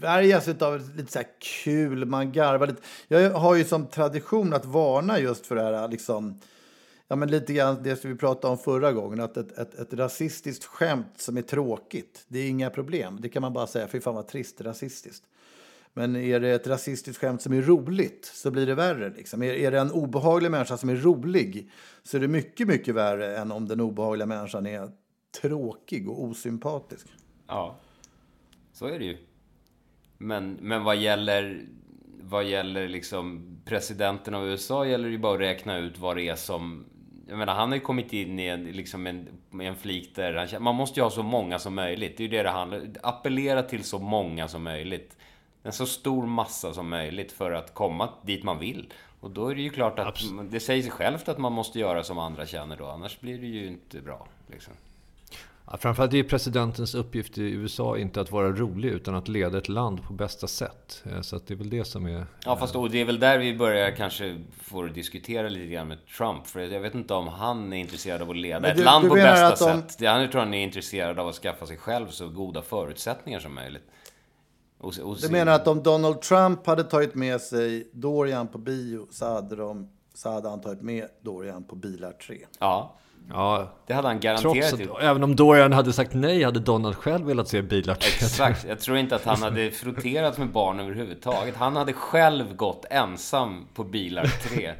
det 0.00 0.62
av 0.62 0.96
lite 0.96 1.12
så 1.12 1.18
här 1.18 1.28
kul, 1.64 2.04
man 2.04 2.32
garvar 2.32 2.66
lite. 2.66 2.82
Jag 3.08 3.30
har 3.30 3.54
ju 3.54 3.64
som 3.64 3.86
tradition 3.86 4.52
att 4.52 4.64
varna 4.64 5.18
just 5.18 5.46
för 5.46 5.56
det 5.56 5.62
här, 5.62 5.88
liksom, 5.88 6.40
ja 7.08 7.16
men 7.16 7.30
lite 7.30 7.52
grann 7.52 7.82
det 7.82 7.96
som 7.96 8.10
vi 8.10 8.16
pratade 8.16 8.52
om 8.52 8.58
förra 8.58 8.92
gången, 8.92 9.20
att 9.20 9.36
ett, 9.36 9.58
ett, 9.58 9.74
ett 9.74 9.94
rasistiskt 9.94 10.64
skämt 10.64 11.12
som 11.16 11.36
är 11.36 11.42
tråkigt, 11.42 12.24
det 12.28 12.38
är 12.38 12.48
inga 12.48 12.70
problem. 12.70 13.18
Det 13.20 13.28
kan 13.28 13.42
man 13.42 13.52
bara 13.52 13.66
säga, 13.66 13.88
fy 13.88 14.00
fan 14.00 14.14
vad 14.14 14.28
trist, 14.28 14.60
rasistiskt. 14.60 15.24
Men 15.92 16.16
är 16.16 16.40
det 16.40 16.48
ett 16.50 16.66
rasistiskt 16.66 17.20
skämt 17.20 17.42
som 17.42 17.52
är 17.52 17.62
roligt 17.62 18.30
så 18.34 18.50
blir 18.50 18.66
det 18.66 18.74
värre. 18.74 19.10
Liksom. 19.16 19.42
Är, 19.42 19.52
är 19.52 19.70
det 19.70 19.78
en 19.78 19.90
obehaglig 19.90 20.50
människa 20.50 20.76
som 20.76 20.88
är 20.88 20.96
rolig 20.96 21.70
så 22.02 22.16
är 22.16 22.20
det 22.20 22.28
mycket, 22.28 22.68
mycket 22.68 22.94
värre 22.94 23.36
än 23.36 23.52
om 23.52 23.68
den 23.68 23.80
obehagliga 23.80 24.26
människan 24.26 24.66
är 24.66 24.90
tråkig 25.40 26.08
och 26.08 26.24
osympatisk. 26.24 27.06
Ja, 27.46 27.76
så 28.72 28.86
är 28.86 28.98
det 28.98 29.04
ju. 29.04 29.16
Men, 30.22 30.58
men 30.60 30.84
vad 30.84 30.96
gäller, 30.96 31.60
vad 32.22 32.44
gäller 32.44 32.88
liksom 32.88 33.46
presidenten 33.64 34.34
av 34.34 34.46
USA 34.46 34.86
gäller 34.86 35.04
det 35.04 35.12
ju 35.12 35.18
bara 35.18 35.34
att 35.34 35.40
räkna 35.40 35.76
ut 35.76 35.98
vad 35.98 36.16
det 36.16 36.28
är 36.28 36.36
som... 36.36 36.84
Jag 37.28 37.38
menar, 37.38 37.54
han 37.54 37.68
har 37.68 37.76
ju 37.76 37.80
kommit 37.80 38.12
in 38.12 38.38
i 38.38 38.46
en, 38.46 38.64
liksom 38.64 39.06
en, 39.06 39.28
en 39.60 39.76
flik 39.76 40.14
där 40.14 40.34
han, 40.34 40.62
Man 40.62 40.74
måste 40.74 41.00
ju 41.00 41.04
ha 41.04 41.10
så 41.10 41.22
många 41.22 41.58
som 41.58 41.74
möjligt. 41.74 42.16
Det 42.16 42.22
är 42.22 42.28
ju 42.28 42.36
det 42.36 42.42
det 42.42 42.50
handlar. 42.50 42.90
Appellera 43.02 43.62
till 43.62 43.84
så 43.84 43.98
många 43.98 44.48
som 44.48 44.62
möjligt. 44.62 45.16
En 45.62 45.72
så 45.72 45.86
stor 45.86 46.26
massa 46.26 46.74
som 46.74 46.88
möjligt 46.88 47.32
för 47.32 47.52
att 47.52 47.74
komma 47.74 48.08
dit 48.22 48.44
man 48.44 48.58
vill. 48.58 48.92
Och 49.20 49.30
då 49.30 49.48
är 49.48 49.54
det 49.54 49.62
ju 49.62 49.70
klart 49.70 49.98
att 49.98 50.06
Absolut. 50.06 50.52
det 50.52 50.60
säger 50.60 50.82
sig 50.82 50.92
självt 50.92 51.28
att 51.28 51.38
man 51.38 51.52
måste 51.52 51.78
göra 51.78 52.02
som 52.02 52.18
andra 52.18 52.46
känner 52.46 52.76
då. 52.76 52.86
Annars 52.86 53.20
blir 53.20 53.38
det 53.38 53.46
ju 53.46 53.66
inte 53.66 54.00
bra. 54.00 54.26
Liksom. 54.50 54.74
Ja, 55.70 55.76
framförallt 55.76 56.14
är 56.14 56.22
presidentens 56.22 56.94
uppgift 56.94 57.38
i 57.38 57.42
USA 57.42 57.98
inte 57.98 58.20
att 58.20 58.30
vara 58.30 58.52
rolig 58.52 58.88
utan 58.88 59.14
att 59.14 59.28
leda 59.28 59.58
ett 59.58 59.68
land 59.68 60.02
på 60.02 60.12
bästa 60.12 60.46
sätt. 60.46 61.02
Eh, 61.12 61.20
så 61.20 61.40
det 61.46 61.54
är 61.54 61.58
väl 61.58 61.70
det 61.70 61.84
som 61.84 62.06
är... 62.06 62.26
Ja, 62.44 62.56
fast 62.56 62.76
och 62.76 62.90
det 62.90 63.00
är 63.00 63.04
väl 63.04 63.20
där 63.20 63.38
vi 63.38 63.56
börjar 63.56 63.90
kanske 63.90 64.44
få 64.60 64.82
diskutera 64.82 65.48
lite 65.48 65.66
grann 65.66 65.88
med 65.88 65.98
Trump. 66.16 66.46
För 66.46 66.60
jag 66.60 66.80
vet 66.80 66.94
inte 66.94 67.14
om 67.14 67.28
han 67.28 67.72
är 67.72 67.76
intresserad 67.76 68.22
av 68.22 68.30
att 68.30 68.36
leda 68.36 68.60
du, 68.60 68.68
ett 68.68 68.78
land 68.78 69.08
på 69.08 69.14
bästa 69.14 69.72
de... 69.72 69.82
sätt. 69.82 70.06
Han 70.08 70.30
tror 70.30 70.40
han 70.40 70.54
är 70.54 70.62
intresserad 70.62 71.18
av 71.18 71.28
att 71.28 71.34
skaffa 71.34 71.66
sig 71.66 71.76
själv 71.76 72.08
så 72.08 72.28
goda 72.28 72.62
förutsättningar 72.62 73.40
som 73.40 73.54
möjligt. 73.54 73.84
Och, 74.78 74.98
och 74.98 75.16
du 75.20 75.28
menar 75.28 75.52
att 75.52 75.68
om 75.68 75.82
Donald 75.82 76.22
Trump 76.22 76.66
hade 76.66 76.84
tagit 76.84 77.14
med 77.14 77.40
sig 77.40 77.90
Dorian 77.92 78.48
på 78.48 78.58
bio 78.58 79.06
så 79.10 79.26
hade, 79.26 79.56
de, 79.56 79.90
så 80.14 80.30
hade 80.30 80.48
han 80.48 80.60
tagit 80.60 80.82
med 80.82 81.08
Dorian 81.20 81.64
på 81.64 81.76
Bilar 81.76 82.12
3? 82.12 82.46
Ja. 82.58 82.96
Ja, 83.28 83.72
det 83.86 83.94
hade 83.94 84.08
han 84.08 84.20
garanterat 84.20 84.70
Trots 84.70 84.90
att, 84.90 85.02
Även 85.02 85.22
om 85.22 85.36
Dorian 85.36 85.72
hade 85.72 85.92
sagt 85.92 86.14
nej 86.14 86.44
hade 86.44 86.60
Donald 86.60 86.96
själv 86.96 87.26
velat 87.26 87.48
se 87.48 87.62
bilar. 87.62 87.94
Exakt. 87.94 88.64
Jag 88.68 88.80
tror 88.80 88.96
inte 88.96 89.16
att 89.16 89.24
han 89.24 89.42
hade 89.42 89.70
frotterat 89.70 90.38
med 90.38 90.48
barn 90.48 90.80
överhuvudtaget. 90.80 91.56
Han 91.56 91.76
hade 91.76 91.92
själv 91.92 92.56
gått 92.56 92.84
ensam 92.90 93.66
på 93.74 93.84
bilar 93.84 94.26
3. 94.42 94.72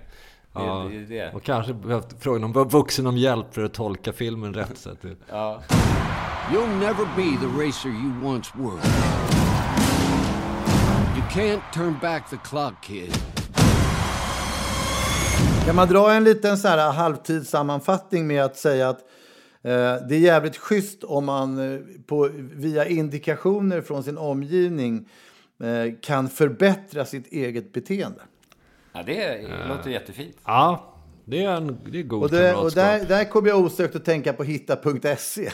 Det, 0.53 0.61
ja, 0.61 0.87
det, 0.90 0.98
det. 0.98 1.35
Och 1.35 1.42
kanske 1.42 1.72
behövt 1.72 2.22
frågan 2.22 2.44
om 2.44 2.53
vuxen 2.53 3.07
om 3.07 3.16
hjälp 3.16 3.55
för 3.55 3.64
att 3.64 3.74
tolka 3.74 4.12
filmen 4.12 4.55
rätt. 4.55 4.79
Så 4.79 4.90
att 4.90 5.03
det... 5.03 5.16
ja. 5.31 5.61
You'll 6.53 6.79
never 6.79 7.07
be 7.16 7.37
the 7.40 7.66
racer 7.66 7.88
you 7.88 8.24
once 8.24 8.50
were. 8.55 8.81
You 11.16 11.22
can't 11.31 11.62
turn 11.72 11.98
back 12.03 12.31
the 12.31 12.37
clock, 12.37 12.74
kid. 12.83 13.39
Kan 15.66 15.77
man 15.77 15.88
dra 15.88 16.12
en 16.12 16.25
liten 16.25 16.59
så 16.59 16.68
här 16.68 16.92
halvtidssammanfattning 16.92 18.27
med 18.27 18.44
att 18.44 18.57
säga 18.57 18.88
att 18.88 18.99
eh, 19.62 19.73
det 20.09 20.14
är 20.14 20.18
jävligt 20.18 20.57
schysst 20.57 21.05
om 21.05 21.25
man 21.25 21.75
eh, 21.75 21.81
på, 22.07 22.29
via 22.35 22.87
indikationer 22.87 23.81
från 23.81 24.05
sin 24.05 24.18
omgivning 24.18 25.09
eh, 25.62 25.94
kan 26.03 26.29
förbättra 26.29 27.05
sitt 27.05 27.27
eget 27.27 27.73
beteende? 27.73 28.20
Ja, 28.92 29.03
det 29.03 29.49
låter 29.68 29.90
jättefint. 29.90 30.37
Ja, 30.44 30.94
det 31.25 31.44
är, 31.44 31.57
en, 31.57 31.79
det 31.92 31.99
är 31.99 32.03
god 32.03 32.23
och, 32.23 32.31
det, 32.31 32.55
och 32.55 32.73
där, 32.73 33.05
där 33.05 33.25
kommer 33.25 33.49
jag 33.49 33.61
osökt 33.61 33.96
att 33.96 34.05
tänka 34.05 34.33
på 34.33 34.44
hitta.se. 34.44 35.51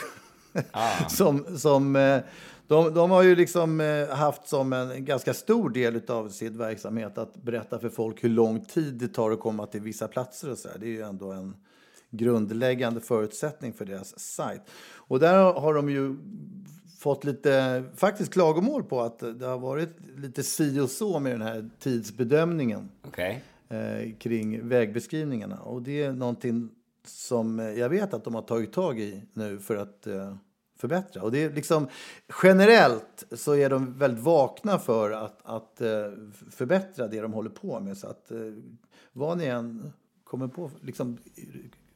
Ah. 0.72 1.08
som, 1.08 1.58
som, 1.58 1.96
eh, 1.96 2.18
de, 2.68 2.94
de 2.94 3.10
har 3.10 3.22
ju 3.22 3.36
liksom 3.36 3.80
eh, 3.80 4.08
haft 4.08 4.48
som 4.48 4.72
en 4.72 5.04
ganska 5.04 5.34
stor 5.34 5.70
del 5.70 6.00
av 6.08 6.28
sin 6.28 6.58
verksamhet 6.58 7.18
att 7.18 7.36
berätta 7.36 7.78
för 7.78 7.88
folk 7.88 8.24
hur 8.24 8.28
lång 8.28 8.64
tid 8.64 8.94
det 8.94 9.08
tar 9.08 9.30
att 9.30 9.40
komma 9.40 9.66
till 9.66 9.80
vissa 9.80 10.08
platser 10.08 10.50
och 10.50 10.58
så 10.58 10.68
här. 10.68 10.78
Det 10.78 10.86
är 10.86 10.90
ju 10.90 11.02
ändå 11.02 11.32
en 11.32 11.56
grundläggande 12.10 13.00
förutsättning 13.00 13.72
för 13.72 13.84
deras 13.84 14.18
sajt. 14.18 14.62
Och 14.94 15.20
där 15.20 15.52
har 15.52 15.74
de 15.74 15.90
ju 15.90 16.16
fått 16.98 17.24
lite 17.24 17.84
faktiskt 17.96 18.32
klagomål 18.32 18.84
på 18.84 19.00
att 19.00 19.18
det 19.18 19.46
har 19.46 19.58
varit 19.58 19.96
lite 20.16 20.42
si 20.42 20.80
och 20.80 20.90
så 20.90 21.18
med 21.18 21.32
den 21.32 21.42
här 21.42 21.70
tidsbedömningen 21.78 22.88
okay. 23.08 23.34
eh, 23.68 24.12
kring 24.18 24.68
vägbeskrivningarna. 24.68 25.58
Och 25.60 25.82
det 25.82 26.02
är 26.02 26.12
någonting 26.12 26.70
som 27.06 27.58
jag 27.58 27.88
vet 27.88 28.14
att 28.14 28.24
de 28.24 28.34
har 28.34 28.42
tagit 28.42 28.72
tag 28.72 29.00
i 29.00 29.22
nu 29.32 29.58
för 29.58 29.76
att 29.76 30.06
eh, 30.06 30.34
förbättra. 30.76 31.22
Och 31.22 31.32
det 31.32 31.44
är 31.44 31.50
liksom, 31.50 31.88
generellt 32.42 33.24
så 33.32 33.56
är 33.56 33.70
de 33.70 33.98
väldigt 33.98 34.24
vakna 34.24 34.78
för 34.78 35.10
att, 35.10 35.40
att 35.42 35.80
uh, 35.80 36.30
förbättra 36.50 37.08
det 37.08 37.20
de 37.20 37.32
håller 37.32 37.50
på 37.50 37.80
med. 37.80 37.96
Så 37.96 38.06
att 38.06 38.32
uh, 38.32 38.54
vad 39.12 39.38
ni 39.38 39.44
än 39.44 39.92
kommer 40.24 40.48
på, 40.48 40.70
liksom, 40.80 41.18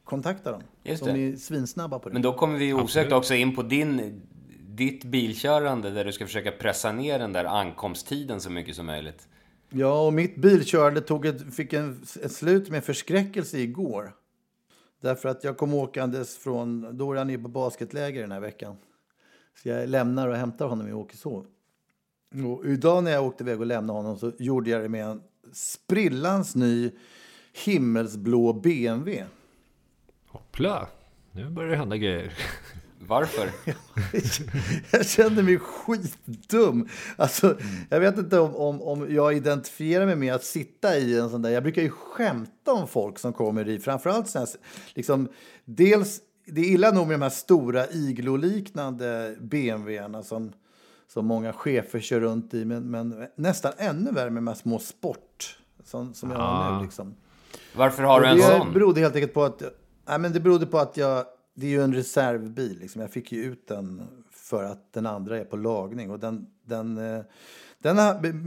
kontakta 0.03 0.51
dem. 0.51 0.61
Just 0.83 1.05
de 1.05 1.09
är 1.09 1.35
svinsnabba 1.35 1.99
på 1.99 2.09
det. 2.09 2.13
Men 2.13 2.21
då 2.21 2.33
kommer 2.33 2.57
vi 2.57 2.73
osökt 2.73 3.11
också 3.11 3.33
in 3.33 3.55
på 3.55 3.63
din, 3.63 4.21
ditt 4.59 5.03
bilkörande 5.03 5.89
där 5.89 6.05
du 6.05 6.11
ska 6.11 6.25
försöka 6.25 6.51
pressa 6.51 6.91
ner 6.91 7.19
den 7.19 7.33
där 7.33 7.45
ankomsttiden 7.45 8.41
så 8.41 8.49
mycket 8.49 8.75
som 8.75 8.85
möjligt. 8.85 9.27
Ja, 9.69 10.05
och 10.05 10.13
mitt 10.13 10.35
bilkörande 10.35 11.01
tog 11.01 11.25
ett, 11.25 11.55
fick 11.55 11.73
en, 11.73 12.01
ett 12.23 12.31
slut 12.31 12.69
med 12.69 12.83
förskräckelse 12.83 13.57
igår. 13.57 14.13
Därför 15.01 15.29
att 15.29 15.43
jag 15.43 15.57
kom 15.57 15.73
åkandes 15.73 16.37
från, 16.37 16.97
då 16.97 17.13
är 17.13 17.17
han 17.17 17.29
ju 17.29 17.41
på 17.41 17.47
basketläger 17.47 18.21
den 18.21 18.31
här 18.31 18.39
veckan. 18.39 18.75
Så 19.61 19.69
jag 19.69 19.89
lämnar 19.89 20.27
och 20.27 20.35
hämtar 20.35 20.65
honom 20.67 20.87
i 20.87 20.93
Åkeshov. 20.93 21.45
Och 22.45 22.65
idag 22.65 23.03
när 23.03 23.11
jag 23.11 23.25
åkte 23.25 23.43
iväg 23.43 23.59
och 23.59 23.65
lämnade 23.65 23.99
honom 23.99 24.17
så 24.17 24.31
gjorde 24.37 24.69
jag 24.69 24.81
det 24.81 24.89
med 24.89 25.05
en 25.05 25.21
sprillans 25.53 26.55
ny 26.55 26.91
himmelsblå 27.65 28.53
BMW. 28.53 29.25
Hoppla, 30.27 30.87
nu 31.31 31.49
börjar 31.49 31.69
det 31.69 31.75
hända 31.75 31.97
grejer. 31.97 32.33
Varför? 33.07 33.49
jag 34.91 35.05
kände 35.05 35.43
mig 35.43 35.59
skitdum. 35.59 36.87
Alltså, 37.15 37.47
mm. 37.47 37.63
Jag 37.89 37.99
vet 37.99 38.17
inte 38.17 38.39
om, 38.39 38.55
om, 38.55 38.81
om 38.81 39.13
jag 39.15 39.33
identifierar 39.33 40.05
mig 40.05 40.15
med 40.15 40.33
att 40.33 40.43
sitta 40.43 40.97
i 40.97 41.19
en 41.19 41.29
sån 41.29 41.41
där... 41.41 41.49
Jag 41.49 41.63
brukar 41.63 41.81
ju 41.81 41.89
skämta 41.89 42.73
om 42.73 42.87
folk 42.87 43.19
som 43.19 43.33
kommer 43.33 43.69
i, 43.69 43.79
framförallt 43.79 44.27
såna 44.27 44.45
här, 44.45 44.55
liksom, 44.93 45.29
dels, 45.65 46.19
det 46.45 46.61
är 46.61 46.65
illa 46.65 46.91
nog 46.91 47.07
med 47.07 47.13
de 47.13 47.21
här 47.21 47.29
stora 47.29 47.89
igloliknande 47.89 49.35
BMWerna 49.41 50.23
som, 50.23 50.53
som 51.07 51.25
många 51.25 51.53
chefer 51.53 51.99
kör 51.99 52.19
runt 52.19 52.53
i, 52.53 52.65
men, 52.65 52.91
men 52.91 53.27
nästan 53.35 53.71
ännu 53.77 54.11
värre 54.11 54.29
med 54.29 54.43
de 54.43 54.47
här 54.47 54.55
små 54.55 54.79
sport 54.79 55.57
som, 55.83 56.13
som 56.13 56.31
jag 56.31 56.37
har 56.37 56.77
nu. 56.77 56.83
Liksom. 56.83 57.15
Varför 57.75 58.03
har 58.03 58.21
du 58.21 58.27
en 58.27 58.41
sån? 58.41 58.67
Det 58.67 58.73
berodde 58.73 59.01
helt 59.01 59.15
enkelt 59.15 59.33
på 59.33 59.43
att, 59.43 59.63
nej, 60.07 60.19
men 60.19 60.33
det 60.33 60.39
berodde 60.39 60.65
på 60.65 60.79
att 60.79 60.97
jag 60.97 61.25
det 61.53 61.65
är 61.65 61.69
ju 61.69 61.83
en 61.83 61.93
reservbil. 61.93 62.79
Liksom. 62.79 63.01
Jag 63.01 63.11
fick 63.11 63.31
ju 63.31 63.43
ut 63.43 63.67
den 63.67 64.01
för 64.31 64.63
att 64.63 64.93
den 64.93 65.05
andra 65.05 65.37
är 65.37 65.43
på 65.43 65.57
lagning. 65.57 66.11
Och 66.11 66.19
den, 66.19 66.47
den, 66.65 66.97
eh, 66.97 67.21
den 67.79 67.97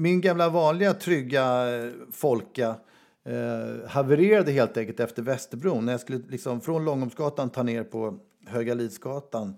min 0.02 0.20
gamla 0.20 0.48
vanliga 0.48 0.94
trygga 0.94 1.76
eh, 1.76 1.92
Folka 2.12 2.76
eh, 3.24 3.88
havererade 3.88 4.52
helt 4.52 4.76
enkelt 4.76 5.00
efter 5.00 5.22
Västerbron. 5.22 5.86
När 5.86 5.92
jag 5.92 6.00
skulle 6.00 6.22
liksom 6.28 6.60
från 6.60 6.84
Långholmsgatan 6.84 7.50
ta 7.50 7.62
ner 7.62 7.84
på 7.84 8.18
Höga 8.46 8.74
Lidsgatan 8.74 9.54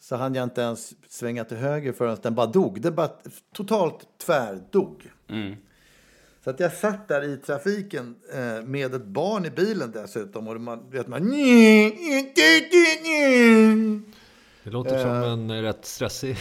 så 0.00 0.16
hann 0.16 0.34
jag 0.34 0.44
inte 0.44 0.60
ens 0.60 0.94
svänga 1.08 1.44
till 1.44 1.56
höger 1.56 1.92
förrän 1.92 2.16
den 2.22 2.34
bara 2.34 2.46
dog. 2.46 2.80
Den 2.80 2.94
bara 2.94 3.10
totalt 3.52 4.18
tvärdog. 4.18 5.12
Mm. 5.28 5.56
Så 6.44 6.50
att 6.50 6.60
jag 6.60 6.72
satt 6.72 7.08
där 7.08 7.24
i 7.24 7.36
trafiken 7.36 8.14
eh, 8.32 8.62
med 8.64 8.94
ett 8.94 9.04
barn 9.04 9.44
i 9.44 9.50
bilen 9.50 9.90
dessutom. 9.90 10.48
Och 10.48 10.60
man 10.60 10.90
vet 10.90 11.08
man... 11.08 11.30
Det 14.64 14.70
låter 14.70 14.96
uh, 14.96 15.02
som 15.02 15.10
eh. 15.10 15.32
en 15.32 15.62
rätt 15.62 15.84
stressig 15.84 16.36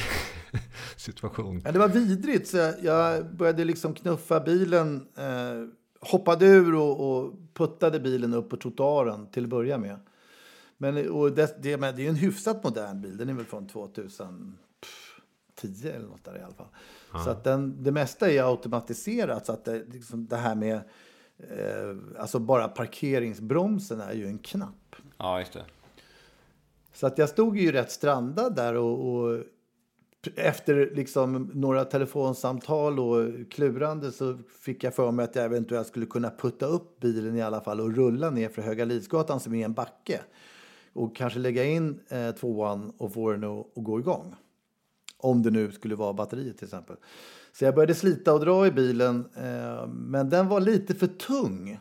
situation. 0.98 1.62
Ja, 1.66 1.72
det 1.72 1.80
var 1.80 1.88
vidrigt. 1.88 2.48
Så 2.48 2.74
jag 2.82 3.36
började 3.36 3.66
liksom 3.66 3.94
knuffa 3.94 4.40
bilen. 4.40 5.08
Eh, 5.18 5.68
hoppade 6.02 6.46
ur 6.46 6.76
och, 6.76 7.10
och, 7.10 7.34
puttade 7.54 8.00
bilen 8.00 8.34
upp 8.34 8.50
på 8.50 8.58
trottoaren 8.58 9.32
till 9.32 9.44
att 9.44 9.50
börja 9.50 9.78
med. 9.78 10.00
Men 10.78 11.10
och 11.10 11.32
det, 11.32 11.64
det, 11.64 11.76
det 11.76 12.06
är 12.06 12.10
en 12.10 12.16
hyfsat 12.16 12.64
modern 12.64 13.02
bil. 13.02 13.18
Den 13.18 13.30
är 13.30 13.34
väl 13.34 13.46
från 13.46 13.68
2010 15.62 15.88
eller 15.88 16.08
något 16.08 16.24
där 16.24 16.38
i 16.38 16.42
alla 16.42 16.54
fall. 16.54 17.24
Så 17.24 17.30
att 17.30 17.44
den, 17.44 17.84
det 17.84 17.92
mesta 17.92 18.32
är 18.32 18.44
automatiserat. 18.44 19.46
Så 19.46 19.52
att 19.52 19.66
det, 19.66 19.84
liksom 19.94 20.28
det 20.28 20.38
här 20.38 20.56
med 20.56 20.76
eh, 21.38 21.98
alltså 22.18 22.40
bara 22.40 22.68
parkeringsbromsen 22.68 24.02
är 24.02 24.14
ju 24.14 24.26
en 24.26 24.38
knapp. 24.38 24.96
Ja, 25.18 25.40
just 25.40 25.54
det. 25.54 25.66
Så 26.94 27.08
att 27.08 27.18
jag 27.18 27.30
stod 27.30 27.58
ju 27.58 27.72
rätt 27.72 27.92
strandad 27.92 28.56
där 28.56 28.76
och, 28.76 29.14
och 29.14 29.44
efter 30.36 30.92
liksom 30.96 31.52
några 31.54 31.86
telefonsamtal 31.86 33.00
och 33.00 33.52
klurande 33.52 34.12
så 34.12 34.38
fick 34.62 34.84
jag 34.84 34.94
för 34.94 35.12
mig 35.12 35.24
att 35.24 35.36
jag 35.36 35.46
eventuellt 35.46 35.88
skulle 35.88 36.06
kunna 36.06 36.30
putta 36.30 36.66
upp 36.66 37.00
bilen 37.00 37.36
i 37.36 37.42
alla 37.42 37.62
fall 37.62 37.82
och 37.82 37.96
rulla 37.96 38.30
ner 38.30 38.50
för 38.50 38.62
Höga 38.62 38.86
Lidsgatan 38.86 39.40
som 39.40 39.56
är 39.56 39.66
en 39.66 39.74
backe. 39.74 40.22
Och 40.94 41.16
kanske 41.16 41.40
lägga 41.40 41.64
in 41.64 42.00
eh, 42.10 42.32
tvåan 42.32 42.94
och 42.98 43.14
få 43.14 43.32
den 43.32 43.44
att 43.44 43.66
gå 43.76 44.00
igång. 44.00 44.36
Om 45.22 45.42
det 45.44 45.52
nu 45.52 45.72
skulle 45.72 45.96
vara 45.96 46.14
batteriet 46.14 46.58
till 46.58 46.66
exempel. 46.66 46.96
Så 47.52 47.66
jag 47.66 47.76
började 47.76 47.96
slita 47.96 48.34
och 48.34 48.40
dra 48.40 48.68
i 48.68 48.72
bilen, 48.72 49.30
eh, 49.36 49.88
men 49.88 50.30
den 50.30 50.48
var 50.48 50.60
lite 50.60 50.96
för 50.96 51.08
tung. 51.08 51.80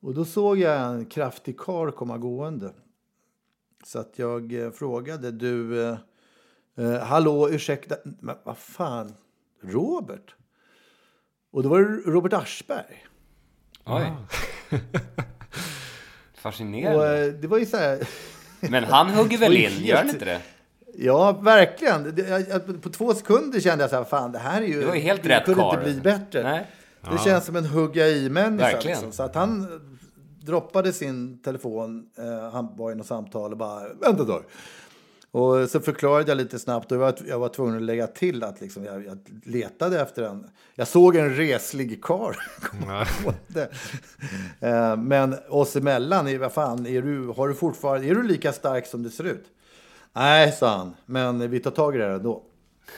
Och 0.00 0.14
då 0.14 0.24
såg 0.24 0.58
jag 0.58 0.80
en 0.94 1.06
kraftig 1.06 1.58
kar 1.60 1.90
komma 1.90 2.18
gående. 2.18 2.72
Så 3.84 3.98
att 3.98 4.18
jag 4.18 4.52
eh, 4.52 4.70
frågade, 4.70 5.30
du, 5.30 5.82
eh, 5.82 5.98
eh, 6.76 6.98
hallå, 7.00 7.48
ursäkta, 7.50 7.96
men 8.20 8.36
vad 8.44 8.58
fan, 8.58 9.14
Robert? 9.62 10.34
Och 11.50 11.62
då 11.62 11.68
var 11.68 11.80
det 11.80 12.10
Robert 12.10 12.32
Aschberg. 12.32 13.06
Oj. 13.84 14.12
Och 16.32 16.38
Fascinerande. 16.52 17.26
eh, 17.26 17.32
det 17.32 17.48
var 17.48 17.58
ju 17.58 17.66
så 17.66 17.76
här, 17.76 18.08
Men 18.60 18.84
han 18.84 19.10
hugger 19.10 19.38
väl 19.38 19.56
in, 19.56 19.84
gör 19.84 19.96
han 19.96 20.08
inte 20.08 20.24
det? 20.24 20.42
Ja 20.98 21.32
verkligen. 21.32 22.80
På 22.80 22.88
två 22.88 23.14
sekunder 23.14 23.60
kände 23.60 23.84
jag 23.84 23.90
så 23.90 23.96
här, 23.96 24.04
fan 24.04 24.32
det 24.32 24.38
här 24.38 24.62
är 24.62 24.66
ju, 24.66 24.80
Det 24.80 24.86
var 24.86 24.94
ju 24.94 25.00
helt 25.00 25.22
det 25.22 25.28
rätt 25.28 25.44
kunde 25.44 25.62
inte 25.64 25.76
bli 25.84 26.00
bättre. 26.00 26.42
Nej. 26.42 26.66
Det 27.10 27.18
känns 27.18 27.44
som 27.44 27.56
en 27.56 27.64
hugga 27.66 28.08
i-människa. 28.08 28.80
Liksom. 28.88 29.12
Så 29.12 29.22
att 29.22 29.34
han 29.34 29.80
droppade 30.40 30.92
sin 30.92 31.38
telefon, 31.42 32.06
eh, 32.18 32.50
han 32.52 32.76
var 32.76 32.92
i 32.92 32.94
något 32.94 33.06
samtal 33.06 33.52
och 33.52 33.58
bara, 33.58 33.80
vänta 34.00 34.22
ett 34.22 34.28
tag. 34.28 34.42
Och 35.30 35.70
så 35.70 35.80
förklarade 35.80 36.30
jag 36.30 36.36
lite 36.38 36.58
snabbt 36.58 36.92
och 36.92 36.96
jag 36.96 37.00
var, 37.00 37.14
jag 37.28 37.38
var 37.38 37.48
tvungen 37.48 37.76
att 37.76 37.82
lägga 37.82 38.06
till 38.06 38.42
att 38.44 38.60
liksom, 38.60 38.84
jag, 38.84 39.06
jag 39.06 39.18
letade 39.44 40.00
efter 40.00 40.22
en, 40.22 40.46
jag 40.74 40.88
såg 40.88 41.16
en 41.16 41.34
reslig 41.36 42.02
karl. 42.02 42.34
Eh, 44.60 44.96
Men 44.96 45.36
oss 45.48 45.76
emellan, 45.76 46.28
är- 46.28 46.38
vad 46.38 46.52
fan, 46.52 46.86
är 46.86 47.02
du, 47.02 47.26
har 47.36 47.48
du 47.48 47.54
fortfarande, 47.54 48.06
är 48.06 48.14
du 48.14 48.22
lika 48.22 48.52
stark 48.52 48.86
som 48.86 49.02
det 49.02 49.10
ser 49.10 49.24
ut? 49.24 49.44
Nej, 50.16 50.52
sa 50.52 50.76
han, 50.76 50.94
men 51.06 51.50
vi 51.50 51.60
tar 51.60 51.70
tag 51.70 51.94
i 51.94 51.98
det 51.98 52.04
här 52.04 52.10
ändå. 52.10 52.42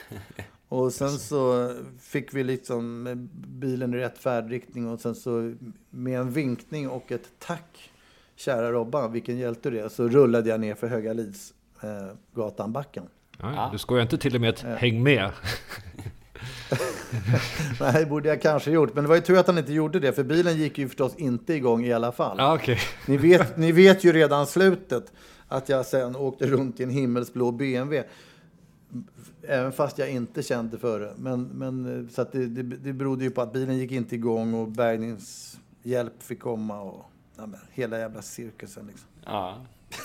Och 0.69 0.93
sen 0.93 1.09
så 1.09 1.73
fick 2.01 2.33
vi 2.33 2.43
liksom 2.43 3.07
bilen 3.47 3.93
i 3.93 3.97
rätt 3.97 4.17
färdriktning 4.17 4.89
och 4.89 4.99
sen 4.99 5.15
så 5.15 5.53
med 5.89 6.19
en 6.19 6.31
vinkning 6.31 6.89
och 6.89 7.11
ett 7.11 7.27
tack, 7.39 7.91
kära 8.35 8.71
Robban, 8.71 9.11
vilken 9.11 9.37
hjälte 9.37 9.69
du 9.69 9.79
är, 9.79 9.89
så 9.89 10.07
rullade 10.07 10.49
jag 10.49 10.59
ner 10.59 10.75
för 10.75 10.87
Höga 10.87 11.13
Lids 11.13 11.53
eh, 11.81 12.15
gatan 12.35 12.73
backen. 12.73 13.03
Ja, 13.41 13.69
Du 13.71 13.77
skojar 13.77 14.01
inte 14.01 14.17
till 14.17 14.35
och 14.35 14.41
med 14.41 14.49
ett 14.49 14.61
häng 14.61 15.03
med? 15.03 15.31
Nej, 17.79 17.93
det 17.93 18.05
borde 18.05 18.29
jag 18.29 18.41
kanske 18.41 18.71
gjort, 18.71 18.95
men 18.95 19.03
det 19.03 19.07
var 19.07 19.15
ju 19.15 19.21
tur 19.21 19.37
att 19.37 19.47
han 19.47 19.57
inte 19.57 19.73
gjorde 19.73 19.99
det, 19.99 20.13
för 20.13 20.23
bilen 20.23 20.57
gick 20.57 20.77
ju 20.77 20.87
förstås 20.87 21.15
inte 21.15 21.53
igång 21.53 21.85
i 21.85 21.93
alla 21.93 22.11
fall. 22.11 22.35
Ja, 22.39 22.55
okej. 22.55 22.79
Ni, 23.07 23.17
vet, 23.17 23.57
ni 23.57 23.71
vet 23.71 24.03
ju 24.03 24.13
redan 24.13 24.47
slutet 24.47 25.11
att 25.49 25.69
jag 25.69 25.85
sen 25.85 26.15
åkte 26.15 26.47
runt 26.47 26.79
i 26.79 26.83
en 26.83 26.89
himmelsblå 26.89 27.51
BMW. 27.51 28.09
Även 29.43 29.71
fast 29.71 29.97
jag 29.97 30.09
inte 30.09 30.43
kände 30.43 30.77
för 30.77 30.99
det. 30.99 31.13
Men, 31.17 31.43
men, 31.43 32.09
så 32.11 32.21
att 32.21 32.31
det, 32.31 32.47
det, 32.47 32.63
det 32.63 32.93
berodde 32.93 33.23
ju 33.23 33.31
på 33.31 33.41
att 33.41 33.53
bilen 33.53 33.77
gick 33.77 33.91
inte 33.91 34.15
igång 34.15 34.53
och 34.53 34.67
bärgningshjälp 34.67 36.23
fick 36.23 36.39
komma. 36.39 36.81
Och, 36.81 37.05
ja, 37.37 37.45
men, 37.45 37.59
hela 37.71 37.99
jävla 37.99 38.21
cirkusen 38.21 38.87
liksom. 38.87 39.07
Ja. 39.25 39.65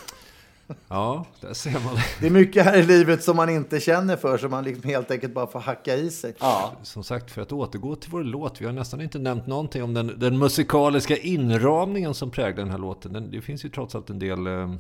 Ja, 0.89 1.27
där 1.41 1.55
ser 1.55 1.71
man. 1.71 1.97
Det 2.21 2.27
är 2.27 2.31
mycket 2.31 2.65
här 2.65 2.79
i 2.79 2.83
livet 2.83 3.25
som 3.25 3.37
man 3.37 3.51
inte 3.51 3.81
känner 3.81 4.17
för, 4.17 4.39
som 4.39 4.51
man 4.51 4.65
liksom 4.65 4.91
helt 4.91 5.11
enkelt 5.11 5.35
bara 5.35 5.47
får 5.47 5.61
hacka 5.61 5.97
i 5.97 6.11
sig. 6.11 6.35
ja. 6.41 6.73
Som 6.83 7.05
sagt, 7.05 7.31
för 7.31 7.43
att 7.43 7.53
återgå 7.53 7.97
till 7.97 8.11
vår 8.11 8.25
låt. 8.25 8.61
Vi 8.61 8.67
har 8.67 8.73
nästan 8.73 9.01
inte 9.01 9.19
nämnt 9.19 9.47
någonting 9.47 9.83
om 9.83 9.95
den, 9.95 10.13
den 10.17 10.39
musikaliska 10.39 11.17
inramningen 11.17 12.15
som 12.15 12.31
präglar 12.31 12.65
den 12.65 12.71
här 12.71 12.79
låten. 12.79 13.13
Den, 13.13 13.31
det 13.31 13.41
finns 13.41 13.65
ju 13.65 13.69
trots 13.69 13.95
allt 13.95 14.11
en 14.11 14.19
del 14.19 14.47
eh, 14.47 14.75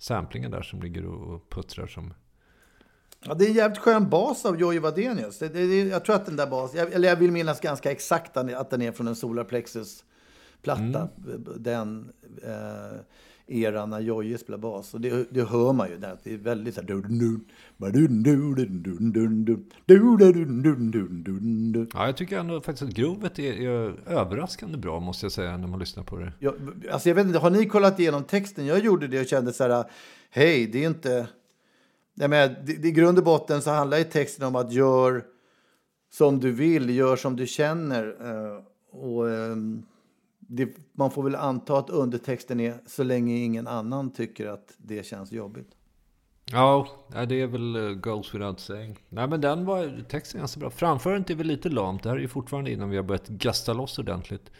samplingar 0.00 0.48
där 0.48 0.62
som 0.62 0.82
ligger 0.82 1.06
och, 1.06 1.50
puttrar 1.50 1.86
som... 1.86 2.14
Ja, 3.24 3.34
det 3.34 3.44
är 3.44 3.48
en 3.48 3.54
jävligt 3.54 3.78
skön 3.78 4.08
bas 4.08 4.46
av 4.46 4.60
Jojje 4.60 4.80
Wadenius. 4.80 5.38
Det, 5.38 5.48
det, 5.48 5.66
det, 5.66 5.88
jag 5.88 6.04
tror 6.04 6.16
att 6.16 6.26
den 6.26 6.36
där 6.36 6.46
basen, 6.46 6.92
eller 6.92 7.08
jag 7.08 7.16
vill 7.16 7.32
minnas 7.32 7.60
ganska 7.60 7.90
exakt 7.90 8.36
att 8.36 8.70
den 8.70 8.82
är 8.82 8.92
från 8.92 9.08
en 9.08 9.16
Solar 9.16 9.44
Plexus-platta. 9.44 11.08
Den 11.56 12.12
eh, 12.42 13.00
era 13.50 13.86
när 13.86 14.00
Jojje 14.00 14.38
spelar 14.38 14.58
bas. 14.58 14.94
Och 14.94 15.00
det, 15.00 15.26
det 15.30 15.42
hör 15.42 15.72
man 15.72 15.88
ju. 15.88 15.96
Där, 15.96 16.16
det 16.22 16.34
är 16.34 16.38
väldigt 16.38 16.74
så 16.74 16.80
här... 16.80 16.88
Ja, 21.94 22.06
jag 22.06 22.16
tycker 22.16 22.38
ändå 22.38 22.60
faktiskt 22.60 22.82
att 22.82 22.96
grovet 22.96 23.38
är, 23.38 23.52
är, 23.52 23.94
överraskande 24.06 24.78
bra, 24.78 25.00
måste 25.00 25.24
jag 25.24 25.32
säga, 25.32 25.56
när 25.56 25.66
man 25.66 25.78
lyssnar 25.78 26.04
på 26.04 26.16
det. 26.16 26.32
Ja, 26.38 26.54
alltså 26.90 27.08
jag 27.08 27.16
vet 27.16 27.26
inte, 27.26 27.38
har 27.38 27.50
ni 27.50 27.66
kollat 27.66 28.00
igenom 28.00 28.24
texten? 28.24 28.66
Jag 28.66 28.78
gjorde 28.84 29.08
det 29.08 29.20
och 29.20 29.26
kände 29.26 29.52
så 29.52 29.64
här, 29.64 29.84
hej, 30.30 30.66
det 30.66 30.84
är 30.84 30.86
inte... 30.86 31.28
Jag 32.14 32.30
menar, 32.30 32.56
I 32.86 32.90
grund 32.90 33.18
och 33.18 33.24
botten 33.24 33.62
så 33.62 33.70
handlar 33.70 33.98
ju 33.98 34.04
texten 34.04 34.46
om 34.46 34.56
att 34.56 34.72
gör 34.72 35.24
som 36.12 36.40
du 36.40 36.52
vill, 36.52 36.90
gör 36.90 37.16
som 37.16 37.36
du 37.36 37.46
känner. 37.46 38.14
Och... 38.92 39.24
Um 39.24 39.86
det, 40.52 40.68
man 40.92 41.10
får 41.10 41.22
väl 41.22 41.34
anta 41.34 41.78
att 41.78 41.90
undertexten 41.90 42.60
är 42.60 42.74
så 42.86 43.02
länge 43.02 43.36
ingen 43.36 43.66
annan 43.66 44.12
tycker 44.12 44.46
att 44.46 44.74
det 44.76 45.06
känns 45.06 45.32
jobbigt. 45.32 45.76
Ja, 46.52 46.88
det 47.28 47.40
är 47.40 47.46
väl 47.46 47.72
goals 47.94 48.32
goes 48.32 48.34
without 48.34 48.60
saying. 48.60 48.98
Nej, 49.08 49.28
men 49.28 49.40
den 49.40 49.64
var, 49.64 50.04
texten 50.08 50.40
ganska 50.40 50.60
bra. 50.60 50.70
Framförandet 50.70 51.30
är 51.30 51.34
väl 51.34 51.46
lite 51.46 51.68
lamt. 51.68 52.02
Det 52.02 52.08
här 52.08 52.16
är 52.16 52.20
ju 52.20 52.28
fortfarande 52.28 52.72
innan 52.72 52.90
vi 52.90 52.96
har 52.96 53.04
börjat 53.04 53.28
gasta 53.28 53.72
loss 53.72 53.98
ordentligt. 53.98 54.50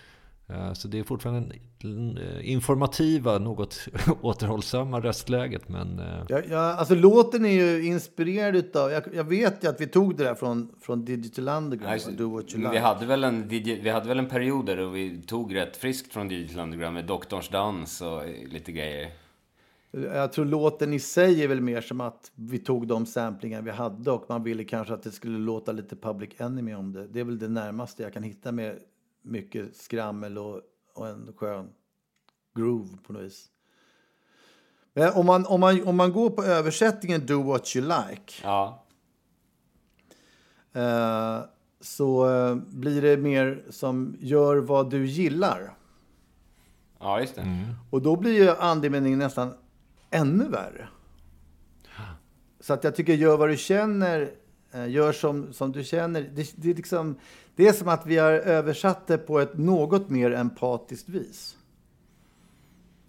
Eh, 0.52 0.72
Så 0.72 0.88
det 0.88 0.98
är 0.98 1.02
fortfarande 1.02 1.54
eh, 1.84 2.50
informativa, 2.50 3.38
något 3.38 3.88
återhållsamma 4.20 5.00
röstläget. 5.00 5.68
Men 5.68 5.98
eh, 5.98 6.24
Jag, 6.28 6.46
jag, 6.48 6.60
alltså 6.78 6.94
låten 6.94 7.44
är 7.44 7.50
ju 7.52 7.86
inspirerad 7.86 8.76
av, 8.76 8.90
jag, 8.92 9.02
jag 9.14 9.24
vet 9.24 9.64
ju 9.64 9.68
att 9.68 9.80
vi 9.80 9.86
tog 9.86 10.16
det 10.16 10.24
där 10.24 10.34
från, 10.34 10.74
från 10.80 11.04
Digital 11.04 11.48
Underground, 11.48 11.92
Alltså, 11.92 12.10
Do 12.10 12.30
What 12.30 12.52
You 12.52 12.62
men 12.62 12.70
vi, 12.70 12.76
Like. 12.76 12.86
hade 12.86 13.06
väl 13.06 13.24
en, 13.24 13.48
vi 13.48 13.90
hade 13.90 14.08
väl 14.08 14.18
en 14.18 14.28
period 14.28 14.66
där 14.66 14.76
vi 14.76 15.22
tog 15.22 15.54
rätt 15.54 15.76
friskt 15.76 16.12
från 16.12 16.28
Digital 16.28 16.60
Underground 16.62 16.94
med 16.94 17.04
Doktorns 17.06 17.48
dans 17.48 18.00
och 18.02 18.22
lite 18.52 18.72
grejer. 18.72 19.10
Jag 19.92 20.32
tror 20.32 20.44
låten 20.44 20.92
i 20.94 20.98
sig 21.00 21.44
är 21.44 21.48
väl 21.48 21.60
mer 21.60 21.80
som 21.80 22.00
att 22.00 22.30
vi 22.34 22.58
tog 22.58 22.86
de 22.86 23.06
samplingar 23.06 23.62
vi 23.62 23.70
hade 23.70 24.10
och 24.10 24.24
man 24.28 24.42
ville 24.42 24.64
kanske 24.64 24.94
att 24.94 25.02
det 25.02 25.10
skulle 25.10 25.38
låta 25.38 25.72
lite 25.72 25.96
Public 25.96 26.30
Enemy 26.38 26.74
om 26.74 26.92
det. 26.92 27.06
Det 27.06 27.20
är 27.20 27.24
väl 27.24 27.38
det 27.38 27.48
närmaste 27.48 28.02
jag 28.02 28.12
kan 28.12 28.22
hitta 28.22 28.52
med 28.52 28.78
mycket 29.22 29.76
skrammel 29.76 30.38
och, 30.38 30.60
och 30.94 31.08
en 31.08 31.32
skön 31.36 31.72
groove 32.54 32.96
på 33.06 33.12
något 33.12 33.22
vis. 33.22 33.46
Men 34.92 35.12
om 35.12 35.26
man, 35.26 35.46
om, 35.46 35.60
man, 35.60 35.84
om 35.86 35.96
man 35.96 36.12
går 36.12 36.30
på 36.30 36.44
översättningen 36.44 37.26
Do 37.26 37.42
What 37.42 37.76
You 37.76 37.86
Like 37.88 38.32
Ja, 38.42 38.84
eh, 40.72 41.40
så 41.80 42.30
eh, 42.30 42.54
blir 42.56 43.02
det 43.02 43.16
mer 43.16 43.64
som 43.70 44.16
Gör 44.20 44.56
vad 44.56 44.90
du 44.90 45.06
gillar. 45.06 45.74
ja 46.98 47.20
just 47.20 47.34
det. 47.34 47.74
Och 47.90 48.02
då 48.02 48.16
blir 48.16 48.32
ju 48.32 48.50
andemeningen 48.50 49.18
nästan 49.18 49.54
ännu 50.10 50.48
värre. 50.48 50.88
Så 52.60 52.72
att 52.72 52.84
jag 52.84 52.94
tycker 52.96 53.14
gör 53.14 53.36
vad 53.36 53.48
du 53.48 53.56
känner, 53.56 54.34
gör 54.88 55.12
som, 55.12 55.52
som 55.52 55.72
du 55.72 55.84
känner. 55.84 56.20
Det, 56.34 56.52
det, 56.56 56.70
är 56.70 56.74
liksom, 56.74 57.16
det 57.56 57.68
är 57.68 57.72
som 57.72 57.88
att 57.88 58.06
vi 58.06 58.16
har 58.16 58.32
översatt 58.32 59.06
det 59.06 59.18
på 59.18 59.40
ett 59.40 59.58
något 59.58 60.10
mer 60.10 60.30
empatiskt 60.30 61.08
vis. 61.08 61.56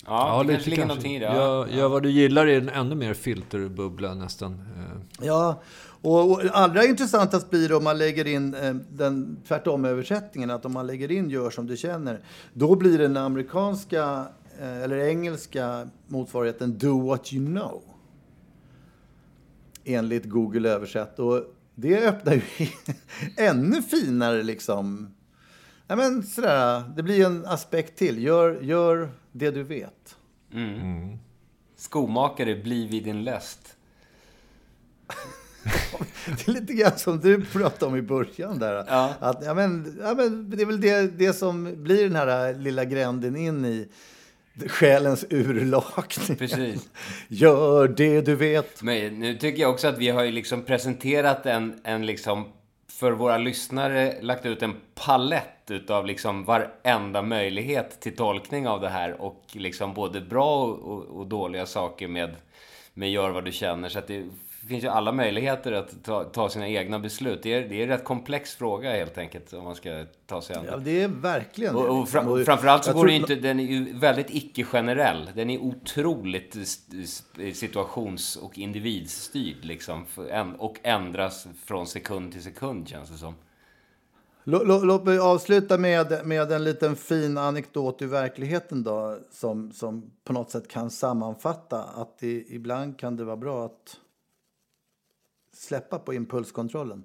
Ja, 0.06 0.44
det 0.48 0.54
kanske 0.54 0.70
ligger 0.70 0.86
någonting 0.86 1.16
i 1.16 1.20
det. 1.20 1.26
Ja. 1.26 1.36
Gör, 1.36 1.68
gör 1.68 1.90
vad 1.90 2.04
du 2.04 2.10
gillar 2.12 2.48
är 2.48 2.58
en 2.58 2.70
ännu 2.70 2.96
mer 2.96 3.14
filterbubbla 3.14 4.14
nästan. 4.14 4.54
Eh, 4.54 5.26
Ja, 5.26 5.62
och, 6.02 6.32
och 6.32 6.42
allra 6.54 6.86
intressantast 6.86 7.50
blir 7.50 7.70
det 7.70 7.76
om 7.76 7.84
man 7.84 7.98
lägger 7.98 8.28
in 8.28 8.54
eh, 8.54 8.74
den 8.90 9.38
tvärtom-översättningen, 9.48 10.50
att 10.50 10.66
om 10.66 10.74
man 10.74 10.88
lägger 10.88 11.12
in 11.12 11.30
gör 11.30 11.50
som 11.50 11.68
du 11.68 11.78
känner, 11.78 12.20
då 12.54 12.76
blir 12.76 12.98
den 12.98 13.18
amerikanska 13.18 14.26
eh, 14.60 14.82
eller 14.84 14.98
engelska 14.98 15.88
motsvarigheten 16.08 16.78
do 16.78 17.08
what 17.08 17.34
you 17.34 17.46
know. 17.46 17.82
Enligt 19.94 20.26
Google 20.26 20.70
översatt. 20.70 21.20
Och 21.20 21.44
det 21.76 22.08
öppnar 22.08 22.34
ju 22.34 22.42
ännu 23.38 23.82
finare 23.82 24.44
liksom. 24.44 25.16
Ja, 25.88 25.96
men 25.96 26.24
sådär, 26.24 26.84
det 26.96 27.04
blir 27.04 27.26
en 27.26 27.46
aspekt 27.46 27.98
till. 27.98 28.24
Gör, 28.24 28.62
gör 28.62 29.10
det 29.32 29.52
du 29.52 29.64
vet. 29.64 30.16
Skomakare, 31.76 32.56
bli 32.56 32.88
vid 32.88 33.04
din 33.04 33.24
läst. 33.24 33.76
Det 36.26 36.48
är 36.48 36.52
lite 36.52 36.74
grann 36.74 36.98
som 36.98 37.20
du 37.20 37.46
pratade 37.46 37.86
om 37.86 37.96
i 37.96 38.02
början 38.02 38.60
där. 38.60 38.86
Ja. 38.88 39.14
Att, 39.20 39.46
ja, 39.46 39.54
men, 39.54 40.00
ja, 40.02 40.14
men 40.14 40.50
det 40.50 40.62
är 40.62 40.66
väl 40.66 40.82
det, 40.82 41.18
det 41.18 41.34
som 41.34 41.84
blir 41.84 42.04
den 42.04 42.16
här 42.16 42.54
lilla 42.54 42.86
gränden 42.86 43.36
in 43.36 43.66
i 43.66 43.88
själens 44.68 45.26
urlakning. 45.30 46.38
Precis. 46.38 46.90
Gör 47.28 47.88
det 47.88 48.22
du 48.22 48.36
vet. 48.36 48.82
Men 48.82 49.20
nu 49.20 49.38
tycker 49.38 49.62
jag 49.62 49.72
också 49.72 49.88
att 49.88 49.98
vi 49.98 50.10
har 50.10 50.24
ju 50.24 50.32
liksom 50.32 50.62
presenterat 50.62 51.46
en, 51.46 51.82
en 51.84 52.06
liksom 52.06 52.46
för 53.02 53.12
våra 53.12 53.38
lyssnare 53.38 54.22
lagt 54.22 54.46
ut 54.46 54.62
en 54.62 54.76
palett 54.96 55.72
utav 55.72 56.06
liksom 56.06 56.44
varenda 56.44 57.22
möjlighet 57.22 58.00
till 58.00 58.16
tolkning 58.16 58.68
av 58.68 58.82
det 58.82 58.90
här 58.90 59.22
och 59.22 59.44
liksom 59.52 59.94
både 59.94 60.22
bra 60.22 60.64
och, 60.64 60.80
och, 60.80 61.20
och 61.20 61.28
dåliga 61.28 61.66
saker 61.66 62.08
med, 62.08 62.36
med 62.94 63.12
gör 63.12 63.30
vad 63.30 63.46
du 63.46 63.52
känner. 63.52 63.90
Så 63.90 64.00
att 64.00 64.08
det 64.08 64.26
finns 64.68 64.84
ju 64.84 64.88
alla 64.88 65.12
möjligheter 65.12 65.72
att 65.72 66.04
ta, 66.04 66.24
ta 66.24 66.50
sina 66.50 66.68
egna 66.68 67.00
beslut. 67.00 67.44
Det 67.44 67.54
är, 67.54 67.70
det 67.70 67.76
är 67.76 67.84
en 67.84 67.90
rätt 67.90 68.04
komplex 68.04 68.56
fråga 68.56 68.92
helt 68.92 69.18
enkelt, 69.18 69.54
om 69.54 69.64
man 69.64 69.76
ska 69.76 70.06
ta 70.26 70.42
sig 70.42 70.56
an 70.56 70.66
Ja, 70.72 70.78
det 70.78 71.02
är 71.02 71.08
verkligen 71.08 71.76
och, 71.76 72.00
och 72.00 72.10
fram, 72.10 72.46
framförallt 72.46 72.84
så 72.84 72.94
går 72.94 73.06
det 73.06 73.14
inte, 73.14 73.36
den 73.36 73.60
är 73.60 73.64
ju 73.64 73.94
väldigt 73.94 74.30
icke-generell. 74.30 75.30
Den 75.36 75.50
är 75.50 75.60
otroligt 75.60 76.58
situations 77.54 78.36
och 78.36 78.58
individstyrd 78.58 79.66
liksom. 79.66 80.06
Och 80.58 80.80
ändras 80.84 81.48
från 81.66 81.88
sekund 81.88 82.32
till 82.32 82.44
sekund 82.44 82.88
känns 82.88 83.10
det 83.10 83.18
som. 83.18 83.36
Lå- 84.44 84.64
lå- 84.66 84.84
Låt 84.86 85.04
mig 85.04 85.20
avsluta 85.20 85.78
med, 85.78 86.22
med 86.26 86.52
en 86.52 86.64
liten 86.64 86.96
fin 86.96 87.38
anekdot 87.38 88.02
ur 88.02 88.08
verkligheten 88.08 88.84
då, 88.84 89.18
som, 89.32 89.72
som 89.72 90.12
på 90.24 90.34
något 90.34 90.52
sätt 90.52 90.68
kan 90.68 90.90
sammanfatta 90.90 91.84
att 91.84 92.20
det, 92.20 92.44
ibland 92.50 93.00
kan 93.00 93.16
det 93.16 93.24
vara 93.24 93.38
bra 93.38 93.66
att 93.66 93.98
släppa 95.62 96.00
på 96.00 96.14
impulskontrollen. 96.14 97.04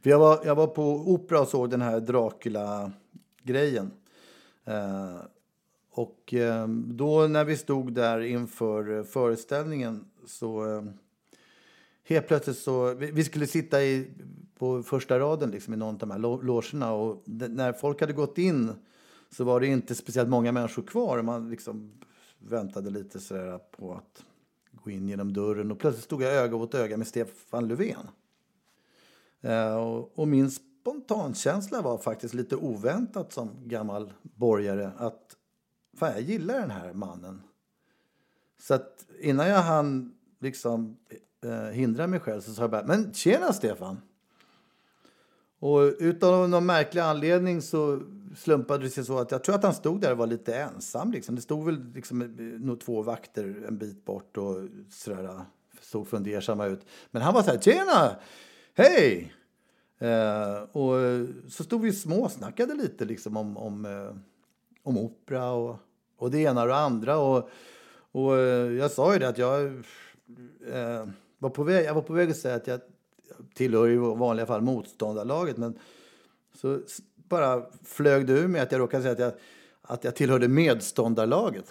För 0.00 0.10
jag, 0.10 0.18
var, 0.18 0.40
jag 0.44 0.54
var 0.54 0.66
på 0.66 0.82
opera 1.12 1.40
och 1.40 1.48
såg 1.48 1.70
den 1.70 1.80
här 1.82 2.00
Dracula-grejen. 2.00 3.90
Eh, 4.64 5.16
och 5.90 6.34
eh, 6.34 6.68
då 6.68 7.26
när 7.26 7.44
vi 7.44 7.56
stod 7.56 7.92
där 7.92 8.20
inför 8.20 8.96
eh, 8.98 9.02
föreställningen 9.04 10.04
så 10.26 10.76
eh, 10.76 10.82
helt 12.04 12.28
plötsligt 12.28 12.58
så, 12.58 12.94
vi, 12.94 13.10
vi 13.10 13.24
skulle 13.24 13.46
sitta 13.46 13.82
i, 13.82 14.10
på 14.58 14.82
första 14.82 15.18
raden 15.18 15.50
liksom, 15.50 15.74
i 15.74 15.76
någon 15.76 15.94
av 15.94 15.98
de 15.98 16.10
här 16.10 16.18
logerna 16.18 16.92
och 16.92 17.22
d- 17.26 17.48
när 17.48 17.72
folk 17.72 18.00
hade 18.00 18.12
gått 18.12 18.38
in 18.38 18.72
så 19.30 19.44
var 19.44 19.60
det 19.60 19.66
inte 19.66 19.94
speciellt 19.94 20.28
många 20.28 20.52
människor 20.52 20.82
kvar. 20.82 21.22
Man 21.22 21.50
liksom 21.50 21.92
väntade 22.38 22.90
lite 22.90 23.20
sådär 23.20 23.58
på 23.58 23.94
att 23.94 24.24
gå 24.84 24.90
in 24.90 25.08
genom 25.08 25.32
dörren 25.32 25.70
och 25.70 25.78
plötsligt 25.78 26.04
stod 26.04 26.22
jag 26.22 26.34
öga 26.34 26.56
mot 26.56 26.74
öga 26.74 26.96
med 26.96 27.06
Stefan 27.06 27.68
Löfven. 27.68 28.08
Eh, 29.40 29.76
och, 29.76 30.18
och 30.18 30.28
min 30.28 30.50
spontankänsla 30.50 31.82
var 31.82 31.98
faktiskt 31.98 32.34
lite 32.34 32.56
oväntat 32.56 33.32
som 33.32 33.50
gammal 33.64 34.12
borgare 34.22 34.90
att 34.96 35.36
fan, 35.96 36.12
jag 36.12 36.20
gillar 36.20 36.60
den 36.60 36.70
här 36.70 36.92
mannen. 36.92 37.42
Så 38.58 38.74
att 38.74 39.06
innan 39.20 39.48
jag 39.48 39.62
hann 39.62 40.14
liksom 40.40 40.96
eh, 41.44 41.52
hindra 41.52 42.06
mig 42.06 42.20
själv 42.20 42.40
så 42.40 42.54
sa 42.54 42.62
jag 42.62 42.70
bara, 42.70 42.86
men 42.86 43.14
tjena 43.14 43.52
Stefan! 43.52 44.00
Och 45.58 45.80
utan 45.98 46.50
någon 46.50 46.66
märklig 46.66 47.00
anledning 47.00 47.62
så 47.62 48.02
slumpade 48.36 48.84
det 48.84 48.90
sig 48.90 49.04
så 49.04 49.18
att 49.18 49.30
jag 49.30 49.44
tror 49.44 49.54
att 49.54 49.64
han 49.64 49.74
stod 49.74 50.00
där 50.00 50.12
och 50.12 50.18
var 50.18 50.26
lite 50.26 50.54
ensam. 50.54 51.12
Liksom. 51.12 51.34
Det 51.34 51.42
stod 51.42 51.64
väl 51.64 51.92
liksom, 51.94 52.22
eh, 52.22 52.28
nog 52.38 52.80
två 52.80 53.02
vakter 53.02 53.64
en 53.68 53.78
bit 53.78 54.04
bort 54.04 54.36
och 54.36 54.56
sådär, 54.90 55.24
eh, 55.24 55.40
såg 55.80 56.08
fundersamma 56.08 56.66
ut. 56.66 56.86
Men 57.10 57.22
han 57.22 57.34
var 57.34 57.42
så 57.42 57.50
här, 57.50 57.58
tjena! 57.58 58.16
Hej! 58.74 59.32
Eh, 59.98 60.62
och 60.72 61.00
eh, 61.00 61.26
så 61.48 61.64
stod 61.64 61.82
vi 61.82 61.90
och 61.90 61.94
småsnackade 61.94 62.74
lite 62.74 63.04
liksom 63.04 63.36
om, 63.36 63.56
om, 63.56 63.84
eh, 63.86 64.16
om 64.82 64.98
opera 64.98 65.50
och, 65.52 65.76
och 66.16 66.30
det 66.30 66.38
ena 66.38 66.62
och 66.62 66.68
det 66.68 66.76
andra. 66.76 67.18
Och, 67.18 67.50
och 68.12 68.38
eh, 68.38 68.72
jag 68.72 68.90
sa 68.90 69.12
ju 69.12 69.18
det 69.18 69.28
att 69.28 69.38
jag 69.38 69.64
eh, 70.72 71.06
var 71.38 71.50
på 71.50 71.62
väg, 71.62 71.86
jag 71.86 71.94
var 71.94 72.02
på 72.02 72.12
väg 72.12 72.30
att 72.30 72.36
säga 72.36 72.54
att 72.54 72.66
jag 72.66 72.80
tillhör 73.54 73.88
i 73.88 73.96
vanliga 73.96 74.46
fall 74.46 74.60
motståndarlaget. 74.60 75.56
Men 75.56 75.78
så 76.54 76.80
bara 77.28 77.62
flög 77.84 78.26
det 78.26 78.32
ur 78.32 78.48
mig 78.48 78.60
att 78.60 78.72
jag 78.72 78.78
råkade 78.78 79.02
säga 79.02 79.12
att 79.12 79.18
jag, 79.18 79.32
att 79.82 80.04
jag 80.04 80.16
tillhörde 80.16 80.48
medståndarlaget. 80.48 81.64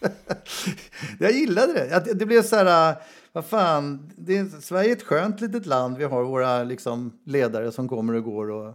jag 1.18 1.32
gillade 1.32 1.72
det. 1.72 1.96
Att 1.96 2.18
Det 2.18 2.26
blev 2.26 2.42
så 2.42 2.56
här, 2.56 2.90
äh, 2.90 2.96
vad 3.32 3.44
fan, 3.44 4.12
det 4.16 4.38
är, 4.38 4.60
Sverige 4.60 4.90
är 4.90 4.96
ett 4.96 5.02
skönt 5.02 5.40
litet 5.40 5.66
land. 5.66 5.96
Vi 5.96 6.04
har 6.04 6.24
våra 6.24 6.64
liksom, 6.64 7.12
ledare 7.24 7.72
som 7.72 7.88
kommer 7.88 8.14
och 8.14 8.24
går. 8.24 8.50
Och, 8.50 8.74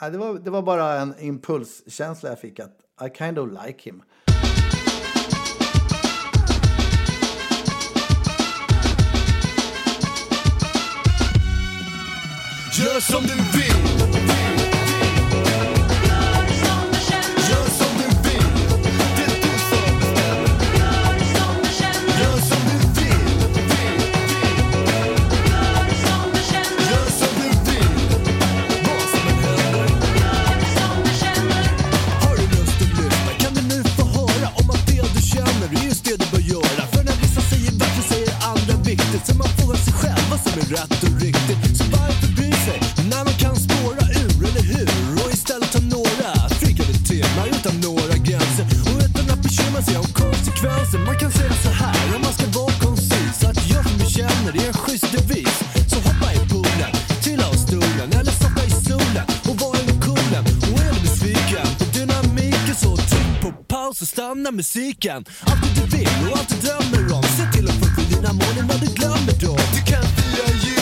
nej, 0.00 0.10
det, 0.10 0.18
var, 0.18 0.38
det 0.38 0.50
var 0.50 0.62
bara 0.62 1.00
en 1.00 1.14
impulskänsla 1.18 2.28
jag 2.28 2.40
fick 2.40 2.60
att 2.60 2.78
I 3.06 3.16
kind 3.18 3.38
of 3.38 3.50
like 3.66 3.90
him. 3.90 4.02
Gör 12.78 13.00
som 13.00 13.22
du 13.22 13.58
vill. 13.58 13.71
Yeah. 14.10 14.61
Paus 63.92 63.98
så 63.98 64.06
stanna 64.06 64.50
musiken. 64.50 65.24
Allt 65.40 65.62
det 65.62 65.80
du 65.80 65.96
vill 65.96 66.30
och 66.30 66.38
allt 66.38 66.48
du 66.48 66.56
drömmer 66.66 67.14
om. 67.14 67.22
Se 67.22 67.52
till 67.52 67.68
att 67.68 67.74
få 67.74 68.16
dina 68.16 68.32
mål 68.32 68.54
innan 68.58 68.78
du 68.80 68.86
glömmer 68.86 69.40
dem. 69.40 69.58
Du 69.74 69.92
kan 69.92 70.02
fira 70.02 70.48
jul. 70.64 70.81